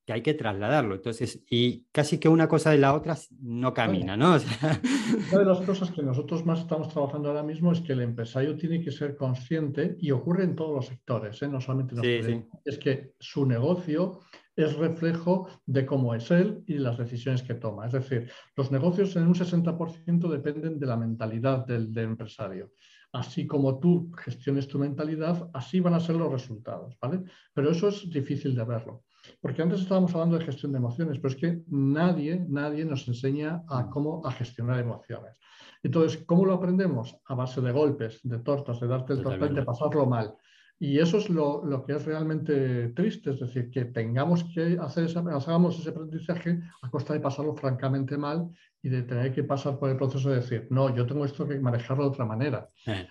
que 0.06 0.14
hay 0.14 0.22
que 0.22 0.36
trasladarlo. 0.36 0.96
Entonces, 0.96 1.44
y 1.50 1.86
casi 1.92 2.20
que 2.20 2.30
una 2.30 2.48
cosa 2.48 2.70
de 2.70 2.78
la 2.78 2.94
otra 2.94 3.18
no 3.42 3.74
camina, 3.74 4.16
¿no? 4.16 4.36
Una 5.32 5.40
de 5.40 5.46
las 5.46 5.62
cosas 5.62 5.90
que 5.92 6.04
nosotros 6.04 6.46
más 6.46 6.60
estamos 6.60 6.90
trabajando 6.90 7.30
ahora 7.30 7.42
mismo 7.42 7.72
es 7.72 7.82
que 7.82 7.94
el 7.94 8.02
empresario 8.02 8.56
tiene 8.56 8.82
que 8.82 8.92
ser 8.92 9.16
consciente, 9.16 9.98
y 10.00 10.12
ocurre 10.12 10.44
en 10.44 10.56
todos 10.56 10.76
los 10.76 10.86
sectores, 10.86 11.42
¿eh? 11.42 11.48
no 11.48 11.60
solamente 11.60 11.96
en 11.96 12.38
los 12.38 12.48
es 12.66 12.78
que 12.78 13.14
su 13.20 13.48
negocio 13.48 14.20
es 14.56 14.76
reflejo 14.76 15.50
de 15.66 15.86
cómo 15.86 16.14
es 16.14 16.30
él 16.32 16.64
y 16.68 16.76
las 16.76 16.98
decisiones 16.98 17.42
que 17.42 17.56
toma. 17.56 17.88
Es 17.88 17.94
decir, 17.94 18.32
los 18.56 18.72
negocios 18.72 19.16
en 19.16 19.28
un 19.28 19.34
60% 19.34 20.30
dependen 20.30 20.80
de 20.80 20.86
la 20.86 20.98
mentalidad 20.98 21.66
del, 21.66 21.92
del 21.92 22.06
empresario 22.06 22.72
así 23.16 23.48
como 23.48 23.80
tú 23.80 24.12
gestiones 24.18 24.68
tu 24.68 24.78
mentalidad, 24.78 25.50
así 25.54 25.80
van 25.80 25.94
a 25.94 26.02
ser 26.02 26.18
los 26.18 26.32
resultados, 26.32 26.98
¿vale? 27.02 27.24
Pero 27.54 27.72
eso 27.72 27.88
es 27.88 28.10
difícil 28.10 28.54
de 28.54 28.66
verlo. 28.66 29.04
Porque 29.40 29.62
antes 29.62 29.80
estábamos 29.80 30.14
hablando 30.14 30.38
de 30.38 30.46
gestión 30.46 30.74
de 30.74 30.80
emociones, 30.80 31.18
pero 31.18 31.34
es 31.34 31.40
que 31.40 31.62
nadie, 31.68 32.46
nadie 32.48 32.84
nos 32.84 33.08
enseña 33.08 33.64
a 33.70 33.84
mm. 33.84 33.90
cómo 33.90 34.22
a 34.26 34.32
gestionar 34.32 34.80
emociones. 34.80 35.38
Entonces, 35.82 36.24
¿cómo 36.26 36.46
lo 36.46 36.54
aprendemos? 36.56 37.18
A 37.26 37.36
base 37.36 37.62
de 37.62 37.72
golpes, 37.72 38.20
de 38.24 38.40
tortas, 38.40 38.82
de 38.82 38.88
darte 38.88 39.14
el 39.14 39.24
tortal, 39.24 39.56
de 39.56 39.64
pasarlo 39.64 40.06
mal. 40.06 40.36
Y 40.78 41.00
eso 41.00 41.18
es 41.20 41.30
lo, 41.30 41.64
lo, 41.64 41.86
que 41.86 41.94
es 41.94 42.04
realmente 42.04 42.90
triste, 42.90 43.32
es 43.32 43.40
decir, 43.40 43.72
que 43.72 43.86
tengamos 43.86 44.44
que 44.44 44.78
hacer 44.78 45.06
ese, 45.06 45.20
hagamos 45.20 45.80
ese 45.80 45.90
aprendizaje 45.92 46.60
a 46.82 46.90
costa 46.90 47.14
de 47.14 47.22
pasarlo 47.22 47.56
francamente 47.56 48.18
mal 48.18 48.50
y 48.86 48.90
de 48.90 49.02
tener 49.02 49.34
que 49.34 49.44
pasar 49.44 49.80
por 49.80 49.90
el 49.90 49.98
proceso 49.98 50.30
de 50.30 50.36
decir, 50.36 50.68
no, 50.70 50.96
yo 50.96 51.08
tengo 51.08 51.26
esto 51.26 51.48
que 51.48 51.60
manejarlo 51.60 52.04
de 52.04 52.10
otra 52.12 52.24
manera. 52.24 52.70
Eh. 52.86 53.08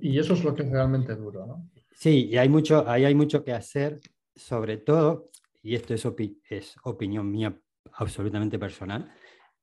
Y 0.00 0.18
eso 0.18 0.32
es 0.32 0.42
lo 0.42 0.54
que 0.54 0.62
es 0.62 0.70
realmente 0.70 1.14
duro. 1.14 1.46
¿no? 1.46 1.68
Sí, 1.92 2.30
y 2.30 2.38
hay 2.38 2.48
mucho, 2.48 2.88
ahí 2.88 3.04
hay 3.04 3.14
mucho 3.14 3.44
que 3.44 3.52
hacer, 3.52 4.00
sobre 4.34 4.78
todo 4.78 5.28
y 5.62 5.74
esto 5.74 5.92
es, 5.92 6.06
es 6.48 6.76
opinión 6.82 7.30
mía 7.30 7.60
absolutamente 7.92 8.58
personal, 8.58 9.12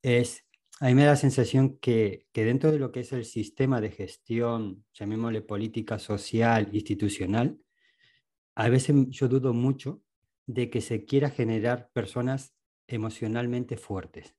es, 0.03 0.45
a 0.79 0.85
mí 0.85 0.93
me 0.93 1.05
da 1.05 1.13
la 1.13 1.15
sensación 1.15 1.79
que, 1.79 2.27
que, 2.31 2.45
dentro 2.45 2.71
de 2.71 2.77
lo 2.77 2.91
que 2.91 2.99
es 2.99 3.11
el 3.11 3.25
sistema 3.25 3.81
de 3.81 3.89
gestión, 3.89 4.85
llamémosle 4.93 5.41
política 5.41 5.97
social, 5.97 6.69
institucional, 6.73 7.57
a 8.53 8.69
veces 8.69 8.95
yo 9.09 9.27
dudo 9.27 9.51
mucho 9.51 10.03
de 10.45 10.69
que 10.69 10.81
se 10.81 11.05
quiera 11.05 11.31
generar 11.31 11.89
personas 11.91 12.53
emocionalmente 12.87 13.77
fuertes. 13.77 14.35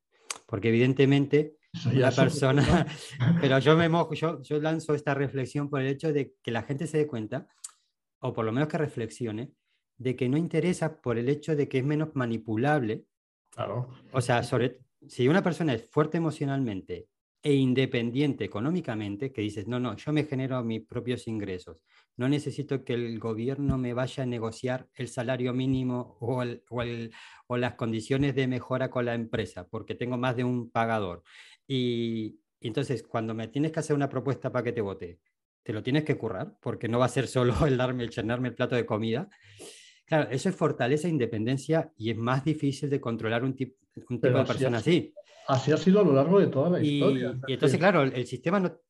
Porque 0.46 0.68
evidentemente 0.68 1.56
la 1.92 2.10
persona, 2.10 2.86
pero 3.40 3.58
yo 3.58 3.76
me 3.76 3.88
mojo, 3.88 4.14
yo, 4.14 4.40
yo 4.42 4.60
lanzo 4.60 4.94
esta 4.94 5.14
reflexión 5.14 5.68
por 5.68 5.80
el 5.80 5.88
hecho 5.88 6.12
de 6.12 6.34
que 6.42 6.50
la 6.50 6.62
gente 6.62 6.86
se 6.86 6.98
dé 6.98 7.06
cuenta, 7.06 7.48
o 8.20 8.32
por 8.32 8.44
lo 8.44 8.52
menos 8.52 8.68
que 8.68 8.78
reflexione, 8.78 9.52
de 9.98 10.16
que 10.16 10.28
no 10.28 10.36
interesa 10.36 11.00
por 11.00 11.18
el 11.18 11.28
hecho 11.28 11.56
de 11.56 11.68
que 11.68 11.78
es 11.78 11.84
menos 11.84 12.14
manipulable. 12.14 13.06
Claro. 13.50 13.88
O 14.12 14.20
sea, 14.20 14.42
sobre, 14.42 14.80
si 15.06 15.28
una 15.28 15.42
persona 15.42 15.74
es 15.74 15.88
fuerte 15.88 16.18
emocionalmente 16.18 17.08
e 17.46 17.54
independiente 17.54 18.42
económicamente, 18.42 19.30
que 19.30 19.40
dices, 19.40 19.68
no, 19.68 19.78
no, 19.78 19.96
yo 19.96 20.12
me 20.12 20.24
genero 20.24 20.64
mis 20.64 20.82
propios 20.82 21.28
ingresos, 21.28 21.76
no 22.16 22.28
necesito 22.28 22.82
que 22.82 22.94
el 22.94 23.20
gobierno 23.20 23.78
me 23.78 23.94
vaya 23.94 24.24
a 24.24 24.26
negociar 24.26 24.88
el 24.96 25.06
salario 25.06 25.54
mínimo 25.54 26.16
o, 26.18 26.42
o, 27.46 27.56
las 27.56 27.74
condiciones 27.74 28.34
de 28.34 28.48
mejora 28.48 28.90
con 28.90 29.04
la 29.04 29.14
empresa, 29.14 29.68
porque 29.68 29.94
tengo 29.94 30.18
más 30.18 30.34
de 30.34 30.42
un 30.42 30.70
pagador. 30.72 31.22
Y, 31.68 32.40
y 32.58 32.66
entonces, 32.66 33.04
cuando 33.04 33.32
me 33.32 33.46
tienes 33.46 33.70
que 33.70 33.78
hacer 33.78 33.94
una 33.94 34.08
propuesta 34.08 34.50
para 34.50 34.64
que 34.64 34.72
te 34.72 34.80
vote, 34.80 35.20
te 35.62 35.72
lo 35.72 35.84
tienes 35.84 36.02
que 36.02 36.18
currar, 36.18 36.58
porque 36.60 36.88
no 36.88 36.98
va 36.98 37.04
a 37.04 37.10
ser 37.10 37.28
solo 37.28 37.54
el 37.64 37.76
darme, 37.76 38.02
el 38.02 38.10
llenarme 38.10 38.48
el 38.48 38.56
plato 38.56 38.74
de 38.74 38.84
comida, 38.84 39.30
Claro, 40.06 40.30
eso 40.30 40.48
es 40.48 40.54
fortaleza 40.54 41.08
e 41.08 41.10
independencia 41.10 41.92
y 41.98 42.10
es 42.10 42.16
más 42.16 42.44
difícil 42.44 42.88
de 42.88 43.00
controlar 43.00 43.42
un, 43.42 43.56
tipo 43.56 43.74
de 43.94 44.44
persona 44.44 44.78
así. 44.78 45.12
Así 45.48 45.72
ha 45.72 45.76
sido 45.76 46.00
a 46.00 46.04
lo 46.04 46.12
largo 46.12 46.40
de 46.40 46.48
toda 46.48 46.70
la 46.70 46.82
historia. 46.82 47.38
Y 47.46 47.52
entonces, 47.52 47.78
claro, 47.78 48.02
el, 48.02 48.26
sistema 48.26 48.60
no, 48.60 48.80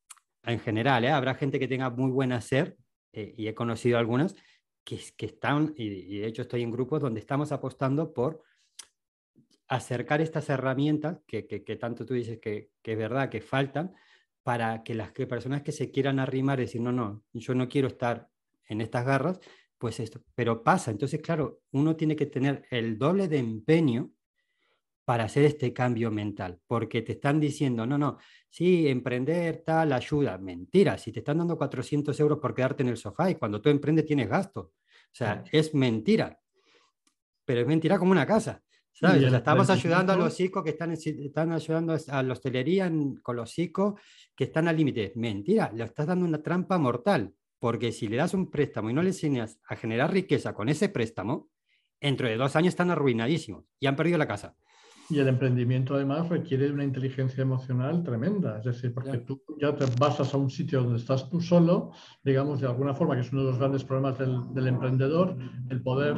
en 0.43 0.59
general, 0.59 1.05
¿eh? 1.05 1.09
habrá 1.09 1.35
gente 1.35 1.59
que 1.59 1.67
tenga 1.67 1.89
muy 1.89 2.11
buen 2.11 2.31
hacer, 2.31 2.77
eh, 3.13 3.33
y 3.37 3.47
he 3.47 3.53
conocido 3.53 3.97
algunas, 3.97 4.35
que, 4.83 4.99
que 5.15 5.25
están, 5.25 5.73
y, 5.75 6.19
de 6.19 6.27
hecho 6.27 6.43
estoy 6.43 6.63
en 6.63 6.71
grupos 6.71 7.01
donde 7.01 7.19
estamos 7.19 7.51
apostando 7.51 8.13
por 8.13 8.41
acercar 9.67 10.21
estas 10.21 10.49
herramientas 10.49 11.19
que, 11.27 11.45
que, 11.45 11.75
tanto 11.75 12.05
tú 12.05 12.13
dices 12.13 12.39
que, 12.39 12.71
que, 12.81 12.93
es 12.93 12.97
verdad, 12.97 13.29
que 13.29 13.41
faltan, 13.41 13.93
para 14.43 14.81
que 14.81 14.95
las 14.95 15.11
personas 15.11 15.61
que 15.61 15.73
se 15.73 15.91
quieran 15.91 16.19
arrimar 16.19 16.59
y 16.59 16.63
decir, 16.63 16.79
no, 16.79 16.93
no, 16.93 17.25
yo 17.33 17.53
no 17.53 17.67
quiero 17.67 17.89
estar 17.89 18.29
en 18.69 18.79
estas 18.79 19.05
garras, 19.05 19.41
pues 19.77 19.99
esto, 19.99 20.23
pero 20.35 20.63
pasa. 20.63 20.89
Entonces, 20.89 21.21
claro, 21.21 21.59
uno 21.71 21.97
tiene 21.97 22.15
que 22.15 22.25
tener 22.27 22.65
el 22.71 22.97
doble 22.97 23.27
de 23.27 23.39
empeño 23.39 24.11
para 25.07 25.23
hacer 25.23 25.45
este 25.45 25.71
cambio 25.71 26.11
mental, 26.11 26.59
porque 26.67 27.01
te 27.01 27.13
están 27.13 27.39
diciendo, 27.39 27.85
no, 27.85 27.97
no, 27.97 28.17
sí, 28.49 28.89
emprender 28.89 29.63
tal 29.65 29.93
ayuda. 29.93 30.37
Mentira, 30.37 30.97
si 30.97 31.13
te 31.13 31.19
están 31.19 31.37
dando 31.37 31.57
400 31.57 32.19
euros 32.19 32.39
por 32.39 32.53
quedarte 32.53 32.83
en 32.83 32.89
el 32.89 32.97
sofá 32.97 33.31
y 33.31 33.35
cuando 33.35 33.61
tú 33.61 33.69
emprendes 33.69 34.05
tienes 34.05 34.27
gasto. 34.27 34.59
O 34.59 35.13
sea, 35.13 35.45
es 35.49 35.73
mentira, 35.73 36.37
pero 37.45 37.61
es 37.61 37.67
mentira 37.67 37.97
como 37.97 38.11
una 38.11 38.25
casa. 38.25 38.61
¿sabes? 38.91 39.31
estamos 39.31 39.69
ayudando 39.69 40.11
a 40.11 40.17
los 40.17 40.33
psicos 40.33 40.61
que 40.61 40.71
están, 40.71 40.91
están 40.91 41.53
ayudando 41.53 41.95
a 42.09 42.23
la 42.23 42.33
hostelería 42.33 42.91
con 43.23 43.37
los 43.37 43.49
psicos 43.49 43.93
que 44.35 44.43
están 44.43 44.67
al 44.67 44.75
límite. 44.75 45.13
Mentira, 45.15 45.71
le 45.73 45.85
estás 45.85 46.07
dando 46.07 46.25
una 46.25 46.43
trampa 46.43 46.77
mortal. 46.77 47.33
Porque 47.59 47.93
si 47.93 48.09
le 48.09 48.17
das 48.17 48.33
un 48.33 48.51
préstamo 48.51 48.89
y 48.89 48.93
no 48.93 49.01
le 49.01 49.09
enseñas 49.09 49.57
a 49.69 49.77
generar 49.77 50.11
riqueza 50.11 50.53
con 50.53 50.67
ese 50.67 50.89
préstamo, 50.89 51.49
dentro 52.01 52.27
de 52.27 52.35
dos 52.35 52.57
años 52.57 52.73
están 52.73 52.91
arruinadísimos 52.91 53.63
y 53.79 53.87
han 53.87 53.95
perdido 53.95 54.17
la 54.17 54.27
casa. 54.27 54.57
Y 55.09 55.19
el 55.19 55.27
emprendimiento 55.29 55.95
además 55.95 56.27
requiere 56.27 56.69
una 56.69 56.83
inteligencia 56.83 57.41
emocional 57.41 58.03
tremenda, 58.03 58.57
es 58.59 58.65
decir, 58.65 58.93
porque 58.93 59.19
tú 59.19 59.41
ya 59.59 59.73
te 59.73 59.85
basas 59.97 60.33
a 60.33 60.37
un 60.37 60.49
sitio 60.49 60.81
donde 60.81 60.99
estás 60.99 61.29
tú 61.29 61.39
solo, 61.39 61.91
digamos 62.25 62.59
de 62.59 62.67
alguna 62.67 62.93
forma, 62.93 63.15
que 63.15 63.21
es 63.21 63.31
uno 63.31 63.43
de 63.43 63.51
los 63.51 63.59
grandes 63.59 63.85
problemas 63.85 64.17
del, 64.19 64.67
emprendedor, 64.67 65.37
el 65.69 65.81
poder 65.81 66.17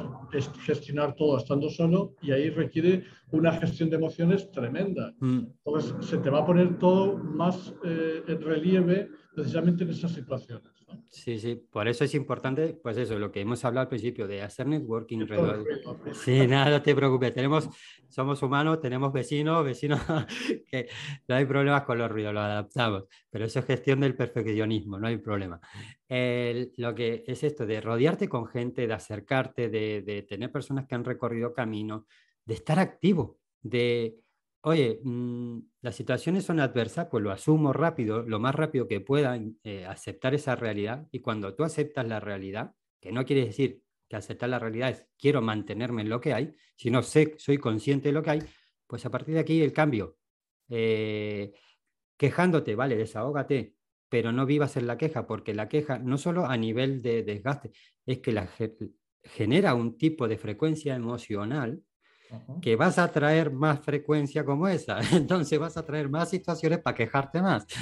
gestionar 0.65 1.13
todo 1.13 1.37
estando 1.37 1.69
solo 1.69 2.15
y 2.21 2.31
ahí 2.31 2.49
requiere 2.49 3.03
una 3.31 3.53
gestión 3.53 3.89
de 3.89 3.97
emociones 3.97 4.51
tremenda. 4.51 5.13
Mm. 5.19 5.39
Entonces 5.65 5.93
se 6.01 6.17
te 6.17 6.29
va 6.29 6.39
a 6.39 6.45
poner 6.45 6.77
todo 6.79 7.17
más 7.17 7.73
eh, 7.83 8.23
en 8.27 8.41
relieve 8.41 9.09
precisamente 9.33 9.83
en 9.83 9.91
esas 9.91 10.11
situaciones. 10.11 10.69
Sí, 11.09 11.39
sí, 11.39 11.55
por 11.55 11.87
eso 11.87 12.03
es 12.03 12.13
importante, 12.15 12.79
pues 12.81 12.97
eso, 12.97 13.17
lo 13.17 13.31
que 13.31 13.41
hemos 13.41 13.63
hablado 13.63 13.83
al 13.83 13.89
principio, 13.89 14.27
de 14.27 14.41
hacer 14.41 14.67
networking. 14.67 15.25
Sí, 16.13 16.47
nada, 16.47 16.69
no 16.69 16.81
te 16.81 16.95
preocupes, 16.95 17.33
tenemos, 17.33 17.69
somos 18.07 18.41
humanos, 18.41 18.79
tenemos 18.79 19.11
vecinos, 19.11 19.63
vecinos 19.63 19.99
que 20.71 20.87
no 21.27 21.35
hay 21.35 21.45
problemas 21.45 21.83
con 21.83 21.97
los 21.97 22.11
ruidos, 22.11 22.33
lo 22.33 22.41
adaptamos, 22.41 23.05
pero 23.29 23.45
eso 23.45 23.59
es 23.59 23.65
gestión 23.65 23.99
del 23.99 24.15
perfeccionismo, 24.15 24.99
no 24.99 25.07
hay 25.07 25.17
problema. 25.17 25.59
lo 26.09 26.95
que 26.95 27.23
es 27.25 27.43
esto, 27.43 27.65
de 27.65 27.81
rodearte 27.81 28.27
con 28.27 28.47
gente, 28.47 28.87
de 28.87 28.93
acercarte, 28.93 29.69
de, 29.69 30.01
de 30.01 30.23
tener 30.23 30.51
personas 30.51 30.85
que 30.85 30.95
han 30.95 31.05
recorrido 31.05 31.53
camino, 31.53 32.07
de 32.49 32.55
estar 32.55 32.79
activo, 32.79 33.39
de 33.61 34.19
oye, 34.61 34.99
mm, 35.03 35.59
las 35.81 35.95
situaciones 35.95 36.45
son 36.45 36.59
adversas, 36.59 37.07
pues 37.09 37.23
lo 37.23 37.31
asumo 37.31 37.73
rápido, 37.73 38.23
lo 38.23 38.39
más 38.39 38.55
rápido 38.55 38.87
que 38.87 38.99
pueda, 39.01 39.39
eh, 39.63 39.85
aceptar 39.85 40.33
esa 40.33 40.55
realidad. 40.55 41.07
Y 41.11 41.19
cuando 41.19 41.55
tú 41.55 41.63
aceptas 41.63 42.07
la 42.07 42.19
realidad, 42.19 42.73
que 42.99 43.11
no 43.11 43.23
quiere 43.25 43.45
decir 43.45 43.83
que 44.09 44.15
aceptar 44.15 44.49
la 44.49 44.59
realidad 44.59 44.89
es 44.89 45.07
quiero 45.17 45.41
mantenerme 45.41 46.01
en 46.01 46.09
lo 46.09 46.19
que 46.19 46.33
hay, 46.33 46.53
sino 46.75 47.03
sé, 47.03 47.35
soy 47.37 47.57
consciente 47.59 48.09
de 48.09 48.13
lo 48.13 48.23
que 48.23 48.31
hay, 48.31 48.39
pues 48.87 49.05
a 49.05 49.11
partir 49.11 49.35
de 49.35 49.41
aquí 49.41 49.61
el 49.61 49.71
cambio. 49.71 50.17
Eh, 50.69 51.53
quejándote, 52.17 52.75
vale, 52.75 52.97
desahógate, 52.97 53.75
pero 54.09 54.31
no 54.31 54.45
vivas 54.45 54.75
en 54.77 54.87
la 54.87 54.97
queja, 54.97 55.27
porque 55.27 55.53
la 55.53 55.69
queja 55.69 55.99
no 55.99 56.17
solo 56.17 56.45
a 56.45 56.57
nivel 56.57 57.01
de 57.01 57.23
desgaste, 57.23 57.71
es 58.05 58.19
que 58.19 58.31
la, 58.31 58.49
genera 59.23 59.75
un 59.75 59.97
tipo 59.97 60.27
de 60.27 60.37
frecuencia 60.37 60.95
emocional 60.95 61.83
que 62.61 62.75
vas 62.75 62.97
a 62.99 63.11
traer 63.11 63.51
más 63.51 63.79
frecuencia 63.79 64.43
como 64.45 64.67
esa. 64.67 64.99
Entonces 65.13 65.59
vas 65.59 65.77
a 65.77 65.85
traer 65.85 66.09
más 66.09 66.29
situaciones 66.29 66.79
para 66.79 66.95
quejarte 66.95 67.41
más. 67.41 67.65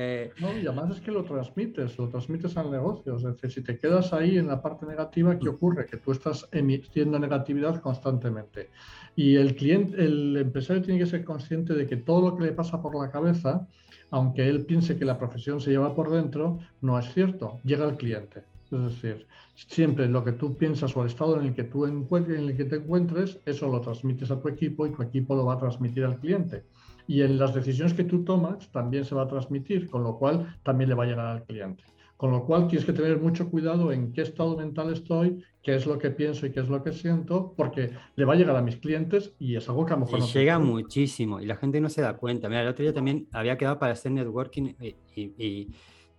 Eh, 0.00 0.30
no, 0.40 0.56
y 0.56 0.66
además 0.66 0.96
es 0.96 1.00
que 1.00 1.10
lo 1.10 1.24
transmites, 1.24 1.98
lo 1.98 2.08
transmites 2.08 2.56
al 2.56 2.70
negocio. 2.70 3.16
Es 3.16 3.22
decir, 3.24 3.50
si 3.50 3.62
te 3.62 3.76
quedas 3.78 4.12
ahí 4.12 4.38
en 4.38 4.46
la 4.46 4.62
parte 4.62 4.86
negativa, 4.86 5.38
¿qué 5.38 5.48
ocurre? 5.48 5.86
Que 5.86 5.96
tú 5.96 6.12
estás 6.12 6.48
emitiendo 6.52 7.18
negatividad 7.18 7.80
constantemente. 7.80 8.70
Y 9.16 9.36
el 9.36 9.56
cliente, 9.56 10.02
el 10.02 10.36
empresario 10.36 10.82
tiene 10.82 11.00
que 11.00 11.06
ser 11.06 11.24
consciente 11.24 11.74
de 11.74 11.86
que 11.86 11.96
todo 11.96 12.30
lo 12.30 12.36
que 12.36 12.44
le 12.44 12.52
pasa 12.52 12.80
por 12.80 12.94
la 12.96 13.10
cabeza, 13.10 13.66
aunque 14.10 14.48
él 14.48 14.64
piense 14.64 14.96
que 14.96 15.04
la 15.04 15.18
profesión 15.18 15.60
se 15.60 15.70
lleva 15.70 15.94
por 15.94 16.10
dentro, 16.10 16.58
no 16.80 16.98
es 16.98 17.12
cierto. 17.12 17.60
Llega 17.64 17.84
al 17.84 17.96
cliente. 17.96 18.44
Es 18.70 18.82
decir, 18.82 19.26
siempre 19.54 20.08
lo 20.08 20.24
que 20.24 20.32
tú 20.32 20.56
piensas 20.56 20.96
o 20.96 21.02
el 21.02 21.08
estado 21.08 21.40
en 21.40 21.46
el 21.46 21.54
que 21.54 21.64
tú 21.64 21.86
encuentres, 21.86 22.38
en 22.38 22.48
el 22.48 22.56
que 22.56 22.64
te 22.64 22.76
encuentres, 22.76 23.40
eso 23.46 23.68
lo 23.68 23.80
transmites 23.80 24.30
a 24.30 24.40
tu 24.40 24.48
equipo 24.48 24.86
y 24.86 24.92
tu 24.92 25.02
equipo 25.02 25.34
lo 25.34 25.46
va 25.46 25.54
a 25.54 25.58
transmitir 25.58 26.04
al 26.04 26.18
cliente. 26.18 26.64
Y 27.06 27.22
en 27.22 27.38
las 27.38 27.54
decisiones 27.54 27.94
que 27.94 28.04
tú 28.04 28.24
tomas 28.24 28.70
también 28.70 29.04
se 29.04 29.14
va 29.14 29.22
a 29.22 29.28
transmitir, 29.28 29.88
con 29.88 30.02
lo 30.02 30.18
cual 30.18 30.58
también 30.62 30.90
le 30.90 30.94
va 30.94 31.04
a 31.04 31.06
llegar 31.06 31.26
al 31.26 31.44
cliente. 31.44 31.82
Con 32.18 32.32
lo 32.32 32.44
cual 32.44 32.66
tienes 32.66 32.84
que 32.84 32.92
tener 32.92 33.18
mucho 33.20 33.48
cuidado 33.48 33.92
en 33.92 34.12
qué 34.12 34.22
estado 34.22 34.56
mental 34.56 34.92
estoy, 34.92 35.42
qué 35.62 35.76
es 35.76 35.86
lo 35.86 35.98
que 35.98 36.10
pienso 36.10 36.46
y 36.46 36.50
qué 36.50 36.60
es 36.60 36.68
lo 36.68 36.82
que 36.82 36.92
siento, 36.92 37.54
porque 37.56 37.92
le 38.16 38.24
va 38.24 38.32
a 38.32 38.36
llegar 38.36 38.56
a 38.56 38.62
mis 38.62 38.76
clientes 38.76 39.34
y 39.38 39.54
es 39.54 39.68
algo 39.68 39.86
que 39.86 39.92
a 39.92 39.96
lo 39.96 40.04
mejor 40.04 40.18
no 40.18 40.26
llega 40.26 40.58
muchísimo 40.58 41.40
y 41.40 41.46
la 41.46 41.56
gente 41.56 41.80
no 41.80 41.88
se 41.88 42.02
da 42.02 42.16
cuenta. 42.16 42.48
Mira, 42.48 42.62
el 42.62 42.68
otro 42.68 42.82
día 42.82 42.92
también 42.92 43.28
había 43.32 43.56
quedado 43.56 43.78
para 43.78 43.92
hacer 43.92 44.10
networking 44.10 44.74
y, 44.80 44.96
y, 45.14 45.68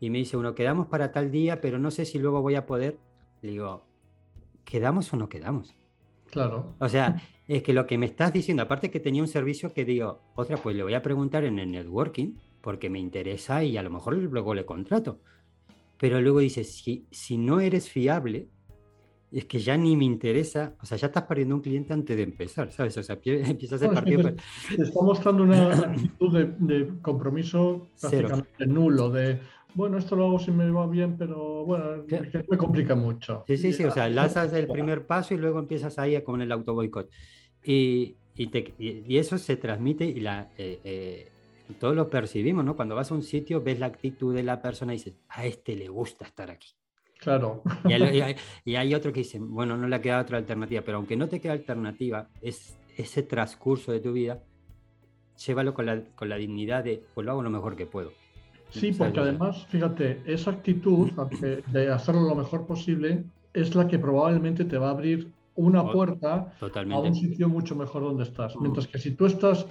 me 0.01 0.19
dice 0.19 0.37
uno, 0.37 0.55
quedamos 0.55 0.87
para 0.87 1.11
tal 1.11 1.31
día, 1.31 1.59
pero 1.59 1.79
no 1.79 1.91
sé 1.91 2.05
si 2.05 2.19
luego 2.19 2.41
voy 2.41 2.55
a 2.55 2.65
poder. 2.65 2.97
Le 3.41 3.51
digo, 3.51 3.85
¿quedamos 4.63 5.11
o 5.13 5.17
no 5.17 5.27
quedamos? 5.27 5.75
Claro. 6.31 6.75
O 6.79 6.87
sea, 6.87 7.21
es 7.47 7.63
que 7.63 7.73
lo 7.73 7.87
que 7.87 7.97
me 7.97 8.05
estás 8.05 8.31
diciendo, 8.31 8.63
aparte 8.63 8.91
que 8.91 8.99
tenía 8.99 9.21
un 9.21 9.27
servicio 9.27 9.73
que 9.73 9.83
digo, 9.83 10.21
otra, 10.35 10.57
pues 10.57 10.75
le 10.75 10.83
voy 10.83 10.93
a 10.93 11.01
preguntar 11.01 11.43
en 11.43 11.59
el 11.59 11.71
networking 11.71 12.35
porque 12.61 12.89
me 12.89 12.99
interesa 12.99 13.63
y 13.63 13.77
a 13.77 13.83
lo 13.83 13.89
mejor 13.89 14.15
luego 14.15 14.53
le 14.53 14.65
contrato. 14.65 15.19
Pero 15.97 16.21
luego 16.21 16.39
dices, 16.39 16.73
si, 16.73 17.07
si 17.11 17.37
no 17.37 17.59
eres 17.59 17.89
fiable, 17.89 18.49
es 19.31 19.45
que 19.45 19.59
ya 19.59 19.77
ni 19.77 19.95
me 19.95 20.05
interesa, 20.05 20.75
o 20.81 20.85
sea, 20.85 20.97
ya 20.97 21.07
estás 21.07 21.23
perdiendo 21.23 21.55
un 21.55 21.61
cliente 21.61 21.93
antes 21.93 22.17
de 22.17 22.23
empezar, 22.23 22.71
¿sabes? 22.71 22.97
O 22.97 23.03
sea, 23.03 23.19
empiezas 23.23 23.81
a 23.83 23.91
partir. 23.91 24.35
Te, 24.75 24.81
está 24.81 25.01
mostrando 25.01 25.43
una 25.43 25.71
actitud 25.73 26.37
de, 26.59 26.89
compromiso 27.01 27.87
prácticamente 27.99 28.65
nulo, 28.65 29.09
de 29.09 29.39
bueno, 29.73 29.97
esto 29.97 30.15
lo 30.15 30.25
hago 30.25 30.39
si 30.39 30.51
me 30.51 30.69
va 30.71 30.87
bien, 30.87 31.17
pero 31.17 31.65
bueno, 31.65 32.05
que 32.05 32.43
me 32.47 32.57
complica 32.57 32.95
mucho. 32.95 33.43
Sí, 33.47 33.57
sí, 33.57 33.73
sí, 33.73 33.83
o 33.83 33.91
sea, 33.91 34.09
lanzas 34.09 34.53
el 34.53 34.67
primer 34.67 35.05
paso 35.05 35.33
y 35.33 35.37
luego 35.37 35.59
empiezas 35.59 35.99
ahí 35.99 36.21
con 36.23 36.41
el 36.41 36.51
auto 36.51 36.73
boicot. 36.73 37.09
Y, 37.63 38.15
y, 38.35 38.47
te, 38.47 38.73
y, 38.79 39.17
eso 39.17 39.37
se 39.37 39.57
transmite 39.57 40.05
y 40.05 40.21
la, 40.21 40.49
eh, 40.57 40.79
eh, 40.83 41.29
todos 41.77 41.95
lo 41.95 42.09
percibimos, 42.09 42.65
¿no? 42.65 42.75
Cuando 42.75 42.95
vas 42.95 43.11
a 43.11 43.15
un 43.15 43.21
sitio, 43.21 43.61
ves 43.61 43.79
la 43.79 43.87
actitud 43.87 44.33
de 44.33 44.43
la 44.43 44.61
persona 44.61 44.93
y 44.93 44.97
dices, 44.97 45.15
a 45.29 45.45
este 45.45 45.75
le 45.75 45.87
gusta 45.87 46.25
estar 46.25 46.49
aquí. 46.49 46.69
Claro. 47.19 47.63
Y 47.85 47.93
hay, 48.75 48.95
otro 48.95 49.11
que 49.11 49.19
dice, 49.19 49.39
bueno, 49.39 49.77
no 49.77 49.87
le 49.87 49.95
ha 49.95 50.01
quedado 50.01 50.21
otra 50.23 50.37
alternativa, 50.37 50.81
pero 50.81 50.97
aunque 50.97 51.15
no 51.15 51.27
te 51.27 51.39
queda 51.39 51.53
alternativa, 51.53 52.29
es 52.41 52.77
ese 52.97 53.23
transcurso 53.23 53.91
de 53.91 53.99
tu 53.99 54.13
vida, 54.13 54.41
llévalo 55.45 55.73
con 55.73 55.85
la, 55.85 56.01
con 56.15 56.29
la 56.29 56.37
dignidad 56.37 56.83
de, 56.83 57.03
pues 57.13 57.25
lo 57.25 57.31
hago 57.31 57.43
lo 57.43 57.49
mejor 57.49 57.75
que 57.75 57.85
puedo. 57.85 58.11
Sí, 58.69 58.91
porque 58.91 59.19
además, 59.19 59.65
fíjate, 59.67 60.21
esa 60.25 60.51
actitud 60.51 61.11
de 61.67 61.91
hacerlo 61.91 62.21
lo 62.21 62.35
mejor 62.35 62.65
posible 62.65 63.23
es 63.53 63.75
la 63.75 63.87
que 63.87 63.97
probablemente 63.99 64.65
te 64.65 64.77
va 64.77 64.87
a 64.87 64.91
abrir 64.91 65.31
una 65.55 65.91
puerta 65.91 66.53
a 66.61 66.99
un 66.99 67.15
sitio 67.15 67.49
mucho 67.49 67.75
mejor 67.75 68.03
donde 68.03 68.23
estás. 68.23 68.55
Mm. 68.55 68.61
Mientras 68.61 68.87
que 68.87 68.99
si 68.99 69.11
tú 69.11 69.25
estás 69.25 69.65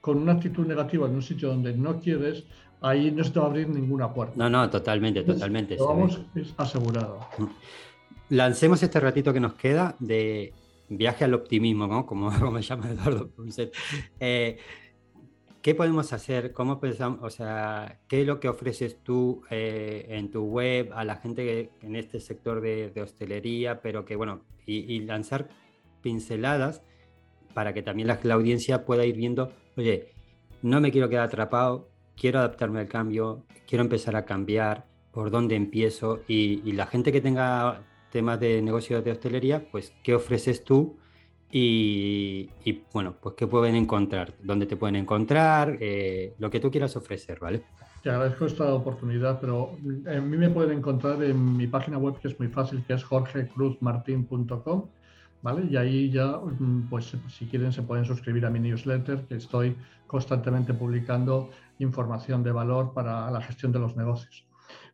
con 0.00 0.18
una 0.18 0.32
actitud 0.32 0.66
negativa 0.66 1.06
en 1.06 1.14
un 1.14 1.22
sitio 1.22 1.48
donde 1.48 1.74
no 1.74 1.98
quieres, 1.98 2.44
ahí 2.80 3.10
no 3.10 3.24
se 3.24 3.30
te 3.30 3.38
va 3.40 3.46
a 3.46 3.48
abrir 3.48 3.68
ninguna 3.68 4.12
puerta. 4.12 4.34
No, 4.36 4.50
no, 4.50 4.68
totalmente, 4.68 5.22
totalmente. 5.22 5.76
vamos 5.78 6.20
es 6.34 6.54
asegurado. 6.56 7.20
Lancemos 8.30 8.82
este 8.82 9.00
ratito 9.00 9.32
que 9.32 9.40
nos 9.40 9.54
queda 9.54 9.96
de 9.98 10.52
viaje 10.88 11.24
al 11.24 11.34
optimismo, 11.34 11.86
¿no? 11.86 12.06
como, 12.06 12.30
como 12.38 12.52
me 12.52 12.62
llama 12.62 12.90
Eduardo. 12.90 13.30
Eh, 14.18 14.58
¿Qué 15.62 15.74
podemos 15.74 16.14
hacer? 16.14 16.54
¿Cómo 16.54 16.80
pensamos? 16.80 17.18
O 17.22 17.28
sea, 17.28 17.98
¿qué 18.08 18.22
es 18.22 18.26
lo 18.26 18.40
que 18.40 18.48
ofreces 18.48 18.96
tú 19.02 19.42
eh, 19.50 20.06
en 20.08 20.30
tu 20.30 20.44
web 20.44 20.90
a 20.94 21.04
la 21.04 21.16
gente 21.16 21.70
en 21.82 21.96
este 21.96 22.18
sector 22.18 22.62
de, 22.62 22.98
hostelería? 23.02 23.82
Pero 23.82 24.06
que, 24.06 24.16
bueno, 24.16 24.40
y, 24.64 25.00
lanzar 25.00 25.50
pinceladas 26.00 26.82
para 27.52 27.74
que 27.74 27.82
también 27.82 28.08
la, 28.08 28.18
audiencia 28.32 28.86
pueda 28.86 29.04
ir 29.04 29.16
viendo, 29.16 29.52
oye, 29.76 30.14
no 30.62 30.80
me 30.80 30.90
quiero 30.90 31.10
quedar 31.10 31.24
atrapado, 31.24 31.90
quiero 32.16 32.38
adaptarme 32.38 32.80
al 32.80 32.88
cambio, 32.88 33.44
quiero 33.68 33.84
empezar 33.84 34.16
a 34.16 34.24
cambiar, 34.24 34.86
por 35.12 35.30
dónde 35.30 35.56
empiezo. 35.56 36.20
Y, 36.26 36.62
y 36.64 36.72
la 36.72 36.86
gente 36.86 37.12
que 37.12 37.20
tenga 37.20 37.82
temas 38.10 38.40
de 38.40 38.62
negocio 38.62 39.02
de 39.02 39.10
hostelería, 39.10 39.68
pues, 39.70 39.92
¿qué 40.02 40.14
ofreces 40.14 40.64
tú? 40.64 40.96
Y, 41.52 42.48
bueno, 42.92 43.16
pues 43.20 43.34
qué 43.36 43.46
pueden 43.46 43.74
encontrar, 43.74 44.34
dónde 44.42 44.66
te 44.66 44.76
pueden 44.76 44.96
encontrar, 44.96 45.76
eh, 45.80 46.34
lo 46.38 46.48
que 46.50 46.60
tú 46.60 46.70
quieras 46.70 46.94
ofrecer, 46.96 47.40
¿vale? 47.40 47.62
Te 48.02 48.10
agradezco 48.10 48.46
esta 48.46 48.72
oportunidad, 48.72 49.40
pero 49.40 49.72
a 50.06 50.20
mí 50.20 50.36
me 50.36 50.48
pueden 50.48 50.78
encontrar 50.78 51.22
en 51.22 51.56
mi 51.56 51.66
página 51.66 51.98
web 51.98 52.18
que 52.20 52.28
es 52.28 52.38
muy 52.38 52.48
fácil, 52.48 52.82
que 52.86 52.94
es 52.94 53.04
jorgecruzmartin.com, 53.04 54.84
¿vale? 55.42 55.66
Y 55.68 55.76
ahí 55.76 56.10
ya, 56.10 56.38
mm, 56.38 56.88
pues 56.88 57.16
si 57.28 57.46
quieren 57.46 57.72
se 57.72 57.82
pueden 57.82 58.04
suscribir 58.04 58.46
a 58.46 58.50
mi 58.50 58.60
newsletter, 58.60 59.26
que 59.26 59.34
estoy 59.34 59.76
constantemente 60.06 60.72
publicando 60.72 61.50
información 61.78 62.42
de 62.42 62.52
valor 62.52 62.92
para 62.94 63.30
la 63.30 63.40
gestión 63.42 63.72
de 63.72 63.80
los 63.80 63.96
negocios. 63.96 64.49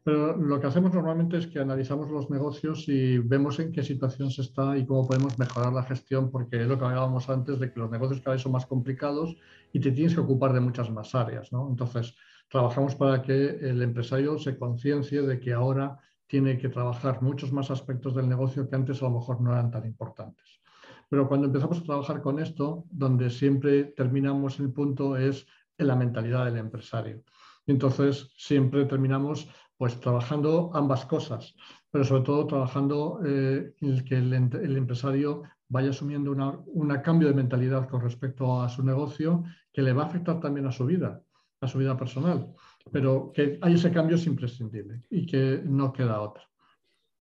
Pero 0.06 0.36
lo 0.36 0.60
que 0.60 0.68
hacemos 0.68 0.94
normalmente 0.94 1.36
es 1.36 1.48
que 1.48 1.58
analizamos 1.58 2.08
los 2.12 2.30
negocios 2.30 2.88
y 2.88 3.18
vemos 3.18 3.58
en 3.58 3.72
qué 3.72 3.82
situación 3.82 4.30
se 4.30 4.42
está 4.42 4.78
y 4.78 4.86
cómo 4.86 5.04
podemos 5.04 5.36
mejorar 5.36 5.72
la 5.72 5.82
gestión, 5.82 6.30
porque 6.30 6.62
es 6.62 6.68
lo 6.68 6.78
que 6.78 6.84
hablábamos 6.84 7.28
antes 7.28 7.58
de 7.58 7.72
que 7.72 7.80
los 7.80 7.90
negocios 7.90 8.20
cada 8.20 8.34
vez 8.34 8.42
son 8.42 8.52
más 8.52 8.66
complicados 8.66 9.34
y 9.72 9.80
te 9.80 9.90
tienes 9.90 10.14
que 10.14 10.20
ocupar 10.20 10.52
de 10.52 10.60
muchas 10.60 10.90
más 10.90 11.12
áreas. 11.16 11.50
¿no? 11.50 11.68
Entonces, 11.68 12.14
trabajamos 12.48 12.94
para 12.94 13.20
que 13.20 13.48
el 13.48 13.82
empresario 13.82 14.38
se 14.38 14.56
conciencie 14.56 15.22
de 15.22 15.40
que 15.40 15.52
ahora 15.52 15.98
tiene 16.28 16.56
que 16.56 16.68
trabajar 16.68 17.20
muchos 17.20 17.52
más 17.52 17.72
aspectos 17.72 18.14
del 18.14 18.28
negocio 18.28 18.68
que 18.68 18.76
antes 18.76 19.02
a 19.02 19.06
lo 19.06 19.18
mejor 19.18 19.40
no 19.40 19.50
eran 19.50 19.72
tan 19.72 19.84
importantes. 19.86 20.60
Pero 21.08 21.26
cuando 21.26 21.48
empezamos 21.48 21.80
a 21.80 21.82
trabajar 21.82 22.22
con 22.22 22.38
esto, 22.38 22.84
donde 22.92 23.28
siempre 23.28 23.82
terminamos 23.82 24.60
el 24.60 24.72
punto 24.72 25.16
es 25.16 25.48
en 25.76 25.88
la 25.88 25.96
mentalidad 25.96 26.44
del 26.44 26.58
empresario. 26.58 27.24
Entonces, 27.66 28.30
siempre 28.36 28.84
terminamos 28.84 29.48
pues 29.76 30.00
trabajando 30.00 30.70
ambas 30.74 31.04
cosas, 31.04 31.54
pero 31.90 32.04
sobre 32.04 32.22
todo 32.22 32.46
trabajando 32.46 33.20
eh, 33.24 33.74
en 33.80 34.04
que 34.04 34.16
el, 34.16 34.32
empresario 34.76 35.42
vaya 35.68 35.90
asumiendo 35.90 36.32
un 36.32 36.96
cambio 37.02 37.28
de 37.28 37.34
mentalidad 37.34 37.88
con 37.88 38.00
respecto 38.00 38.62
a 38.62 38.68
su 38.68 38.82
negocio 38.82 39.44
que 39.72 39.82
le 39.82 39.92
va 39.92 40.04
a 40.04 40.06
afectar 40.06 40.40
también 40.40 40.66
a 40.66 40.72
su 40.72 40.86
vida, 40.86 41.22
a 41.60 41.68
su 41.68 41.78
vida 41.78 41.96
personal, 41.96 42.54
pero 42.90 43.32
que 43.34 43.58
hay 43.60 43.74
ese 43.74 43.90
cambio 43.90 44.16
es 44.16 44.26
imprescindible 44.26 45.02
y 45.10 45.26
que 45.26 45.60
no 45.64 45.92
queda 45.92 46.20
otra. 46.20 46.44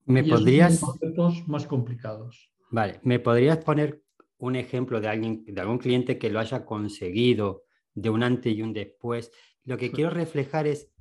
¿Me 0.07 0.23
podrías... 0.23 0.81
conceptos 0.81 1.49
más 1.49 1.67
complicados. 1.67 2.53
Vale, 2.71 3.01
¿me 3.03 3.21
podrías 3.21 3.59
poner 3.59 4.03
un 4.39 4.57
ejemplo 4.57 5.01
de 5.01 5.09
alguien, 5.09 5.45
de 5.47 5.61
algún 5.61 5.79
cliente 5.79 6.19
que 6.19 6.29
lo 6.29 6.41
haya 6.41 6.67
conseguido 6.67 7.63
de 7.95 8.11
un 8.11 8.23
antes 8.23 8.55
y 8.55 8.61
un 8.61 8.75
después? 8.75 9.31
Lo 9.65 9.79
que 9.79 9.91
quiero 9.91 10.11
reflejar 10.11 10.67
es 10.67 10.94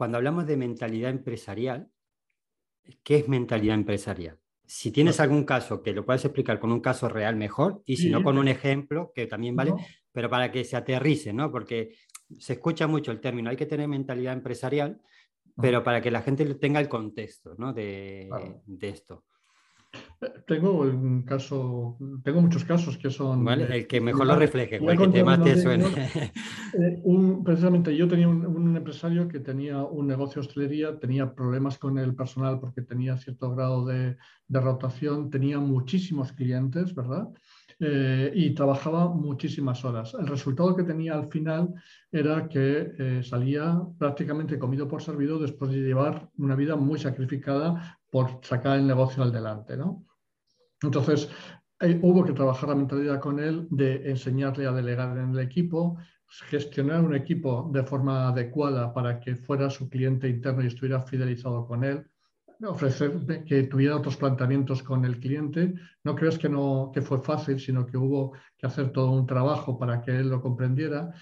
cuando 0.00 0.16
hablamos 0.16 0.46
de 0.46 0.56
mentalidad 0.56 1.10
empresarial, 1.10 1.90
¿qué 3.02 3.16
es 3.16 3.28
mentalidad 3.28 3.74
empresarial? 3.74 4.38
Si 4.64 4.90
tienes 4.92 5.20
algún 5.20 5.44
caso 5.44 5.82
que 5.82 5.92
lo 5.92 6.06
puedes 6.06 6.24
explicar 6.24 6.58
con 6.58 6.72
un 6.72 6.80
caso 6.80 7.06
real, 7.10 7.36
mejor, 7.36 7.82
y 7.84 7.98
si 7.98 8.08
no, 8.08 8.22
con 8.22 8.38
un 8.38 8.48
ejemplo, 8.48 9.12
que 9.14 9.26
también 9.26 9.54
vale, 9.54 9.74
pero 10.10 10.30
para 10.30 10.50
que 10.50 10.64
se 10.64 10.74
aterrice, 10.74 11.34
¿no? 11.34 11.52
Porque 11.52 11.96
se 12.38 12.54
escucha 12.54 12.86
mucho 12.86 13.12
el 13.12 13.20
término, 13.20 13.50
hay 13.50 13.56
que 13.56 13.66
tener 13.66 13.88
mentalidad 13.88 14.32
empresarial, 14.32 15.02
pero 15.60 15.84
para 15.84 16.00
que 16.00 16.10
la 16.10 16.22
gente 16.22 16.46
tenga 16.54 16.80
el 16.80 16.88
contexto 16.88 17.54
¿no? 17.58 17.74
de, 17.74 18.30
de 18.64 18.88
esto. 18.88 19.26
Tengo 20.46 20.80
un 20.82 21.22
caso, 21.22 21.96
tengo 22.22 22.42
muchos 22.42 22.64
casos 22.64 22.98
que 22.98 23.10
son. 23.10 23.48
el 23.48 23.86
que 23.86 24.00
mejor 24.00 24.26
lo 24.26 24.36
refleje, 24.36 24.76
el 24.76 25.12
que 25.12 25.24
más 25.24 25.42
te 25.42 25.60
suene. 25.60 25.86
Eh, 26.72 27.00
un, 27.02 27.42
precisamente 27.42 27.96
yo 27.96 28.06
tenía 28.06 28.28
un, 28.28 28.76
empresario 28.76 29.26
que 29.26 29.40
tenía 29.40 29.82
un 29.82 30.06
negocio 30.06 30.40
de 30.40 30.46
hostelería, 30.46 31.00
tenía 31.00 31.34
problemas 31.34 31.78
con 31.78 31.98
el 31.98 32.14
personal 32.14 32.60
porque 32.60 32.82
tenía 32.82 33.16
cierto 33.16 33.52
grado 33.52 33.84
de, 33.84 34.16
de 34.46 34.60
rotación, 34.60 35.30
tenía 35.30 35.58
muchísimos 35.58 36.30
clientes, 36.30 36.94
¿verdad? 36.94 37.28
Eh, 37.82 38.30
y 38.34 38.50
trabajaba 38.50 39.08
muchísimas 39.08 39.82
horas. 39.86 40.12
El 40.12 40.26
resultado 40.26 40.76
que 40.76 40.82
tenía 40.82 41.14
al 41.14 41.30
final 41.30 41.72
era 42.12 42.46
que 42.46 42.92
eh, 42.98 43.22
salía 43.24 43.80
prácticamente 43.98 44.58
comido 44.58 44.86
por 44.86 45.00
servido 45.00 45.38
después 45.38 45.70
de 45.70 45.78
llevar 45.78 46.28
una 46.36 46.54
vida 46.56 46.76
muy 46.76 46.98
sacrificada 46.98 47.98
por 48.10 48.40
sacar 48.42 48.78
el 48.78 48.86
negocio 48.86 49.22
al 49.22 49.32
delante. 49.32 49.76
¿no? 49.76 50.04
Entonces, 50.82 51.28
eh, 51.80 51.98
hubo 52.02 52.24
que 52.24 52.32
trabajar 52.32 52.68
la 52.68 52.74
mentalidad 52.74 53.20
con 53.20 53.38
él 53.38 53.66
de 53.70 54.10
enseñarle 54.10 54.66
a 54.66 54.72
delegar 54.72 55.16
en 55.16 55.30
el 55.30 55.38
equipo, 55.38 55.96
gestionar 56.48 57.02
un 57.02 57.14
equipo 57.14 57.70
de 57.72 57.82
forma 57.82 58.28
adecuada 58.28 58.92
para 58.92 59.18
que 59.18 59.36
fuera 59.36 59.70
su 59.70 59.88
cliente 59.88 60.28
interno 60.28 60.62
y 60.62 60.68
estuviera 60.68 61.00
fidelizado 61.00 61.66
con 61.66 61.84
él, 61.84 62.06
ofrecer 62.68 63.44
que 63.46 63.62
tuviera 63.64 63.96
otros 63.96 64.16
planteamientos 64.16 64.82
con 64.82 65.04
el 65.04 65.18
cliente. 65.18 65.74
No 66.04 66.14
creas 66.14 66.38
que, 66.38 66.48
no, 66.48 66.90
que 66.92 67.00
fue 67.00 67.20
fácil, 67.20 67.58
sino 67.58 67.86
que 67.86 67.96
hubo 67.96 68.32
que 68.58 68.66
hacer 68.66 68.92
todo 68.92 69.12
un 69.12 69.26
trabajo 69.26 69.78
para 69.78 70.02
que 70.02 70.10
él 70.10 70.28
lo 70.28 70.42
comprendiera, 70.42 71.12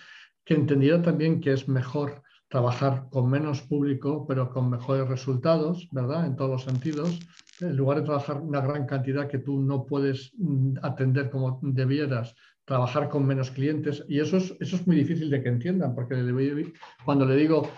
que 0.45 0.55
entendiera 0.55 1.01
también 1.01 1.41
que 1.41 1.53
es 1.53 1.69
mejor 1.69 2.23
trabajar 2.49 3.09
con 3.11 3.29
menos 3.31 3.63
público, 3.63 4.27
pero 4.27 4.51
con 4.51 4.71
mejores 4.71 5.07
resultados, 5.09 5.89
¿verdad? 5.93 6.27
En 6.27 6.37
todos 6.37 6.51
los 6.51 6.65
sentidos. 6.65 7.21
En 7.61 7.77
lugar 7.77 7.99
de 7.99 8.05
trabajar 8.05 8.41
una 8.41 8.61
gran 8.61 8.87
cantidad 8.87 9.29
que 9.29 9.39
tú 9.39 9.61
no 9.61 9.85
puedes 9.85 10.33
mm, 10.39 10.79
atender 10.83 11.31
como 11.31 11.59
debieras, 11.63 12.35
trabajar 12.65 13.09
con 13.09 13.27
menos 13.27 13.51
clientes. 13.51 14.05
Y 14.09 14.21
eso 14.21 14.37
es, 14.37 14.55
eso 14.61 14.77
es 14.77 14.87
muy 14.87 14.97
difícil 14.97 15.31
de 15.31 15.43
que 15.43 15.49
entiendan, 15.49 15.95
porque 15.95 16.15
cuando 17.05 17.27
le 17.27 17.37
digo, 17.37 17.69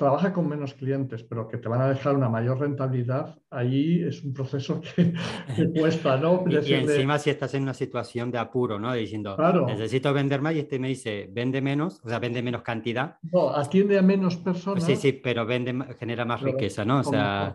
trabaja 0.00 0.32
con 0.32 0.48
menos 0.48 0.72
clientes, 0.72 1.22
pero 1.22 1.46
que 1.46 1.58
te 1.58 1.68
van 1.68 1.82
a 1.82 1.88
dejar 1.90 2.16
una 2.16 2.30
mayor 2.30 2.58
rentabilidad, 2.58 3.38
ahí 3.50 4.02
es 4.02 4.24
un 4.24 4.32
proceso 4.32 4.80
que, 4.80 5.12
cuesta, 5.78 6.16
¿no? 6.16 6.42
y, 6.48 6.72
encima 6.72 7.18
si 7.18 7.28
estás 7.28 7.52
en 7.52 7.64
una 7.64 7.74
situación 7.74 8.30
de 8.30 8.38
apuro, 8.38 8.80
¿no? 8.80 8.94
Diciendo, 8.94 9.36
necesito 9.66 10.14
vender 10.14 10.40
más 10.40 10.54
y 10.54 10.60
este 10.60 10.78
me 10.78 10.88
dice, 10.88 11.28
vende 11.30 11.60
menos, 11.60 12.00
o 12.02 12.08
sea, 12.08 12.18
vende 12.18 12.42
menos 12.42 12.62
cantidad. 12.62 13.18
No, 13.30 13.54
atiende 13.54 13.98
a 13.98 14.02
menos 14.02 14.38
personas. 14.38 14.84
Sí, 14.84 14.96
sí, 14.96 15.12
pero 15.12 15.44
vende, 15.44 15.74
genera 15.98 16.24
más 16.24 16.40
riqueza, 16.40 16.82
¿no? 16.82 17.00
O 17.00 17.04
sea, 17.04 17.54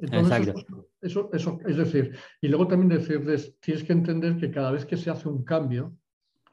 exacto. 0.00 0.54
Eso, 1.02 1.28
eso, 1.34 1.58
es 1.66 1.76
decir, 1.76 2.16
y 2.40 2.48
luego 2.48 2.66
también 2.66 2.88
decirles, 2.98 3.60
tienes 3.60 3.84
que 3.84 3.92
entender 3.92 4.38
que 4.38 4.50
cada 4.50 4.70
vez 4.70 4.86
que 4.86 4.96
se 4.96 5.10
hace 5.10 5.28
un 5.28 5.44
cambio, 5.44 5.92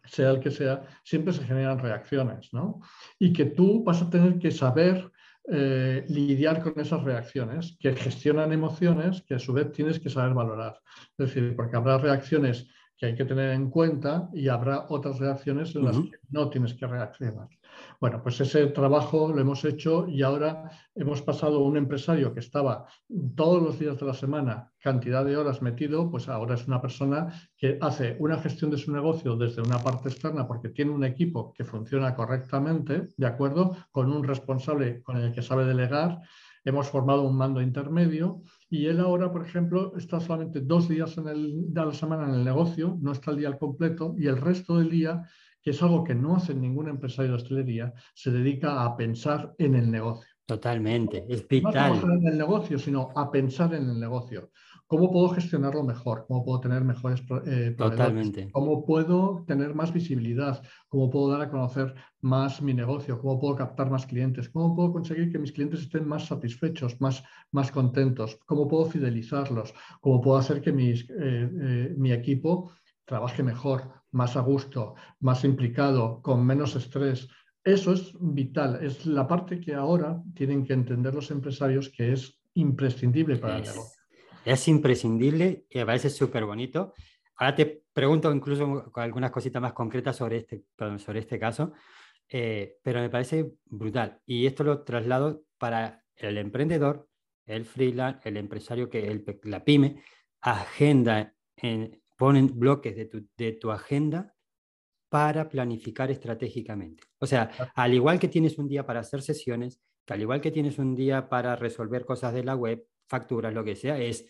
sea 0.06 0.32
el 0.32 0.40
que 0.40 0.52
sea, 0.52 0.84
siempre 1.04 1.34
se 1.34 1.44
generan 1.44 1.80
reacciones, 1.80 2.54
¿no? 2.54 2.82
Y 3.20 3.34
que 3.34 3.46
tú 3.46 3.84
vas 3.84 4.02
a 4.02 4.10
tener 4.10 4.40
que 4.40 4.52
saber 4.52 5.11
eh, 5.48 6.06
lidiar 6.08 6.62
con 6.62 6.80
esas 6.80 7.04
reacciones, 7.04 7.78
que 7.80 7.96
gestionan 7.96 8.54
emociones 8.54 9.24
que 9.24 9.36
a 9.36 9.40
su 9.40 9.54
vez 9.54 9.72
tienes 9.72 10.00
que 10.00 10.10
saber 10.10 10.34
valorar. 10.34 10.80
Es 11.18 11.28
decir, 11.28 11.56
porque 11.56 11.78
habrá 11.78 11.98
reacciones 11.98 12.68
que 12.98 13.08
hay 13.08 13.16
que 13.16 13.26
tener 13.26 13.52
en 13.52 13.70
cuenta 13.72 14.30
y 14.34 14.48
habrá 14.48 14.86
otras 14.90 15.18
reacciones 15.18 15.76
en 15.76 15.86
las 15.86 15.98
que 15.98 16.18
no 16.30 16.50
tienes 16.50 16.76
que 16.76 16.86
reaccionar. 16.86 17.48
Bueno, 18.00 18.22
pues 18.24 18.40
ese 18.42 18.68
trabajo 18.68 19.32
lo 19.34 19.40
hemos 19.40 19.64
hecho 19.66 20.08
y 20.08 20.22
ahora 20.22 20.72
hemos 20.96 21.22
pasado 21.22 21.58
a 21.58 21.68
un 21.68 21.78
empresario 21.78 22.34
que 22.34 22.40
estaba 22.40 22.86
todos 23.36 23.62
los 23.62 23.80
días 23.80 24.00
de 24.00 24.06
la 24.06 24.14
semana, 24.14 24.72
cantidad 24.80 25.24
de 25.24 25.38
horas 25.38 25.62
metido, 25.62 26.10
pues 26.10 26.28
ahora 26.28 26.56
es 26.56 26.68
una 26.68 26.82
persona 26.82 27.34
que 27.56 27.78
hace 27.82 28.16
una 28.20 28.38
gestión 28.38 28.72
de 28.72 28.78
su 28.78 28.92
negocio 28.92 29.36
desde 29.36 29.62
una 29.62 29.80
parte 29.80 30.10
externa 30.10 30.48
porque 30.48 30.70
tiene 30.70 30.92
un 30.92 31.04
equipo 31.04 31.54
que 31.54 31.64
funciona 31.64 32.16
correctamente, 32.16 33.10
¿de 33.16 33.28
acuerdo? 33.28 33.76
Con 33.92 34.12
un 34.12 34.24
responsable 34.24 35.02
con 35.04 35.18
el 35.18 35.34
que 35.34 35.42
sabe 35.42 35.66
delegar. 35.66 36.20
Hemos 36.64 36.90
formado 36.90 37.24
un 37.24 37.36
mando 37.36 37.60
intermedio 37.62 38.44
y 38.70 38.86
él 38.86 39.00
ahora, 39.00 39.32
por 39.32 39.44
ejemplo, 39.44 39.94
está 39.98 40.20
solamente 40.20 40.62
dos 40.62 40.88
días 40.88 41.18
en 41.18 41.28
el, 41.28 41.74
de 41.74 41.86
la 41.86 41.94
semana 41.94 42.28
en 42.28 42.36
el 42.36 42.46
negocio, 42.46 42.98
no 43.02 43.12
está 43.12 43.32
el 43.32 43.38
día 43.38 43.48
al 43.48 43.58
completo 43.58 44.14
y 44.18 44.28
el 44.28 44.38
resto 44.38 44.78
del 44.78 44.90
día 44.90 45.24
que 45.62 45.72
es 45.72 45.82
algo 45.82 46.04
que 46.04 46.16
no 46.16 46.36
hace 46.36 46.54
ningún 46.54 46.90
empresario 46.90 47.32
de 47.32 47.38
hostelería, 47.38 47.94
se 48.14 48.32
dedica 48.32 48.84
a 48.84 48.96
pensar 48.96 49.54
en 49.58 49.76
el 49.76 49.90
negocio. 49.90 50.28
Totalmente, 50.46 51.26
es 51.30 51.48
vital. 51.48 52.02
No 52.02 52.12
a 52.12 52.16
en 52.16 52.28
el 52.28 52.38
negocio, 52.38 52.78
sino 52.78 53.10
a 53.16 53.32
pensar 53.32 53.74
en 53.74 53.90
el 53.90 54.00
negocio. 54.00 54.50
¿Cómo 54.86 55.10
puedo 55.10 55.30
gestionarlo 55.30 55.84
mejor? 55.84 56.26
¿Cómo 56.28 56.44
puedo 56.44 56.60
tener 56.60 56.84
mejores 56.84 57.24
eh, 57.46 57.74
Totalmente. 57.78 58.52
¿Cómo 58.52 58.86
puedo 58.86 59.46
tener 59.48 59.74
más 59.74 59.94
visibilidad? 59.94 60.62
¿Cómo 60.90 61.10
puedo 61.10 61.30
dar 61.30 61.44
a 61.44 61.50
conocer 61.50 61.96
más 62.20 62.62
mi 62.62 62.74
negocio? 62.74 63.18
¿Cómo 63.22 63.40
puedo 63.40 63.56
captar 63.56 63.90
más 63.90 64.06
clientes? 64.06 64.50
¿Cómo 64.50 64.76
puedo 64.76 64.92
conseguir 64.92 65.32
que 65.32 65.40
mis 65.40 65.54
clientes 65.54 65.80
estén 65.84 66.06
más 66.06 66.26
satisfechos, 66.26 67.00
más, 67.00 67.24
más 67.52 67.72
contentos? 67.72 68.38
¿Cómo 68.46 68.68
puedo 68.68 68.84
fidelizarlos? 68.84 69.74
¿Cómo 70.02 70.20
puedo 70.20 70.38
hacer 70.38 70.62
que 70.62 70.74
mis, 70.74 71.10
eh, 71.10 71.50
eh, 71.62 71.96
mi 71.98 72.12
equipo 72.12 72.74
trabaje 73.06 73.44
mejor, 73.44 74.01
más 74.12 74.36
a 74.36 74.42
gusto, 74.42 74.96
más 75.20 75.44
implicado, 75.44 76.22
con 76.22 76.46
menos 76.46 76.76
estrés. 76.76 77.28
Eso 77.64 77.94
es 77.94 78.14
vital, 78.20 78.80
es 78.84 79.06
la 79.06 79.28
parte 79.28 79.60
que 79.60 79.74
ahora 79.74 80.22
tienen 80.34 80.66
que 80.66 80.74
entender 80.74 81.14
los 81.14 81.32
empresarios 81.32 81.90
que 81.90 82.14
es 82.14 82.42
imprescindible 82.56 83.38
para 83.38 83.58
el 83.58 83.64
negocio. 83.64 84.02
Es 84.44 84.68
imprescindible 84.68 85.66
y 85.70 85.78
me 85.78 85.86
parece 85.86 86.10
súper 86.10 86.46
bonito. 86.46 86.94
Ahora 87.36 87.56
te 87.56 87.84
pregunto 87.94 88.34
incluso 88.34 88.92
algunas 88.96 89.32
cositas 89.32 89.62
más 89.62 89.74
concretas 89.74 90.16
sobre 90.16 90.38
este, 90.38 90.64
sobre 90.98 91.20
este 91.20 91.40
caso, 91.40 91.74
eh, 92.28 92.78
pero 92.82 93.00
me 93.00 93.10
parece 93.10 93.54
brutal. 93.66 94.20
Y 94.26 94.46
esto 94.46 94.64
lo 94.64 94.84
traslado 94.84 95.44
para 95.58 96.04
el 96.16 96.38
emprendedor, 96.38 97.08
el 97.46 97.66
freelance, 97.66 98.28
el 98.28 98.38
empresario 98.38 98.90
que 98.90 99.08
el, 99.08 99.26
la 99.44 99.64
pyme, 99.64 100.02
agenda 100.42 101.36
en, 101.56 102.01
ponen 102.22 102.52
bloques 102.54 102.96
de 102.96 103.06
tu, 103.06 103.28
de 103.36 103.54
tu 103.54 103.72
agenda 103.72 104.36
para 105.10 105.50
planificar 105.50 106.12
estratégicamente. 106.12 107.02
O 107.18 107.26
sea, 107.26 107.50
al 107.74 107.96
igual 107.96 108.20
que 108.20 108.28
tienes 108.28 108.60
un 108.60 108.68
día 108.68 108.86
para 108.86 109.00
hacer 109.00 109.24
sesiones, 109.24 109.82
que 110.06 110.14
al 110.14 110.22
igual 110.22 110.40
que 110.40 110.52
tienes 110.52 110.78
un 110.78 110.94
día 110.94 111.30
para 111.30 111.56
resolver 111.56 112.06
cosas 112.06 112.36
de 112.36 112.44
la 112.44 112.56
web, 112.56 112.86
facturas, 113.10 113.56
lo 113.56 113.64
que 113.64 113.76
sea, 113.76 113.98
es 114.00 114.28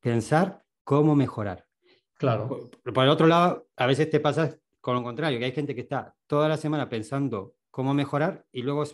pensar 0.00 0.66
cómo 0.84 1.16
mejorar. 1.16 1.64
Claro. 2.12 2.46
Por, 2.84 3.04
el 3.04 3.08
otro 3.08 3.26
lado, 3.26 3.70
a 3.74 3.86
veces 3.86 4.10
te 4.10 4.20
pasa 4.20 4.58
con 4.78 4.96
lo 4.96 5.02
contrario, 5.02 5.38
que 5.38 5.46
hay 5.46 5.52
gente 5.52 5.74
que 5.74 5.80
está 5.80 6.14
toda 6.26 6.46
la 6.46 6.58
semana 6.58 6.90
pensando 6.90 7.54
cómo 7.70 7.94
mejorar 7.94 8.44
y 8.52 8.60
luego 8.60 8.84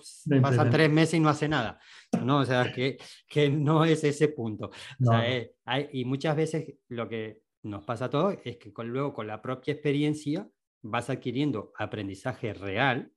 pasan 0.41 0.71
tres 0.71 0.89
meses 0.89 1.15
y 1.15 1.21
no 1.21 1.31
hace 1.31 1.49
nada. 1.49 1.81
¿no? 2.23 2.39
O 2.39 2.45
sea, 2.45 2.73
que, 2.73 2.97
que 3.29 3.51
no 3.51 3.85
es 3.85 4.05
ese 4.05 4.29
punto. 4.29 4.71
O 5.01 5.05
sea, 5.05 5.29
eh, 5.29 5.57
hay, 5.65 5.89
y 5.95 6.05
muchas 6.05 6.37
veces 6.37 6.75
lo 6.91 7.09
que 7.09 7.46
nos 7.67 7.85
pasa 7.85 8.07
a 8.07 8.11
todos 8.11 8.37
es 8.45 8.57
que 8.57 8.73
con, 8.73 8.89
luego 8.89 9.13
con 9.13 9.27
la 9.27 9.43
propia 9.43 9.73
experiencia 9.73 10.49
vas 10.83 11.11
adquiriendo 11.11 11.73
aprendizaje 11.77 12.55
real, 12.55 13.13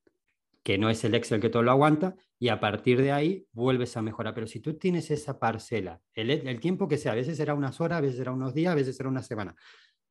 que 0.64 0.78
no 0.78 0.90
es 0.90 1.04
el 1.04 1.16
Excel 1.16 1.40
que 1.40 1.50
todo 1.50 1.64
lo 1.64 1.72
aguanta, 1.72 2.16
y 2.38 2.50
a 2.50 2.60
partir 2.60 3.02
de 3.02 3.12
ahí 3.12 3.48
vuelves 3.52 3.96
a 3.98 4.02
mejorar. 4.02 4.34
Pero 4.34 4.48
si 4.48 4.60
tú 4.60 4.74
tienes 4.74 5.12
esa 5.12 5.40
parcela, 5.40 6.02
el, 6.14 6.30
el 6.32 6.60
tiempo 6.60 6.88
que 6.88 6.98
sea, 6.98 7.12
a 7.12 7.16
veces 7.16 7.38
será 7.38 7.54
unas 7.54 7.80
horas, 7.80 8.00
a 8.00 8.02
veces 8.02 8.18
será 8.18 8.32
unos 8.32 8.54
días, 8.54 8.72
a 8.72 8.76
veces 8.76 8.96
será 8.96 9.10
una 9.10 9.24
semana, 9.24 9.56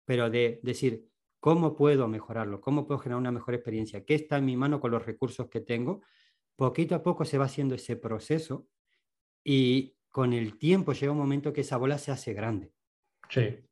pero 0.05 0.31
de 0.31 0.61
decir, 0.63 1.09
¿cómo 1.41 1.75
puedo 1.75 2.09
mejorarlo? 2.09 2.61
¿Cómo 2.61 2.87
puedo 2.87 2.99
generar 3.01 3.21
una 3.21 3.33
mejor 3.33 3.55
experiencia? 3.55 4.05
¿Qué 4.05 4.15
está 4.15 4.39
en 4.39 4.45
mi 4.45 4.57
mano 4.57 4.81
con 4.81 4.91
los 4.91 5.05
recursos 5.05 5.49
que 5.49 5.61
tengo? 5.61 6.03
Poquito 6.57 6.95
a 6.95 7.03
poco 7.03 7.25
se 7.25 7.39
va 7.39 7.45
haciendo 7.47 7.75
ese 7.75 7.97
proceso 7.97 8.69
y 9.45 9.97
con 10.09 10.33
el 10.33 10.59
tiempo 10.59 10.93
llega 10.93 11.13
un 11.13 11.19
momento 11.19 11.53
que 11.53 11.61
esa 11.61 11.77
bola 11.77 11.99
se 11.99 12.11
hace 12.11 12.33
grande. 12.33 12.73
Sí. 13.29 13.68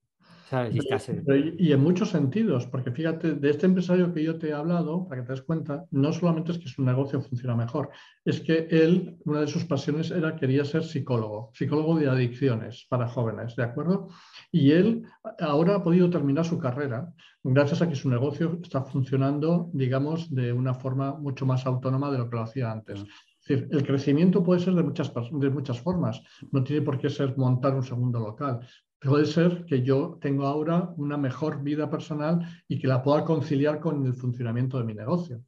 Y, 1.58 1.72
en 1.72 1.82
muchos 1.82 2.10
sentidos, 2.10 2.66
porque 2.66 2.92
fíjate, 2.92 3.34
de 3.34 3.50
este 3.50 3.66
empresario 3.66 4.12
que 4.12 4.22
yo 4.22 4.38
te 4.38 4.48
he 4.48 4.52
hablado, 4.52 5.08
para 5.08 5.20
que 5.20 5.26
te 5.26 5.32
des 5.32 5.42
cuenta, 5.42 5.84
no 5.90 6.12
solamente 6.12 6.52
es 6.52 6.58
que 6.58 6.68
su 6.68 6.84
negocio 6.84 7.20
funciona 7.20 7.56
mejor, 7.56 7.90
es 8.24 8.40
que 8.40 8.68
él, 8.70 9.16
una 9.24 9.40
de 9.40 9.48
sus 9.48 9.64
pasiones 9.64 10.10
era, 10.10 10.36
quería 10.36 10.64
ser 10.64 10.84
psicólogo, 10.84 11.50
psicólogo 11.52 11.98
de 11.98 12.08
adicciones 12.08 12.86
para 12.88 13.08
jóvenes, 13.08 13.56
¿de 13.56 13.64
acuerdo? 13.64 14.08
Y 14.52 14.70
él 14.70 15.04
ahora 15.40 15.76
ha 15.76 15.82
podido 15.82 16.08
terminar 16.10 16.44
su 16.44 16.58
carrera 16.58 17.12
gracias 17.42 17.82
a 17.82 17.88
que 17.88 17.96
su 17.96 18.08
negocio 18.08 18.60
está 18.62 18.82
funcionando, 18.82 19.70
digamos, 19.72 20.32
de 20.32 20.52
una 20.52 20.74
forma 20.74 21.14
mucho 21.14 21.44
más 21.44 21.66
autónoma 21.66 22.10
de 22.10 22.18
lo 22.18 22.30
que 22.30 22.36
lo 22.36 22.42
hacía 22.42 22.70
antes. 22.70 23.00
Es 23.00 23.48
decir, 23.48 23.68
el 23.70 23.86
crecimiento 23.86 24.42
puede 24.42 24.60
ser 24.60 24.74
de 24.74 24.82
muchas, 24.82 25.12
de 25.14 25.50
muchas 25.50 25.80
formas. 25.80 26.20
No 26.50 26.64
tiene 26.64 26.82
por 26.82 26.98
qué 26.98 27.08
ser 27.08 27.36
montar 27.36 27.74
un 27.74 27.84
segundo 27.84 28.18
local 28.18 28.60
puede 29.06 29.26
ser 29.26 29.64
que 29.64 29.82
yo 29.82 30.18
tengo 30.20 30.46
ahora 30.46 30.92
una 30.96 31.16
mejor 31.16 31.62
vida 31.62 31.88
personal 31.88 32.40
y 32.68 32.78
que 32.78 32.88
la 32.88 33.02
pueda 33.02 33.24
conciliar 33.24 33.80
con 33.80 34.04
el 34.04 34.14
funcionamiento 34.14 34.78
de 34.78 34.84
mi 34.84 34.94
negocio. 34.94 35.42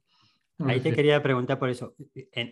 Ahí 0.59 0.81
te 0.81 0.93
quería 0.93 1.23
preguntar 1.23 1.57
por 1.57 1.69
eso, 1.69 1.95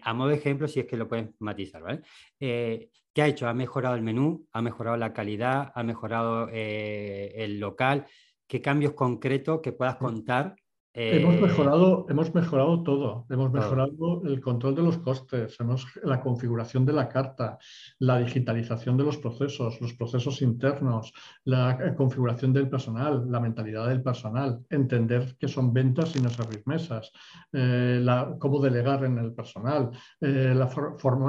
a 0.01 0.13
modo 0.13 0.29
de 0.29 0.35
ejemplo, 0.35 0.67
si 0.67 0.79
es 0.79 0.85
que 0.85 0.95
lo 0.95 1.09
puedes 1.09 1.29
matizar, 1.39 1.81
¿vale? 1.81 2.01
Eh, 2.39 2.89
¿Qué 3.13 3.21
ha 3.21 3.27
hecho? 3.27 3.49
¿Ha 3.49 3.53
mejorado 3.53 3.95
el 3.95 4.01
menú? 4.01 4.47
¿Ha 4.53 4.61
mejorado 4.61 4.95
la 4.95 5.11
calidad? 5.11 5.71
¿Ha 5.75 5.83
mejorado 5.83 6.47
eh, 6.51 7.33
el 7.35 7.59
local? 7.59 8.05
¿Qué 8.45 8.61
cambios 8.61 8.93
concretos 8.93 9.59
que 9.61 9.73
puedas 9.73 9.97
contar 9.97 10.55
Hemos, 10.99 11.35
eh, 11.35 11.41
mejorado, 11.41 12.07
hemos 12.09 12.33
mejorado 12.33 12.81
todo. 12.81 13.27
Hemos 13.29 13.51
mejorado 13.51 14.23
el 14.25 14.41
control 14.41 14.73
de 14.73 14.81
los 14.81 14.97
costes, 14.97 15.55
hemos, 15.59 15.85
la 16.01 16.19
configuración 16.19 16.87
de 16.87 16.93
la 16.93 17.07
carta, 17.07 17.59
la 17.99 18.17
digitalización 18.17 18.97
de 18.97 19.03
los 19.03 19.17
procesos, 19.17 19.79
los 19.79 19.93
procesos 19.93 20.41
internos, 20.41 21.13
la 21.43 21.73
eh, 21.73 21.93
configuración 21.95 22.51
del 22.51 22.67
personal, 22.67 23.29
la 23.29 23.39
mentalidad 23.39 23.87
del 23.87 24.01
personal, 24.01 24.65
entender 24.71 25.35
que 25.39 25.47
son 25.47 25.71
ventas 25.71 26.15
y 26.15 26.19
no 26.19 26.31
servir 26.31 26.63
mesas, 26.65 27.11
eh, 27.53 28.03
cómo 28.39 28.59
delegar 28.59 29.05
en 29.05 29.19
el 29.19 29.33
personal. 29.33 29.91
la 30.19 30.67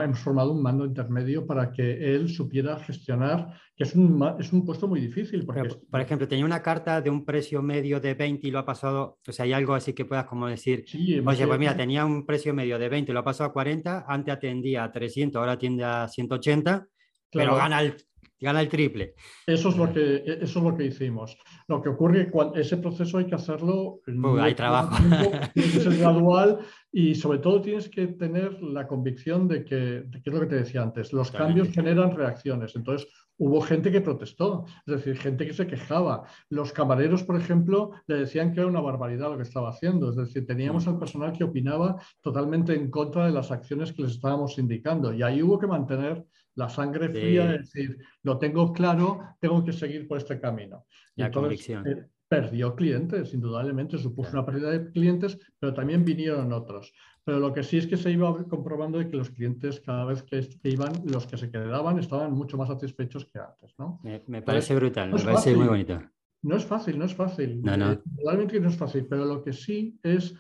hemos 0.03 0.19
formado 0.19 0.53
un 0.53 0.63
mando 0.63 0.87
intermedio 0.87 1.47
para 1.47 1.71
que 1.71 2.15
él 2.15 2.31
supiera 2.31 2.79
gestionar, 2.79 3.53
que 3.77 3.85
es 3.85 3.95
un, 3.95 4.35
es 4.41 4.51
un 4.51 4.65
puesto 4.65 4.89
muy 4.89 5.01
difícil. 5.01 5.45
Porque 5.45 5.69
por 5.91 6.01
ejemplo, 6.01 6.27
tenía 6.27 6.47
una 6.47 6.63
carta 6.63 7.03
de 7.03 7.11
un 7.11 7.27
precio 7.27 7.61
medio 7.61 8.01
de 8.01 8.15
20 8.15 8.49
y 8.49 8.51
lo 8.51 8.61
ha 8.61 8.65
pasado, 8.65 9.19
o 9.27 9.33
sea, 9.33 9.45
ya 9.45 9.58
algo 9.59 9.75
así 9.75 9.93
que 9.93 10.05
puedas 10.05 10.25
como 10.25 10.47
decir, 10.47 10.85
oye, 10.95 11.23
pues 11.23 11.59
mira, 11.59 11.77
tenía 11.77 12.05
un 12.05 12.25
precio 12.25 12.55
medio 12.55 12.79
de 12.79 12.89
20, 12.89 13.13
lo 13.13 13.21
ha 13.21 13.25
pasado 13.25 13.51
a 13.51 13.53
40, 13.53 14.07
antes 14.09 14.35
atendía 14.35 14.85
a 14.85 14.93
300, 14.93 15.39
ahora 15.39 15.53
atiende 15.53 15.85
a 15.85 16.09
180, 16.09 16.87
pero 17.31 17.57
gana 17.57 17.81
el 17.83 17.97
gana 18.41 18.61
el 18.61 18.69
triple. 18.69 19.15
Eso 19.47 19.69
es 19.71 19.77
lo 19.77 19.93
que, 19.93 20.23
eso 20.41 20.59
es 20.59 20.65
lo 20.65 20.77
que 20.77 20.87
hicimos. 20.87 21.37
Lo 21.67 21.83
que 21.83 21.89
ocurre 21.89 22.31
cuando 22.31 22.57
ese 22.57 22.77
proceso 22.77 23.19
hay 23.19 23.27
que 23.27 23.35
hacerlo. 23.35 24.01
hay 24.41 24.55
trabajo. 24.55 24.97
tiene 25.55 25.73
que 25.73 25.81
ser 25.81 25.97
gradual 25.97 26.59
y 26.93 27.15
sobre 27.15 27.39
todo 27.39 27.61
tienes 27.61 27.89
que 27.89 28.07
tener 28.09 28.63
la 28.63 28.87
convicción 28.87 29.49
de 29.49 29.65
que, 29.65 29.77
de 29.77 30.23
que 30.23 30.31
es 30.31 30.35
lo 30.35 30.41
que 30.41 30.47
te 30.47 30.57
decía 30.57 30.83
antes, 30.83 31.13
los 31.13 31.31
cambios 31.31 31.69
generan 31.69 32.17
reacciones. 32.17 32.75
Entonces, 32.77 33.09
hubo 33.39 33.61
gente 33.61 33.91
que 33.91 34.01
protestó, 34.01 34.65
es 34.87 34.97
decir, 34.97 35.17
gente 35.17 35.47
que 35.47 35.55
se 35.55 35.67
quejaba. 35.67 36.25
Los 36.51 36.73
camareros, 36.73 37.23
por 37.23 37.37
ejemplo, 37.37 37.93
le 38.07 38.17
decían 38.17 38.53
que 38.53 38.61
era 38.61 38.69
una 38.69 38.81
barbaridad 38.81 39.31
lo 39.31 39.37
que 39.37 39.45
estaba 39.45 39.71
haciendo. 39.71 40.11
Es 40.11 40.17
decir, 40.17 40.47
teníamos 40.47 40.87
mm. 40.87 40.89
al 40.91 40.99
personal 40.99 41.33
que 41.33 41.45
opinaba 41.45 41.97
totalmente 42.21 42.75
en 42.75 42.91
contra 42.91 43.27
de 43.27 43.33
las 43.33 43.51
acciones 43.51 43.93
que 43.93 44.03
les 44.03 44.13
estábamos 44.13 44.59
indicando. 44.59 45.15
Y 45.15 45.23
ahí 45.23 45.43
hubo 45.43 45.59
que 45.59 45.67
mantener 45.67 46.25
la 46.59 46.69
sangre 46.69 47.09
fría, 47.09 47.55
es 47.55 47.73
decir, 47.73 47.99
lo 48.25 48.37
tengo 48.37 48.73
claro, 48.73 49.21
tengo 49.41 49.65
que 49.65 49.73
seguir 49.73 50.09
por 50.09 50.19
este 50.19 50.41
camino. 50.41 50.87
La 51.15 51.27
Entonces, 51.27 51.71
eh, 51.71 52.05
perdió 52.27 52.75
clientes, 52.75 53.33
indudablemente, 53.33 53.97
supuso 53.97 54.33
una 54.33 54.45
pérdida 54.45 54.71
de 54.73 54.91
clientes, 54.91 55.39
pero 55.61 55.73
también 55.73 56.05
vinieron 56.05 56.53
otros. 56.53 56.93
Pero 57.23 57.39
lo 57.39 57.53
que 57.53 57.63
sí 57.63 57.79
es 57.79 57.87
que 57.87 57.97
se 57.97 58.11
iba 58.11 58.37
comprobando 58.49 58.99
de 58.99 59.09
que 59.09 59.17
los 59.17 59.31
clientes 59.31 59.81
cada 59.81 60.05
vez 60.05 60.25
que, 60.25 60.49
iban, 60.65 60.93
los 61.05 61.29
que 61.29 61.37
se 61.37 61.49
quedaban, 61.49 61.99
estaban 62.01 62.33
mucho 62.33 62.59
más 62.59 62.69
satisfechos 62.69 63.25
que 63.27 63.39
antes. 63.39 63.75
¿no? 63.79 64.01
Me, 64.03 64.43
parece 64.43 64.75
brutal, 64.75 65.13
me 65.13 65.23
parece 65.23 65.55
muy 65.55 65.69
bonito. 65.69 66.03
No 66.43 66.57
es 66.57 66.65
fácil, 66.65 66.99
no 66.99 67.05
es 67.05 67.15
fácil. 67.15 67.63
No, 67.63 67.77
no. 67.77 68.03
Realmente 68.25 68.59
no 68.59 68.69
es 68.69 68.77
fácil, 68.77 69.07
pero 69.09 69.25
lo 69.25 69.43
que 69.45 69.53
sí 69.53 69.99
es, 70.03 70.35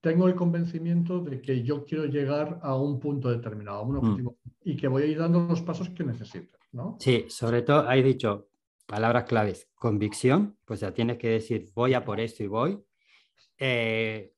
tengo 0.00 0.28
el 0.28 0.34
convencimiento 0.34 1.20
de 1.20 1.40
que 1.40 1.62
yo 1.62 1.84
quiero 1.84 2.06
llegar 2.06 2.58
a 2.62 2.74
un 2.74 2.98
punto 2.98 3.30
determinado, 3.30 3.78
a 3.78 3.82
un 3.82 3.94
mm. 3.94 3.98
objetivo, 3.98 4.36
y 4.64 4.76
que 4.76 4.88
voy 4.88 5.02
a 5.02 5.06
ir 5.06 5.18
dando 5.18 5.46
los 5.46 5.62
pasos 5.62 5.90
que 5.90 6.04
necesito. 6.04 6.58
¿no? 6.72 6.96
Sí, 7.00 7.26
sobre 7.28 7.62
todo, 7.62 7.88
hay 7.88 8.02
dicho, 8.02 8.48
palabras 8.86 9.24
claves, 9.24 9.68
convicción, 9.74 10.56
pues 10.64 10.80
ya 10.80 10.92
tienes 10.92 11.18
que 11.18 11.28
decir, 11.28 11.70
voy 11.74 11.94
a 11.94 12.04
por 12.04 12.20
esto 12.20 12.42
y 12.42 12.46
voy. 12.46 12.78
Eh, 13.58 14.32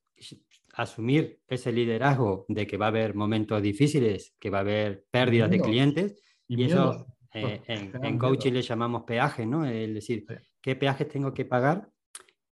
asumir 0.73 1.39
ese 1.47 1.71
liderazgo 1.71 2.45
de 2.49 2.65
que 2.65 2.77
va 2.77 2.85
a 2.85 2.89
haber 2.89 3.13
momentos 3.13 3.61
difíciles, 3.61 4.35
que 4.39 4.49
va 4.49 4.59
a 4.59 4.61
haber 4.61 5.05
pérdidas 5.11 5.49
de 5.49 5.59
clientes, 5.59 6.21
y, 6.47 6.63
eso 6.63 7.05
eh, 7.33 7.61
en, 7.67 8.17
coaching 8.17 8.53
le 8.53 8.61
llamamos 8.61 9.03
peaje, 9.03 9.45
¿no? 9.45 9.65
Es 9.65 9.93
decir, 9.93 10.25
¿qué 10.59 10.75
peajes 10.75 11.07
tengo 11.07 11.33
que 11.33 11.45
pagar 11.45 11.92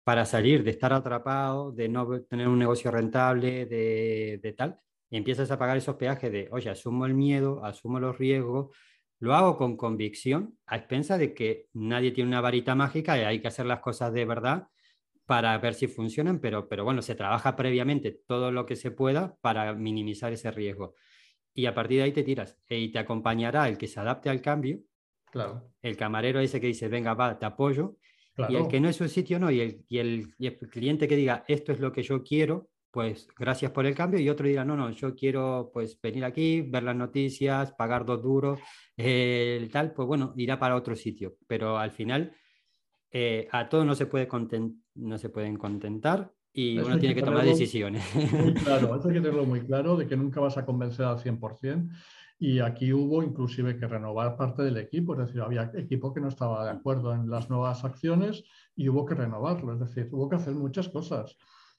para 0.06 0.24
salir 0.24 0.62
de 0.62 0.70
estar 0.70 0.92
atrapado, 0.92 1.72
de 1.72 1.88
no 1.88 2.22
tener 2.22 2.46
un 2.46 2.60
negocio 2.60 2.92
rentable, 2.92 3.66
de, 3.66 4.38
de 4.40 4.52
tal? 4.52 4.78
Y 5.10 5.16
empiezas 5.16 5.50
a 5.50 5.58
pagar 5.58 5.76
esos 5.76 5.96
peajes 5.96 6.30
de, 6.30 6.48
oye, 6.52 6.70
asumo 6.70 7.06
el 7.06 7.14
miedo, 7.14 7.64
asumo 7.64 7.98
los 7.98 8.16
riesgos, 8.16 8.68
lo 9.18 9.34
hago 9.34 9.56
con 9.56 9.76
convicción, 9.76 10.56
a 10.64 10.76
expensa 10.76 11.18
de 11.18 11.34
que 11.34 11.66
nadie 11.72 12.12
tiene 12.12 12.28
una 12.28 12.40
varita 12.40 12.76
mágica 12.76 13.18
y 13.18 13.22
hay 13.22 13.40
que 13.40 13.48
hacer 13.48 13.66
las 13.66 13.80
cosas 13.80 14.12
de 14.12 14.24
verdad 14.24 14.68
para 15.24 15.58
ver 15.58 15.74
si 15.74 15.88
funcionan, 15.88 16.38
pero, 16.38 16.68
pero 16.68 16.84
bueno, 16.84 17.02
se 17.02 17.16
trabaja 17.16 17.56
previamente 17.56 18.16
todo 18.28 18.52
lo 18.52 18.64
que 18.64 18.76
se 18.76 18.92
pueda 18.92 19.34
para 19.40 19.74
minimizar 19.74 20.32
ese 20.32 20.52
riesgo. 20.52 20.94
Y 21.52 21.66
a 21.66 21.74
partir 21.74 21.98
de 21.98 22.04
ahí 22.04 22.12
te 22.12 22.22
tiras 22.22 22.56
y 22.68 22.92
te 22.92 23.00
acompañará 23.00 23.68
el 23.68 23.76
que 23.76 23.88
se 23.88 23.98
adapte 23.98 24.30
al 24.30 24.40
cambio, 24.40 24.78
claro. 25.32 25.68
el 25.82 25.96
camarero 25.96 26.38
ese 26.38 26.60
que 26.60 26.68
dice, 26.68 26.86
venga, 26.86 27.14
va, 27.14 27.40
te 27.40 27.44
apoyo, 27.44 27.96
y 28.48 28.56
el 28.56 28.68
que 28.68 28.80
no 28.80 28.88
es 28.88 28.96
su 28.96 29.08
sitio 29.08 29.38
no, 29.38 29.50
y 29.50 29.60
el, 29.60 29.84
y 29.88 29.98
el, 29.98 30.34
y 30.38 30.46
el 30.46 30.58
cliente 30.58 31.08
que 31.08 31.16
diga, 31.16 31.44
esto 31.48 31.72
es 31.72 31.80
lo 31.80 31.92
que 31.92 32.02
yo 32.02 32.22
quiero, 32.22 32.68
pues 32.90 33.28
gracias 33.38 33.72
por 33.72 33.84
el 33.84 33.94
cambio 33.94 34.20
y 34.20 34.28
otro 34.28 34.46
dirá, 34.46 34.64
no, 34.64 34.76
no, 34.76 34.90
yo 34.90 35.14
quiero 35.14 35.70
pues 35.72 36.00
venir 36.00 36.24
aquí, 36.24 36.62
ver 36.62 36.82
las 36.82 36.96
noticias, 36.96 37.72
pagar 37.72 38.06
dos 38.06 38.22
duros, 38.22 38.58
eh, 38.96 39.68
tal, 39.70 39.92
pues 39.92 40.08
bueno, 40.08 40.32
irá 40.36 40.58
para 40.58 40.76
otro 40.76 40.96
sitio. 40.96 41.36
Pero 41.46 41.78
al 41.78 41.90
final 41.90 42.32
eh, 43.10 43.48
a 43.52 43.68
todos 43.68 43.84
no 43.84 43.94
se, 43.94 44.06
puede 44.06 44.28
no 44.94 45.18
se 45.18 45.28
pueden 45.28 45.56
contentar 45.56 46.32
y 46.52 46.78
uno 46.78 46.98
tiene 46.98 47.14
que, 47.14 47.22
tomar 47.22 47.44
decisiones. 47.44 48.02
claro, 48.64 48.96
eso 48.98 49.08
hay 49.08 49.14
que 49.14 49.20
tenerlo 49.20 49.44
muy 49.44 49.60
claro, 49.60 49.96
de 49.96 50.06
que 50.06 50.16
nunca 50.16 50.40
vas 50.40 50.56
a 50.56 50.64
convencer 50.64 51.04
al 51.04 51.18
100%. 51.18 51.90
Y 52.38 52.60
aquí 52.60 52.92
hubo 52.92 53.22
inclusive 53.22 53.78
que 53.78 53.86
renovar 53.86 54.36
parte 54.36 54.62
del 54.62 54.76
equipo, 54.76 55.14
es 55.14 55.26
decir, 55.26 55.40
había 55.40 55.70
equipo 55.74 56.12
que 56.12 56.20
no 56.20 56.28
estaba 56.28 56.64
de 56.64 56.70
acuerdo 56.70 57.14
en 57.14 57.30
las 57.30 57.48
nuevas 57.48 57.84
acciones 57.84 58.44
y 58.74 58.88
hubo 58.88 59.06
que 59.06 59.14
renovarlo, 59.14 59.72
es 59.72 59.80
decir, 59.80 60.08
hubo 60.12 60.28
que 60.28 60.36
hacer 60.36 60.54
muchas 60.54 60.88
cosas. 60.88 61.36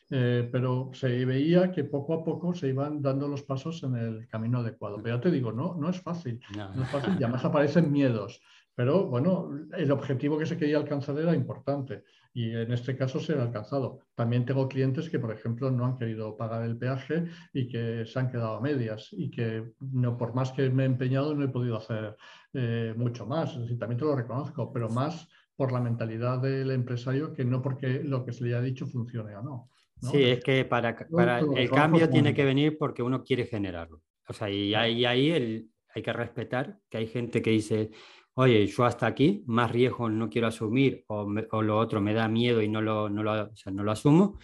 Eh, 0.09 0.47
pero 0.51 0.89
se 0.93 1.25
veía 1.25 1.69
que 1.69 1.83
poco 1.83 2.13
a 2.13 2.23
poco 2.23 2.53
se 2.53 2.69
iban 2.69 3.01
dando 3.01 3.27
los 3.27 3.43
pasos 3.43 3.83
en 3.83 3.97
el 3.97 4.27
camino 4.29 4.59
adecuado. 4.59 5.01
Pero 5.03 5.17
ya 5.17 5.21
te 5.21 5.31
digo, 5.31 5.51
no, 5.51 5.75
no 5.75 5.89
es 5.89 6.01
fácil, 6.01 6.39
no, 6.55 6.81
es 6.81 6.89
fácil, 6.89 7.15
y 7.19 7.23
además 7.23 7.43
aparecen 7.43 7.91
miedos. 7.91 8.41
Pero 8.77 9.07
bueno, 9.07 9.49
el 9.75 9.91
objetivo 9.91 10.37
que 10.37 10.45
se 10.45 10.55
quería 10.55 10.77
alcanzar 10.77 11.17
era 11.17 11.33
importante 11.33 12.03
y 12.31 12.51
en 12.51 12.71
este 12.71 12.95
caso 12.95 13.19
se 13.19 13.33
ha 13.33 13.41
alcanzado. 13.41 14.01
También 14.13 14.45
tengo 14.45 14.69
clientes 14.69 15.09
que, 15.09 15.17
por 15.17 15.33
ejemplo, 15.33 15.71
no 15.71 15.83
han 15.83 15.97
querido 15.97 16.37
pagar 16.37 16.63
el 16.63 16.77
peaje 16.77 17.25
y 17.53 17.67
que 17.67 18.05
se 18.05 18.19
han 18.19 18.29
quedado 18.29 18.57
a 18.57 18.61
medias 18.61 19.09
y 19.13 19.31
que 19.31 19.71
no, 19.79 20.15
por 20.15 20.35
más 20.35 20.51
que 20.51 20.69
me 20.69 20.83
he 20.83 20.85
empeñado 20.85 21.33
no 21.33 21.43
he 21.43 21.47
podido 21.47 21.77
hacer 21.77 22.17
eh, 22.53 22.93
mucho 22.95 23.25
más. 23.25 23.55
Es 23.55 23.79
también 23.79 23.97
te 23.97 24.05
lo 24.05 24.15
reconozco, 24.15 24.71
pero 24.71 24.89
más 24.89 25.27
por 25.55 25.71
la 25.71 25.81
mentalidad 25.81 26.39
del 26.39 26.69
empresario 26.69 27.33
que 27.33 27.43
no 27.43 27.63
porque 27.63 28.03
lo 28.03 28.23
que 28.23 28.31
se 28.31 28.43
le 28.43 28.51
haya 28.51 28.61
dicho 28.61 28.85
funcione 28.85 29.35
o 29.35 29.41
no. 29.41 29.69
Sí, 29.99 30.23
es 30.23 30.43
que 30.43 30.65
para, 30.65 30.95
para 30.95 31.39
el 31.39 31.71
cambio 31.71 32.07
tiene 32.07 32.31
que 32.31 32.45
venir 32.45 32.77
porque 32.77 33.01
uno 33.01 33.23
quiere 33.23 33.47
generarlo. 33.47 34.03
O 34.29 34.33
sea, 34.33 34.51
y 34.51 34.75
ahí, 34.75 35.03
ahí 35.03 35.31
el, 35.31 35.71
hay 35.97 36.03
que 36.03 36.13
respetar 36.13 36.77
que 36.89 36.97
hay 36.99 37.07
gente 37.07 37.41
que 37.41 37.49
dice, 37.49 37.89
oye, 38.37 38.65
yo 38.67 38.85
hasta 38.85 39.07
aquí, 39.07 39.43
más 39.47 39.71
riesgo 39.71 40.09
no 40.09 40.29
quiero 40.29 40.47
asumir 40.47 41.03
o, 41.07 41.27
o 41.51 41.61
lo 41.61 41.77
otro 41.77 42.01
me 42.01 42.13
da 42.13 42.27
miedo 42.27 42.61
y 42.61 42.69
no 42.69 42.81
lo, 42.81 43.09
no 43.09 43.23
lo, 43.23 43.45
o 43.45 43.55
sea, 43.55 43.71
no 43.71 43.83
lo 43.83 43.91
asumo. 43.91 44.39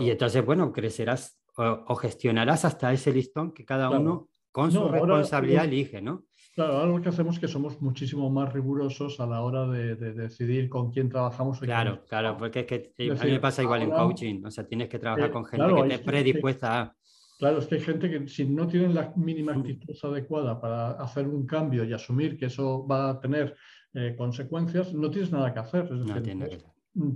Y 0.00 0.10
entonces, 0.10 0.44
bueno, 0.44 0.72
crecerás 0.72 1.40
o, 1.56 1.94
gestionarás 1.96 2.64
hasta 2.64 2.92
ese 2.92 3.12
listón 3.12 3.52
que 3.52 3.64
cada 3.64 3.90
uno 3.90 4.28
con 4.52 4.70
su 4.70 4.88
responsabilidad 4.88 5.64
elige, 5.64 6.00
¿no? 6.00 6.24
Claro, 6.54 6.78
ahora 6.78 6.90
lo 6.90 7.00
que 7.00 7.08
hacemos 7.08 7.36
es 7.36 7.40
que 7.40 7.48
somos 7.48 7.80
muchísimo 7.80 8.28
más 8.30 8.52
rigurosos 8.52 9.20
a 9.20 9.26
la 9.26 9.42
hora 9.42 9.66
de, 9.66 9.94
decidir 9.94 10.68
con 10.68 10.90
quién 10.90 11.08
trabajamos. 11.08 11.60
Claro, 11.60 12.04
claro, 12.08 12.36
porque 12.36 12.60
es 12.60 12.66
que 12.66 12.92
eh, 12.98 13.10
a 13.12 13.24
mí 13.24 13.30
me 13.30 13.40
pasa 13.40 13.62
igual 13.62 13.82
en 13.82 13.90
coaching, 13.90 14.44
o 14.44 14.50
sea, 14.50 14.66
tienes 14.66 14.88
que 14.88 14.98
trabajar 14.98 15.28
eh, 15.28 15.32
con 15.32 15.44
gente 15.44 15.66
que 15.66 15.94
esté 15.94 15.98
predispuesta 16.04 16.80
a... 16.80 16.96
Claro, 17.38 17.58
es 17.58 17.66
que 17.66 17.76
hay 17.76 17.80
gente 17.80 18.10
que 18.10 18.26
si 18.26 18.44
no 18.44 18.66
tienen 18.66 18.94
la 18.94 19.12
mínima 19.14 19.52
actitud 19.52 19.94
adecuada 20.02 20.60
para 20.60 20.90
hacer 20.92 21.28
un 21.28 21.46
cambio 21.46 21.84
y 21.84 21.92
asumir 21.92 22.36
que 22.36 22.46
eso 22.46 22.84
va 22.84 23.10
a 23.10 23.20
tener 23.20 23.56
eh, 23.94 24.16
consecuencias, 24.18 24.92
no 24.92 25.08
tienes 25.08 25.30
nada 25.30 25.52
que 25.54 25.60
hacer. 25.60 25.88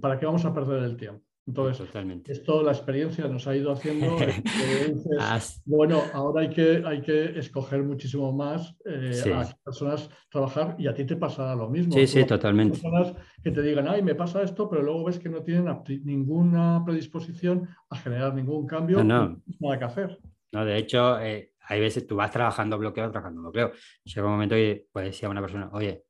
¿Para 0.01 0.19
qué 0.21 0.27
vamos 0.27 0.45
a 0.45 0.55
perder 0.55 0.85
el 0.85 0.97
tiempo? 0.97 1.25
Entonces, 1.45 1.89
esto 2.29 2.63
la 2.63 2.71
experiencia 2.71 3.27
nos 3.27 3.49
ha 3.49 3.57
ido 3.57 3.73
haciendo. 3.73 4.17
bueno, 5.65 6.01
ahora 6.13 6.43
hay 6.43 6.51
que, 6.51 6.83
hay 6.87 7.03
que 7.03 7.37
escoger 7.37 7.83
muchísimo 7.83 8.33
más 8.33 8.77
eh, 8.85 9.21
a 9.25 9.29
las 9.29 9.55
personas 9.57 10.09
trabajar 10.31 10.77
y 10.79 10.87
a 10.87 10.95
ti 10.95 11.05
te 11.05 11.17
pasará 11.17 11.57
lo 11.57 11.69
mismo. 11.69 11.95
Sí, 11.95 12.07
sí, 12.07 12.25
totalmente. 12.25 12.79
Personas 12.79 13.15
que 13.43 13.51
te 13.51 13.61
digan, 13.61 13.89
ay, 13.89 14.03
me 14.03 14.15
pasa 14.15 14.43
esto, 14.43 14.71
pero 14.71 14.83
luego 14.83 15.05
ves 15.05 15.19
que 15.19 15.29
no 15.29 15.43
tienen 15.43 15.67
ninguna 16.05 16.83
predisposición 16.87 17.69
a 17.91 17.97
generar 17.97 18.35
ningún 18.35 18.65
cambio, 18.67 19.03
no, 19.03 19.29
no. 19.29 19.43
nada 19.59 19.79
que 19.81 19.85
hacer. 19.85 20.19
No, 20.53 20.65
de 20.65 20.79
hecho, 20.79 21.19
eh, 21.21 21.55
hay 21.67 21.81
veces 21.81 22.07
tú 22.07 22.15
vas 22.15 22.31
trabajando 22.31 22.79
bloqueo, 22.79 23.11
trabajando 23.11 23.43
bloqueo. 23.43 23.73
Llega 24.05 24.27
un 24.27 24.33
momento 24.33 24.57
y 24.57 24.87
pues 24.93 25.07
decía 25.07 25.29
una 25.29 25.41
persona, 25.41 25.71
oye, 25.73 26.05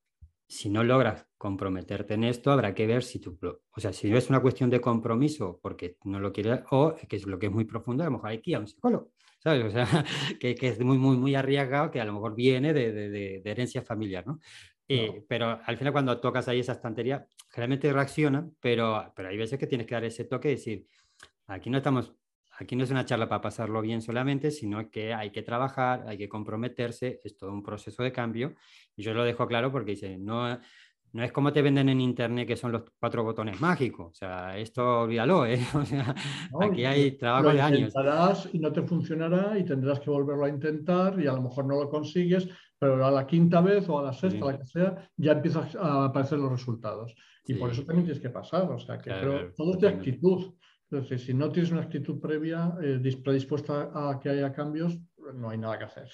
si 0.52 0.68
no 0.68 0.84
logras 0.84 1.26
comprometerte 1.38 2.12
en 2.12 2.24
esto, 2.24 2.52
habrá 2.52 2.74
que 2.74 2.86
ver 2.86 3.02
si 3.02 3.18
tú, 3.18 3.38
o 3.42 3.80
sea, 3.80 3.90
si 3.90 4.10
no 4.10 4.18
es 4.18 4.28
una 4.28 4.40
cuestión 4.40 4.68
de 4.68 4.82
compromiso 4.82 5.58
porque 5.62 5.96
no 6.04 6.20
lo 6.20 6.30
quieres, 6.30 6.60
o 6.70 6.94
que 7.08 7.16
es 7.16 7.26
lo 7.26 7.38
que 7.38 7.46
es 7.46 7.52
muy 7.52 7.64
profundo, 7.64 8.02
a 8.02 8.06
lo 8.06 8.12
mejor 8.12 8.28
hay 8.28 8.42
que 8.42 8.50
ir 8.50 8.56
a 8.56 8.60
un 8.60 8.68
psicólogo, 8.68 9.12
¿sabes? 9.38 9.64
O 9.64 9.70
sea, 9.70 9.86
que, 10.40 10.54
que, 10.54 10.68
es 10.68 10.80
muy, 10.80 10.98
muy, 10.98 11.16
muy 11.16 11.34
arriesgado, 11.34 11.90
que 11.90 12.02
a 12.02 12.04
lo 12.04 12.12
mejor 12.12 12.34
viene 12.34 12.74
de, 12.74 12.92
de, 12.92 13.08
de, 13.40 13.50
herencia 13.50 13.80
familiar, 13.80 14.26
¿no? 14.26 14.40
Eh, 14.86 15.24
pero 15.26 15.58
al 15.64 15.78
final 15.78 15.94
cuando 15.94 16.20
tocas 16.20 16.46
ahí 16.48 16.60
esa 16.60 16.72
estantería, 16.72 17.26
generalmente 17.48 17.90
reacciona, 17.90 18.46
pero, 18.60 19.10
pero 19.16 19.30
hay 19.30 19.38
veces 19.38 19.58
que 19.58 19.66
tienes 19.66 19.86
que 19.86 19.94
dar 19.94 20.04
ese 20.04 20.24
toque 20.24 20.48
y 20.48 20.56
decir, 20.56 20.86
aquí 21.46 21.70
no 21.70 21.78
estamos 21.78 22.12
Aquí 22.62 22.76
no 22.76 22.84
es 22.84 22.92
una 22.92 23.04
charla 23.04 23.28
para 23.28 23.40
pasarlo 23.40 23.82
bien 23.82 24.00
solamente, 24.00 24.52
sino 24.52 24.88
que 24.88 25.12
hay 25.12 25.30
que 25.30 25.42
trabajar, 25.42 26.04
hay 26.06 26.16
que 26.16 26.28
comprometerse, 26.28 27.20
es 27.24 27.36
todo 27.36 27.52
un 27.52 27.62
proceso 27.62 28.04
de 28.04 28.12
cambio. 28.12 28.54
Y 28.96 29.02
yo 29.02 29.12
lo 29.14 29.24
dejo 29.24 29.48
claro 29.48 29.72
porque 29.72 29.92
dice, 29.92 30.16
no, 30.16 30.60
no 31.12 31.24
es 31.24 31.32
como 31.32 31.52
te 31.52 31.60
venden 31.60 31.88
en 31.88 32.00
internet 32.00 32.46
que 32.46 32.56
son 32.56 32.70
los 32.70 32.84
cuatro 33.00 33.24
botones 33.24 33.60
mágicos. 33.60 34.12
O 34.12 34.14
sea, 34.14 34.56
esto 34.56 35.00
olvídalo, 35.00 35.44
¿eh? 35.44 35.58
O 35.74 35.84
sea, 35.84 36.14
aquí 36.60 36.84
hay 36.84 37.18
trabajo 37.18 37.52
de 37.52 37.60
años. 37.60 37.92
y 38.52 38.60
no 38.60 38.72
te 38.72 38.82
funcionará 38.82 39.58
y 39.58 39.64
tendrás 39.64 39.98
que 39.98 40.10
volverlo 40.10 40.44
a 40.44 40.48
intentar 40.48 41.20
y 41.20 41.26
a 41.26 41.32
lo 41.32 41.42
mejor 41.42 41.66
no 41.66 41.82
lo 41.82 41.90
consigues, 41.90 42.48
pero 42.78 43.04
a 43.04 43.10
la 43.10 43.26
quinta 43.26 43.60
vez 43.60 43.88
o 43.88 43.98
a 43.98 44.04
la 44.04 44.12
sexta, 44.12 44.46
la 44.46 44.58
que 44.58 44.66
sea, 44.66 45.10
ya 45.16 45.32
empiezan 45.32 45.68
a 45.80 46.04
aparecer 46.04 46.38
los 46.38 46.52
resultados. 46.52 47.12
Y 47.44 47.54
por 47.54 47.72
eso 47.72 47.82
también 47.82 48.04
tienes 48.04 48.22
que 48.22 48.30
pasar. 48.30 48.70
O 48.70 48.78
sea, 48.78 48.98
que 48.98 49.10
todo 49.56 49.74
es 49.74 49.80
de 49.80 49.88
actitud. 49.88 50.54
Entonces, 50.92 51.24
si 51.24 51.32
no 51.32 51.50
tienes 51.50 51.72
una 51.72 51.80
actitud 51.80 52.20
previa 52.20 52.76
eh, 52.82 53.00
predispuesta 53.24 53.90
a 53.94 54.20
que 54.20 54.28
haya 54.28 54.52
cambios, 54.52 54.98
no 55.32 55.48
hay 55.48 55.56
nada 55.56 55.78
que 55.78 55.84
hacer. 55.84 56.10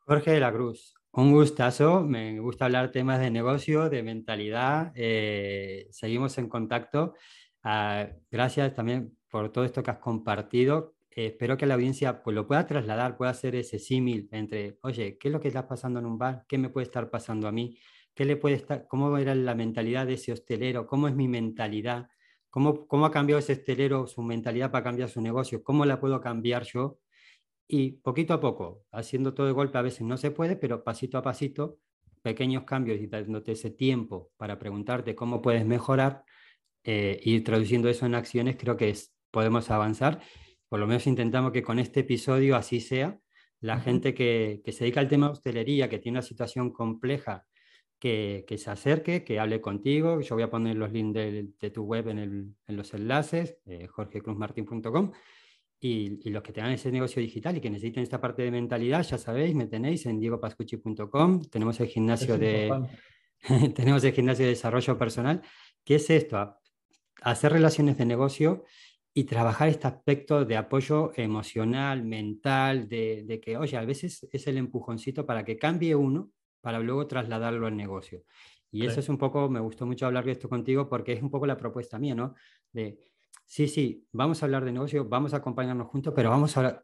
Jorge 0.00 0.32
de 0.32 0.40
la 0.40 0.52
Cruz, 0.52 0.96
Un 1.12 1.30
gustazo, 1.30 2.00
me 2.02 2.40
gusta 2.40 2.64
hablar 2.64 2.90
temas 2.90 3.20
de 3.20 3.30
negocio, 3.30 3.88
de 3.88 4.02
mentalidad. 4.02 4.90
Eh, 4.96 5.86
seguimos 5.92 6.36
en 6.38 6.48
contacto. 6.48 7.14
Ah, 7.62 8.08
gracias 8.32 8.74
también 8.74 9.16
por 9.30 9.52
todo 9.52 9.64
esto 9.64 9.80
que 9.84 9.92
has 9.92 9.98
compartido. 9.98 10.96
Eh, 11.12 11.26
espero 11.26 11.56
que 11.56 11.66
la 11.66 11.74
audiencia 11.74 12.20
pues, 12.20 12.34
lo 12.34 12.48
pueda 12.48 12.66
trasladar, 12.66 13.16
pueda 13.16 13.30
hacer 13.30 13.54
ese 13.54 13.78
símil 13.78 14.28
entre, 14.32 14.78
oye, 14.82 15.18
¿qué 15.18 15.28
es 15.28 15.32
lo 15.32 15.38
que 15.38 15.46
está 15.46 15.68
pasando 15.68 16.00
en 16.00 16.06
un 16.06 16.18
bar? 16.18 16.44
¿Qué 16.48 16.58
me 16.58 16.68
puede 16.68 16.86
estar 16.86 17.08
pasando 17.10 17.46
a 17.46 17.52
mí? 17.52 17.78
¿Qué 18.12 18.24
le 18.24 18.36
puede 18.36 18.56
estar, 18.56 18.88
¿Cómo 18.88 19.16
era 19.18 19.36
la 19.36 19.54
mentalidad 19.54 20.04
de 20.04 20.14
ese 20.14 20.32
hostelero? 20.32 20.88
¿Cómo 20.88 21.06
es 21.06 21.14
mi 21.14 21.28
mentalidad? 21.28 22.08
¿Cómo, 22.54 22.86
¿Cómo 22.86 23.04
ha 23.04 23.10
cambiado 23.10 23.40
ese 23.40 23.54
hostelero 23.54 24.06
su 24.06 24.22
mentalidad 24.22 24.70
para 24.70 24.84
cambiar 24.84 25.08
su 25.08 25.20
negocio? 25.20 25.64
¿Cómo 25.64 25.84
la 25.84 25.98
puedo 25.98 26.20
cambiar 26.20 26.62
yo? 26.62 27.00
Y 27.66 27.94
poquito 27.94 28.32
a 28.32 28.38
poco, 28.38 28.84
haciendo 28.92 29.34
todo 29.34 29.48
de 29.48 29.52
golpe, 29.52 29.76
a 29.76 29.82
veces 29.82 30.02
no 30.02 30.16
se 30.16 30.30
puede, 30.30 30.54
pero 30.54 30.84
pasito 30.84 31.18
a 31.18 31.22
pasito, 31.22 31.80
pequeños 32.22 32.62
cambios 32.62 33.00
y 33.00 33.08
dándote 33.08 33.50
ese 33.50 33.72
tiempo 33.72 34.30
para 34.36 34.56
preguntarte 34.56 35.16
cómo 35.16 35.42
puedes 35.42 35.66
mejorar 35.66 36.22
eh, 36.84 37.18
y 37.24 37.40
traduciendo 37.40 37.88
eso 37.88 38.06
en 38.06 38.14
acciones, 38.14 38.54
creo 38.56 38.76
que 38.76 38.90
es, 38.90 39.12
podemos 39.32 39.68
avanzar. 39.72 40.20
Por 40.68 40.78
lo 40.78 40.86
menos 40.86 41.08
intentamos 41.08 41.50
que 41.50 41.64
con 41.64 41.80
este 41.80 42.00
episodio 42.00 42.54
así 42.54 42.78
sea. 42.78 43.18
La 43.58 43.80
gente 43.80 44.14
que, 44.14 44.62
que, 44.64 44.70
se 44.70 44.84
dedica 44.84 45.00
al 45.00 45.08
tema 45.08 45.26
de 45.26 45.32
hostelería, 45.32 45.88
que 45.88 45.98
tiene 45.98 46.18
una 46.18 46.22
situación 46.22 46.70
compleja, 46.70 47.46
que, 48.04 48.44
que, 48.46 48.58
se 48.58 48.70
acerque, 48.70 49.24
que 49.24 49.40
hable 49.40 49.62
contigo. 49.62 50.20
Yo 50.20 50.34
voy 50.34 50.42
a 50.42 50.50
poner 50.50 50.76
los 50.76 50.92
links 50.92 51.14
de, 51.14 51.48
de 51.58 51.70
tu 51.70 51.84
web 51.84 52.08
en, 52.08 52.18
el, 52.18 52.54
en 52.66 52.76
los 52.76 52.92
enlaces, 52.92 53.56
eh, 53.64 53.86
jorgecruzmartin.com 53.86 55.10
y, 55.80 56.28
los 56.28 56.42
que 56.42 56.52
tengan 56.52 56.72
ese 56.72 56.92
negocio 56.92 57.22
digital 57.22 57.56
y 57.56 57.62
que 57.62 57.70
necesiten 57.70 58.02
esta 58.02 58.20
parte 58.20 58.42
de 58.42 58.50
mentalidad, 58.50 59.02
ya 59.04 59.16
sabéis, 59.16 59.54
me 59.54 59.68
tenéis 59.68 60.04
en 60.04 60.20
diegopascucci.com. 60.20 61.44
Tenemos 61.44 61.80
el 61.80 61.86
gimnasio 61.86 62.36
de 62.36 62.70
tenemos 63.74 64.04
el 64.04 64.12
gimnasio 64.12 64.44
de 64.44 64.50
desarrollo 64.50 64.98
personal. 64.98 65.40
¿Qué 65.82 65.94
es 65.94 66.10
esto? 66.10 66.58
Hacer 67.22 67.52
relaciones 67.52 67.96
de 67.96 68.04
negocio 68.04 68.64
y 69.14 69.24
trabajar 69.24 69.70
este 69.70 69.86
aspecto 69.86 70.44
de 70.44 70.58
apoyo 70.58 71.10
emocional, 71.16 72.04
mental, 72.04 72.86
de, 72.86 73.40
que, 73.42 73.56
oye, 73.56 73.78
a 73.78 73.84
veces 73.86 74.28
es 74.30 74.46
el 74.46 74.58
empujoncito 74.58 75.24
para 75.24 75.42
que 75.42 75.56
cambie 75.56 75.94
uno 75.94 76.32
para 76.64 76.80
luego 76.80 77.06
trasladarlo 77.06 77.66
al 77.66 77.76
negocio. 77.76 78.24
Y 78.70 78.86
eso 78.86 78.98
es 78.98 79.08
un 79.10 79.18
poco, 79.18 79.48
me 79.50 79.60
gustó 79.60 79.86
mucho 79.86 80.06
hablar 80.06 80.24
de 80.24 80.32
esto 80.32 80.48
contigo 80.48 80.88
porque 80.88 81.12
es 81.12 81.22
un 81.22 81.30
poco 81.30 81.46
la 81.46 81.58
propuesta 81.58 81.98
mía, 81.98 82.14
¿no? 82.14 82.34
De 82.72 82.98
sí, 83.44 83.68
sí, 83.68 84.08
vamos 84.12 84.42
a 84.42 84.46
hablar 84.46 84.64
de 84.64 84.72
negocio, 84.72 85.04
vamos 85.04 85.34
a 85.34 85.36
acompañarnos 85.36 85.88
juntos, 85.88 86.14
pero 86.16 86.30
vamos 86.30 86.56
a, 86.56 86.82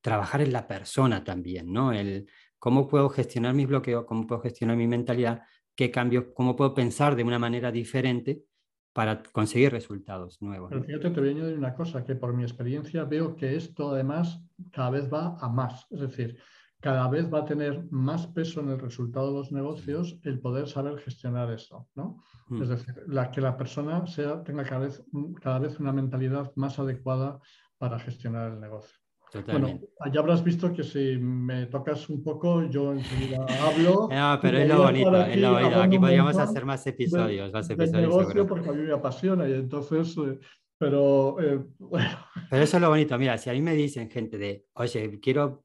trabajar 0.00 0.40
en 0.40 0.52
la 0.52 0.66
persona 0.66 1.24
también, 1.24 1.72
¿no? 1.72 1.92
El 1.92 2.30
cómo 2.58 2.86
puedo 2.86 3.08
gestionar 3.08 3.52
mis 3.52 3.66
bloqueos, 3.66 4.04
cómo 4.06 4.26
puedo 4.26 4.40
gestionar 4.40 4.76
mi 4.76 4.86
mentalidad, 4.86 5.42
qué 5.74 5.90
cambios, 5.90 6.26
cómo 6.32 6.54
puedo 6.54 6.72
pensar 6.72 7.16
de 7.16 7.24
una 7.24 7.38
manera 7.38 7.72
diferente 7.72 8.44
para 8.92 9.22
conseguir 9.24 9.72
resultados 9.72 10.40
nuevos. 10.40 10.70
Pero 10.70 10.84
fíjate, 10.84 11.10
te 11.10 11.20
voy 11.20 11.28
a 11.30 11.32
añadir 11.32 11.58
una 11.58 11.74
cosa, 11.74 12.04
que 12.04 12.14
por 12.14 12.32
mi 12.32 12.44
experiencia 12.44 13.04
veo 13.04 13.36
que 13.36 13.56
esto 13.56 13.90
además 13.90 14.40
cada 14.70 14.90
vez 14.90 15.12
va 15.12 15.36
a 15.38 15.48
más. 15.48 15.86
Es 15.90 16.00
decir, 16.00 16.38
cada 16.80 17.08
vez 17.08 17.32
va 17.32 17.40
a 17.40 17.44
tener 17.44 17.84
más 17.90 18.26
peso 18.26 18.60
en 18.60 18.70
el 18.70 18.78
resultado 18.78 19.28
de 19.28 19.38
los 19.38 19.52
negocios 19.52 20.18
el 20.22 20.40
poder 20.40 20.68
saber 20.68 20.98
gestionar 20.98 21.50
eso, 21.50 21.88
¿no? 21.94 22.22
Mm. 22.48 22.62
Es 22.62 22.68
decir, 22.68 22.94
la, 23.06 23.30
que 23.30 23.40
la 23.40 23.56
persona 23.56 24.06
sea, 24.06 24.42
tenga 24.42 24.64
cada 24.64 24.80
vez, 24.80 25.04
cada 25.40 25.58
vez 25.58 25.80
una 25.80 25.92
mentalidad 25.92 26.52
más 26.56 26.78
adecuada 26.78 27.40
para 27.78 27.98
gestionar 27.98 28.52
el 28.52 28.60
negocio. 28.60 28.98
Bueno, 29.44 29.80
ya 30.12 30.20
habrás 30.20 30.42
visto 30.42 30.72
que 30.72 30.84
si 30.84 31.16
me 31.18 31.66
tocas 31.66 32.08
un 32.08 32.22
poco, 32.22 32.62
yo 32.68 32.92
enseguida 32.92 33.44
hablo. 33.62 34.08
No, 34.10 34.38
pero 34.40 34.58
es 34.58 34.68
lo 34.68 34.82
bonito, 34.82 35.16
es 35.24 35.40
lo 35.40 35.52
bonito. 35.52 35.82
Aquí 35.82 35.98
podríamos 35.98 36.38
hacer 36.38 36.64
más 36.64 36.86
episodios, 36.86 37.52
más 37.52 37.68
episodios. 37.68 38.08
negocio 38.08 38.46
porque 38.46 38.70
a 38.70 38.72
mí 38.72 38.82
me 38.82 38.92
apasiona 38.92 39.48
y 39.48 39.54
entonces, 39.54 40.16
eh, 40.18 40.38
pero 40.78 41.40
eh, 41.40 41.60
bueno. 41.78 42.18
Pero 42.48 42.62
eso 42.62 42.76
es 42.76 42.80
lo 42.80 42.88
bonito. 42.88 43.18
Mira, 43.18 43.36
si 43.36 43.50
a 43.50 43.52
mí 43.52 43.60
me 43.60 43.74
dicen 43.74 44.08
gente 44.08 44.38
de, 44.38 44.66
oye, 44.74 45.18
quiero 45.20 45.64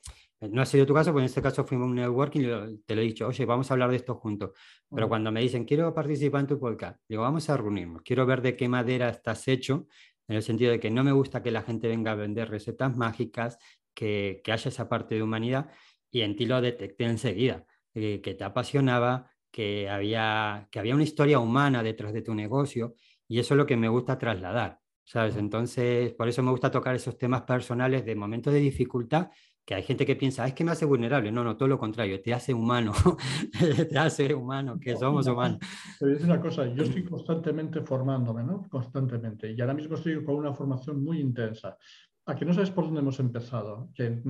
no 0.50 0.62
ha 0.62 0.66
sido 0.66 0.86
tu 0.86 0.94
caso, 0.94 1.12
porque 1.12 1.24
en 1.24 1.26
este 1.26 1.42
caso 1.42 1.64
fuimos 1.64 1.88
un 1.88 1.96
networking 1.96 2.42
y 2.42 2.78
te 2.80 2.96
lo 2.96 3.02
he 3.02 3.06
dicho, 3.06 3.28
oye, 3.28 3.46
vamos 3.46 3.70
a 3.70 3.76
hablar 3.76 3.92
de 3.92 3.98
esto 3.98 4.16
juntos. 4.16 4.52
Pero 4.90 5.08
cuando 5.08 5.32
me 5.32 5.42
dicen, 5.42 5.66
quiero 5.66 5.94
participar 5.94 6.42
en 6.42 6.48
tu 6.48 6.60
podcast, 6.60 7.00
digo, 7.08 7.22
vamos 7.22 7.50
a 7.50 7.58
reunirnos, 7.58 8.02
quiero 8.02 8.26
ver 8.26 8.42
de 8.42 8.56
qué 8.56 8.68
madera 8.68 9.10
estás 9.10 9.48
hecho, 9.48 9.88
en 10.28 10.38
el 10.38 10.44
sentido 10.44 10.72
de 10.72 10.80
que 10.80 10.90
no 10.90 11.04
me 11.04 11.12
gusta 11.12 11.44
que 11.44 11.52
la 11.52 11.62
gente 11.62 11.88
venga 11.88 12.14
a 12.14 12.16
vender 12.16 12.50
recetas 12.50 12.96
mágicas, 12.98 13.58
que, 13.94 14.42
que 14.44 14.52
haya 14.52 14.70
esa 14.70 14.90
parte 14.90 15.16
de 15.16 15.24
humanidad, 15.24 15.70
y 16.10 16.22
en 16.22 16.36
ti 16.36 16.46
lo 16.46 16.60
detecté 16.60 17.06
enseguida, 17.06 17.66
eh, 17.94 18.22
que 18.22 18.34
te 18.34 18.44
apasionaba, 18.44 19.30
que 19.52 19.90
había, 19.90 20.68
que 20.72 20.80
había 20.80 20.96
una 20.96 21.04
historia 21.04 21.40
humana 21.40 21.84
detrás 21.84 22.14
de 22.14 22.22
tu 22.22 22.34
negocio, 22.34 22.96
y 23.28 23.40
eso 23.40 23.54
es 23.54 23.58
lo 23.58 23.66
que 23.66 23.78
me 23.78 23.90
gusta 23.90 24.18
trasladar. 24.18 24.80
¿Sabes? 25.04 25.36
Entonces, 25.36 26.14
por 26.14 26.30
eso 26.30 26.42
me 26.42 26.52
gusta 26.52 26.72
tocar 26.72 26.96
esos 26.96 27.18
temas 27.18 27.42
personales 27.42 28.06
de 28.06 28.16
momentos 28.16 28.54
de 28.54 28.60
dificultad 28.60 29.30
que 29.66 29.76
hay 29.76 29.84
gente 29.84 30.06
que 30.06 30.16
piensa, 30.16 30.44
ah, 30.44 30.48
es 30.48 30.54
que 30.54 30.64
me 30.64 30.72
hace 30.72 30.86
vulnerable. 30.86 31.32
No, 31.32 31.44
no, 31.44 31.56
todo 31.56 31.68
lo 31.68 31.78
contrario, 31.78 32.22
te 32.22 32.34
hace 32.34 32.54
humano, 32.54 32.94
te 33.90 33.98
hace 33.98 34.34
humano, 34.34 34.80
que 34.80 34.96
somos 34.96 35.28
humanos. 35.28 35.60
A 36.02 36.06
decir 36.06 36.26
una 36.26 36.42
cosa, 36.42 36.66
yo 36.68 36.84
estoy 36.84 37.04
constantemente 37.04 37.82
formándome, 37.82 38.44
¿no? 38.44 38.68
Constantemente. 38.70 39.52
Y 39.52 39.62
ahora 39.62 39.74
mismo 39.74 39.96
estoy 39.96 40.24
con 40.24 40.36
una 40.36 40.54
formación 40.54 41.04
muy 41.04 41.20
intensa. 41.20 41.78
A 42.26 42.36
que 42.36 42.46
no 42.46 42.54
sabes 42.54 42.70
por 42.70 42.86
dónde 42.86 43.02
hemos 43.02 43.20
empezado 43.20 43.90
que, 43.96 44.22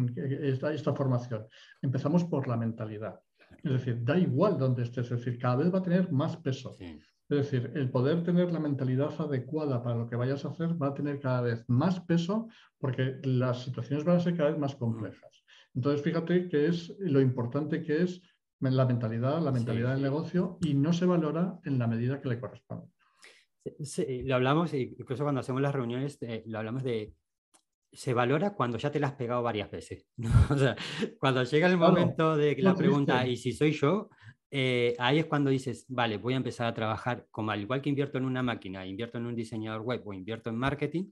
esta, 0.44 0.74
esta 0.74 0.94
formación. 0.94 1.46
Empezamos 1.82 2.24
por 2.24 2.48
la 2.48 2.58
mentalidad. 2.58 3.20
Es 3.64 3.72
decir, 3.72 4.04
da 4.04 4.18
igual 4.18 4.58
donde 4.58 4.84
estés, 4.84 5.12
es 5.12 5.20
decir, 5.20 5.38
cada 5.38 5.58
vez 5.58 5.74
va 5.74 5.80
a 5.80 5.84
tener 5.84 6.12
más 6.12 6.38
peso. 6.38 6.78
Es 7.32 7.50
decir, 7.50 7.72
el 7.76 7.90
poder 7.90 8.24
tener 8.24 8.52
la 8.52 8.60
mentalidad 8.60 9.14
adecuada 9.20 9.82
para 9.82 9.96
lo 9.96 10.10
que 10.10 10.18
vayas 10.18 10.44
a 10.44 10.50
hacer 10.50 10.82
va 10.82 10.88
a 10.88 10.94
tener 10.94 11.20
cada 11.20 11.42
vez 11.42 11.64
más 11.70 12.02
peso 12.02 12.50
porque 12.78 13.20
las 13.24 13.64
situaciones 13.64 14.04
van 14.04 14.18
a 14.18 14.20
ser 14.20 14.36
cada 14.36 14.50
vez 14.50 14.60
más 14.60 14.76
complejas. 14.76 15.44
Entonces, 15.74 16.02
fíjate 16.02 16.50
que 16.50 16.68
es 16.68 16.94
lo 17.00 17.22
importante 17.22 17.84
que 17.84 18.04
es 18.04 18.22
la 18.60 18.86
mentalidad, 18.86 19.42
la 19.42 19.52
mentalidad 19.52 19.94
del 19.94 20.04
negocio 20.04 20.58
y 20.62 20.74
no 20.74 20.92
se 20.92 21.06
valora 21.06 21.58
en 21.64 21.80
la 21.80 21.88
medida 21.88 22.22
que 22.22 22.28
le 22.28 22.40
corresponde. 22.40 22.88
Sí, 23.80 24.24
lo 24.24 24.36
hablamos, 24.36 24.74
incluso 24.74 25.24
cuando 25.24 25.40
hacemos 25.40 25.62
las 25.62 25.74
reuniones, 25.74 26.18
eh, 26.22 26.44
lo 26.48 26.58
hablamos 26.58 26.84
de, 26.84 27.14
se 27.94 28.14
valora 28.14 28.54
cuando 28.56 28.78
ya 28.78 28.92
te 28.92 29.00
la 29.00 29.08
has 29.08 29.14
pegado 29.14 29.42
varias 29.42 29.72
veces. 29.72 30.06
O 30.50 30.58
sea, 30.58 30.76
cuando 31.20 31.44
llega 31.44 31.68
el 31.68 31.78
momento 31.78 32.36
de 32.36 32.56
la 32.58 32.76
pregunta, 32.76 33.26
¿y 33.26 33.38
si 33.38 33.54
soy 33.54 33.72
yo? 33.72 34.10
Eh, 34.54 34.96
ahí 35.00 35.20
es 35.20 35.26
cuando 35.28 35.50
dices, 35.50 35.86
vale, 35.88 36.18
voy 36.18 36.34
a 36.34 36.38
empezar 36.38 36.68
a 36.68 36.74
trabajar, 36.74 37.26
como 37.32 37.52
al 37.52 37.62
igual 37.62 37.82
que 37.82 37.88
invierto 37.88 38.18
en 38.18 38.26
una 38.26 38.44
máquina, 38.44 38.86
invierto 38.86 39.18
en 39.18 39.26
un 39.26 39.36
diseñador 39.36 39.82
web 39.82 40.02
o 40.06 40.14
invierto 40.14 40.50
en 40.50 40.58
marketing, 40.58 41.06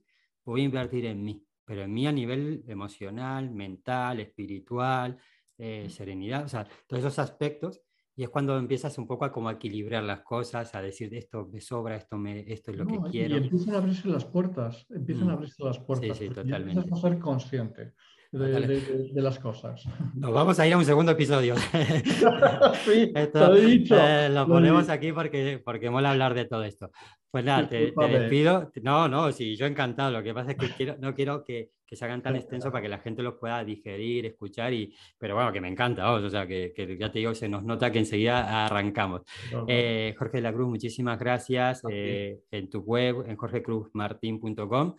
voy 0.44 0.60
a 0.60 0.64
invertir 0.64 1.06
en 1.06 1.24
mí, 1.24 1.42
pero 1.64 1.82
en 1.82 1.92
mí 1.92 2.06
a 2.06 2.12
nivel 2.12 2.62
emocional, 2.68 3.50
mental, 3.50 4.20
espiritual, 4.20 5.16
eh, 5.56 5.88
serenidad, 5.88 6.44
o 6.44 6.48
sea, 6.48 6.68
todos 6.86 7.02
esos 7.02 7.18
aspectos. 7.18 7.80
Y 8.14 8.24
es 8.24 8.28
cuando 8.28 8.58
empiezas 8.58 8.98
un 8.98 9.06
poco 9.06 9.24
a 9.24 9.32
como 9.32 9.50
equilibrar 9.50 10.02
las 10.02 10.20
cosas, 10.20 10.74
a 10.74 10.82
decir 10.82 11.14
esto 11.14 11.48
me 11.50 11.62
sobra, 11.62 11.96
esto, 11.96 12.18
me, 12.18 12.40
esto 12.52 12.70
es 12.70 12.76
lo 12.76 12.86
que 12.86 12.98
quiero. 13.10 13.36
Y 13.36 13.44
empiezan 13.44 13.74
a 13.74 13.78
abrirse 13.78 14.08
las 14.08 14.26
puertas, 14.26 14.84
empiezan 14.90 15.30
a 15.30 15.32
mm. 15.32 15.36
abrirse 15.36 15.64
las 15.64 15.78
puertas. 15.78 16.18
Sí, 16.18 16.28
sí, 16.28 16.34
totalmente. 16.34 16.80
Empiezas 16.80 17.04
a 17.04 17.08
ser 17.08 17.18
consciente 17.18 17.94
de, 18.32 19.10
las 19.14 19.38
cosas. 19.38 19.84
Nos 20.14 20.32
vamos 20.32 20.58
a 20.60 20.66
ir 20.66 20.72
a 20.72 20.78
un 20.78 20.84
segundo 20.84 21.12
episodio. 21.12 21.56
sí, 22.84 23.12
lo, 23.34 23.54
dicho, 23.54 23.96
eh, 23.98 24.28
lo 24.28 24.46
ponemos 24.46 24.88
aquí 24.88 25.12
porque, 25.12 25.60
porque 25.64 25.90
mola 25.90 26.12
hablar 26.12 26.34
de 26.34 26.44
todo 26.44 26.64
esto. 26.64 26.90
Pues 27.30 27.44
nada, 27.44 27.68
te, 27.68 27.92
despido. 27.92 28.70
No, 28.82 29.08
no, 29.08 29.30
sí, 29.32 29.56
yo 29.56 29.66
encantado. 29.66 30.10
Lo 30.10 30.22
que 30.22 30.34
pasa 30.34 30.52
es 30.52 30.56
que 30.56 30.68
quiero, 30.70 30.96
no 30.98 31.14
quiero 31.14 31.44
que, 31.44 31.70
que 31.90 31.96
se 31.96 32.04
hagan 32.04 32.22
tan 32.22 32.36
extensos 32.36 32.70
para 32.70 32.82
que 32.82 32.88
la 32.88 32.98
gente 32.98 33.22
los 33.22 33.34
pueda 33.34 33.64
digerir, 33.64 34.24
escuchar, 34.26 34.72
y, 34.72 34.94
pero 35.18 35.34
bueno, 35.34 35.52
que 35.52 35.60
me 35.60 35.68
encanta, 35.68 36.12
o 36.12 36.30
sea, 36.30 36.46
que, 36.46 36.72
que, 36.74 36.96
ya 36.96 37.10
te 37.10 37.18
digo, 37.18 37.34
se 37.34 37.48
nos 37.48 37.64
nota 37.64 37.90
que 37.90 37.98
enseguida 37.98 38.66
arrancamos. 38.66 39.22
Eh, 39.66 40.14
Jorge 40.16 40.38
de 40.38 40.42
la 40.42 40.52
Cruz, 40.52 40.68
muchísimas 40.68 41.18
gracias. 41.18 41.82
Eh, 41.90 42.40
en 42.52 42.70
tu 42.70 42.80
web, 42.80 43.24
en 43.26 43.36
jorgecruzmartin.com, 43.36 44.96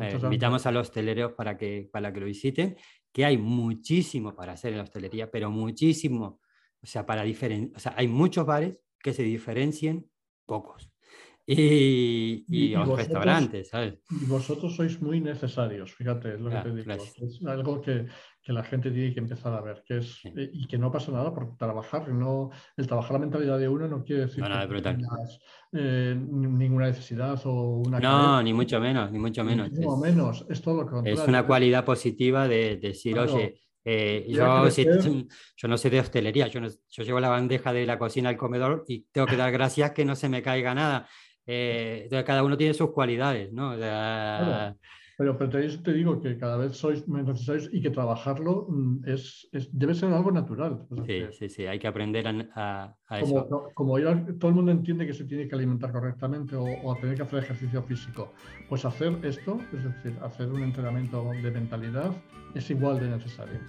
eh, 0.00 0.18
invitamos 0.22 0.66
a 0.66 0.72
los 0.72 0.88
hosteleros 0.88 1.32
para 1.32 1.56
que, 1.56 1.88
para 1.92 2.12
que 2.12 2.20
lo 2.20 2.26
visiten, 2.26 2.76
que 3.12 3.24
hay 3.24 3.36
muchísimo 3.38 4.34
para 4.34 4.52
hacer 4.52 4.72
en 4.72 4.78
la 4.78 4.84
hostelería, 4.84 5.30
pero 5.30 5.50
muchísimo. 5.50 6.40
O 6.82 6.86
sea, 6.86 7.06
para 7.06 7.22
o 7.22 7.78
sea, 7.78 7.94
hay 7.96 8.08
muchos 8.08 8.46
bares 8.46 8.76
que 8.98 9.12
se 9.12 9.22
diferencien 9.22 10.08
pocos. 10.46 10.90
Y, 11.44 12.44
y, 12.48 12.74
restaurantes, 12.76 13.70
¿sabes? 13.70 13.98
Y 14.10 14.26
vosotros 14.26 14.76
sois 14.76 15.02
muy 15.02 15.20
necesarios, 15.20 15.92
fíjate, 15.92 16.34
es 16.34 16.40
lo 16.40 16.50
que 16.50 16.56
te 16.56 16.74
digo. 16.74 16.92
Es 16.92 17.44
algo 17.44 17.80
que, 17.80 18.06
que, 18.42 18.52
la 18.52 18.62
gente 18.64 18.90
tiene 18.90 19.12
que 19.12 19.20
empezar 19.20 19.52
a 19.54 19.60
ver, 19.60 19.82
que 19.86 19.98
es, 19.98 20.20
eh, 20.24 20.50
y 20.52 20.66
que 20.66 20.78
no 20.78 20.90
pasa 20.90 21.12
nada 21.12 21.32
por 21.32 21.56
trabajar. 21.56 22.08
No, 22.08 22.50
el 22.76 22.86
trabajar 22.86 23.12
la 23.12 23.18
mentalidad 23.20 23.58
de 23.58 23.68
uno 23.68 23.88
no 23.88 24.04
quiere 24.04 24.22
decir 24.22 24.44
que 24.44 24.82
tengas 24.82 25.40
eh, 25.72 26.14
ninguna 26.16 26.86
necesidad 26.86 27.40
o 27.44 27.82
una... 27.86 28.00
No, 28.00 28.42
ni 28.42 28.52
mucho 28.52 28.80
menos, 28.80 29.10
ni 29.10 29.18
mucho 29.18 29.44
menos. 29.44 29.70
Ni 29.70 29.84
mucho 29.84 29.96
menos, 29.98 30.46
es 30.48 30.60
todo 30.60 30.82
lo 30.82 30.86
contrario. 30.90 31.20
Es 31.22 31.28
una 31.28 31.46
cualidad 31.46 31.84
positiva 31.84 32.48
de, 32.48 32.76
decir, 32.76 33.18
oye, 33.18 33.60
Eh, 33.84 34.26
yo, 34.28 34.68
yo 35.56 35.68
no 35.68 35.76
sé 35.76 35.90
de 35.90 35.98
hostelería, 35.98 36.46
yo, 36.46 36.60
yo 36.60 37.02
llevo 37.02 37.18
la 37.18 37.30
bandeja 37.30 37.72
de 37.72 37.84
la 37.84 37.98
cocina 37.98 38.28
al 38.28 38.36
comedor 38.36 38.84
y 38.86 39.06
tengo 39.10 39.26
que 39.26 39.36
dar 39.36 39.50
gracias 39.50 39.90
que 39.90 40.04
no 40.04 40.14
se 40.14 40.28
me 40.28 40.40
caiga 40.40 40.72
nada. 40.72 41.08
Eh, 41.46 42.08
cada 42.24 42.44
uno 42.44 42.56
tiene 42.56 42.74
sus 42.74 42.92
cualidades, 42.92 43.52
¿no? 43.52 43.76
Pero, 45.18 45.36
pero 45.36 45.50
te, 45.50 45.92
digo 45.92 46.20
que 46.20 46.38
cada 46.38 46.56
vez 46.56 46.76
sois 46.76 47.06
menos 47.06 47.34
necesarios 47.34 47.68
y 47.72 47.82
que 47.82 47.90
trabajarlo 47.90 48.66
mm, 48.68 49.02
es, 49.06 49.48
debe 49.72 49.94
ser 49.94 50.12
algo 50.12 50.32
natural. 50.32 50.86
sí, 51.06 51.24
sí, 51.32 51.48
sí, 51.48 51.66
hay 51.66 51.78
que 51.78 51.86
aprender 51.86 52.26
a, 52.54 52.96
como, 53.08 53.38
eso. 53.38 53.70
como 53.74 53.98
todo 54.38 54.48
el 54.48 54.54
mundo 54.54 54.72
entiende 54.72 55.06
que 55.06 55.12
se 55.12 55.24
tiene 55.24 55.46
que 55.46 55.54
alimentar 55.54 55.92
correctamente 55.92 56.56
o, 56.56 56.64
o, 56.82 56.96
tener 56.96 57.16
que 57.16 57.22
hacer 57.22 57.40
ejercicio 57.40 57.82
físico, 57.82 58.32
pues 58.68 58.84
hacer 58.84 59.18
esto, 59.22 59.58
es 59.72 59.84
decir, 59.84 60.16
hacer 60.22 60.48
un 60.48 60.62
entrenamiento 60.62 61.30
de 61.42 61.50
mentalidad, 61.50 62.10
es 62.54 62.70
igual 62.70 62.98
de 63.00 63.08
necesario. 63.08 63.60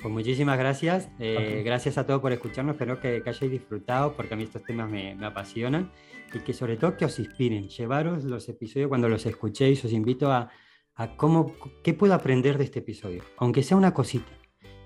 Pues 0.00 0.12
muchísimas 0.12 0.58
gracias. 0.58 1.08
Eh, 1.18 1.62
gracias 1.64 1.96
a 1.96 2.06
todos 2.06 2.20
por 2.20 2.32
escucharnos. 2.32 2.74
Espero 2.74 3.00
que, 3.00 3.22
hayáis 3.24 3.50
disfrutado 3.50 4.14
porque 4.14 4.34
a 4.34 4.36
mí 4.36 4.44
estos 4.44 4.62
temas 4.62 4.90
me, 4.90 5.14
me, 5.14 5.26
apasionan 5.26 5.90
y 6.32 6.40
que 6.40 6.52
sobre 6.52 6.76
todo 6.76 6.96
que 6.96 7.04
os 7.04 7.18
inspiren. 7.18 7.68
Llevaros 7.68 8.24
los 8.24 8.48
episodios 8.48 8.88
cuando 8.88 9.08
los 9.08 9.26
escuchéis. 9.26 9.84
Os 9.84 9.92
invito 9.92 10.30
a, 10.30 10.50
a 10.94 11.16
cómo, 11.16 11.54
qué 11.82 11.94
puedo 11.94 12.14
aprender 12.14 12.58
de 12.58 12.64
este 12.64 12.80
episodio, 12.80 13.22
aunque 13.36 13.62
sea 13.62 13.76
una 13.76 13.94
cosita 13.94 14.32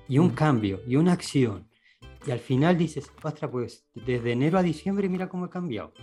y 0.09 0.19
un 0.19 0.29
mm. 0.29 0.35
cambio 0.35 0.81
y 0.87 0.97
una 0.97 1.13
acción. 1.13 1.69
Y 2.27 2.33
al 2.33 2.41
final 2.41 2.77
dices, 2.77 3.11
ostras, 3.23 3.51
pues 3.51 3.87
desde 3.95 4.33
enero 4.33 4.59
a 4.59 4.63
diciembre 4.63 5.09
mira 5.09 5.29
cómo 5.29 5.47
he 5.47 5.51
cambiado. 5.51 5.95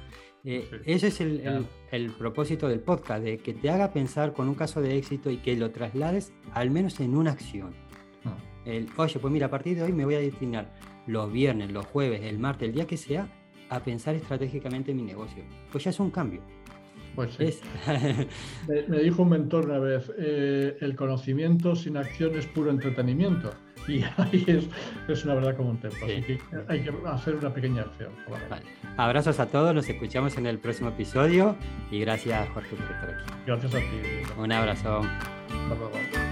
Eh, 0.43 0.81
ese 0.85 1.07
es 1.07 1.21
el, 1.21 1.67
el, 1.91 2.11
propósito 2.11 2.67
del 2.67 2.79
podcast, 2.79 3.23
de 3.23 3.38
que 3.38 3.53
te 3.53 3.69
haga 3.69 3.91
pensar 3.91 4.33
con 4.33 4.47
un 4.47 4.55
caso 4.55 4.81
de 4.81 4.97
éxito 4.97 5.29
y 5.29 5.38
que 5.38 5.55
lo 5.55 5.71
traslades 5.71 6.33
al 6.53 6.71
menos 6.71 6.99
en 7.01 7.15
una 7.15 7.31
acción. 7.31 7.71
Mm. 8.23 8.67
El, 8.69 8.88
Oye, 8.95 9.19
pues 9.19 9.31
mira, 9.31 9.47
a 9.47 9.49
partir 9.49 9.75
de 9.75 9.83
hoy 9.83 9.91
me 9.91 10.05
voy 10.05 10.15
a 10.15 10.19
destinar 10.19 10.73
los 11.05 11.31
viernes, 11.31 11.71
los 11.71 11.85
jueves, 11.85 12.21
el 12.23 12.39
martes, 12.39 12.69
el 12.69 12.75
día 12.75 12.88
que 12.88 12.97
sea, 12.97 13.27
a 13.70 13.80
pensar 13.80 14.15
estratégicamente 14.15 14.91
en 14.91 14.97
mi 14.97 15.03
negocio. 15.03 15.43
Pues 15.72 15.84
ya 15.84 15.89
es 15.89 15.99
un 15.99 16.11
cambio. 16.11 16.41
Pues 17.15 17.34
sí. 17.34 17.59
me, 18.88 18.99
dijo 18.99 19.24
un 19.24 19.30
mentor 19.30 19.65
una 19.65 19.80
vez, 19.80 20.11
eh, 20.20 20.78
el 20.82 20.95
conocimiento 20.95 21.76
sin 21.76 21.97
acción 21.97 22.36
es 22.38 22.45
puro 22.45 22.70
entretenimiento. 22.70 23.51
Y 23.88 24.03
ahí 24.18 24.43
es, 24.47 24.65
es 25.07 25.24
una 25.24 25.36
verdad 25.36 25.55
como 25.55 25.70
un 25.70 25.78
tiempo. 25.78 25.97
Así 26.03 26.22
que 26.22 26.39
hay 26.68 26.82
que 26.82 26.91
hacer 27.05 27.36
una 27.36 27.53
pequeña 27.53 27.84
acción. 27.84 28.11
Abrazos 28.97 29.39
a 29.39 29.45
todos, 29.45 29.74
nos 29.74 29.88
escuchamos 29.88 30.38
en 30.38 30.45
el 30.45 30.59
próximo 30.59 30.89
episodio 30.89 31.55
y 31.89 32.01
gracias 32.01 32.49
Jorge 32.49 32.76
por 32.76 32.91
estar 32.91 33.09
aquí. 33.11 33.34
Gracias 33.45 33.76
a 33.76 33.78
ti. 33.78 33.86
Un 34.38 34.51
abrazo. 34.51 34.99
Hasta 34.99 35.76
luego. 35.76 36.26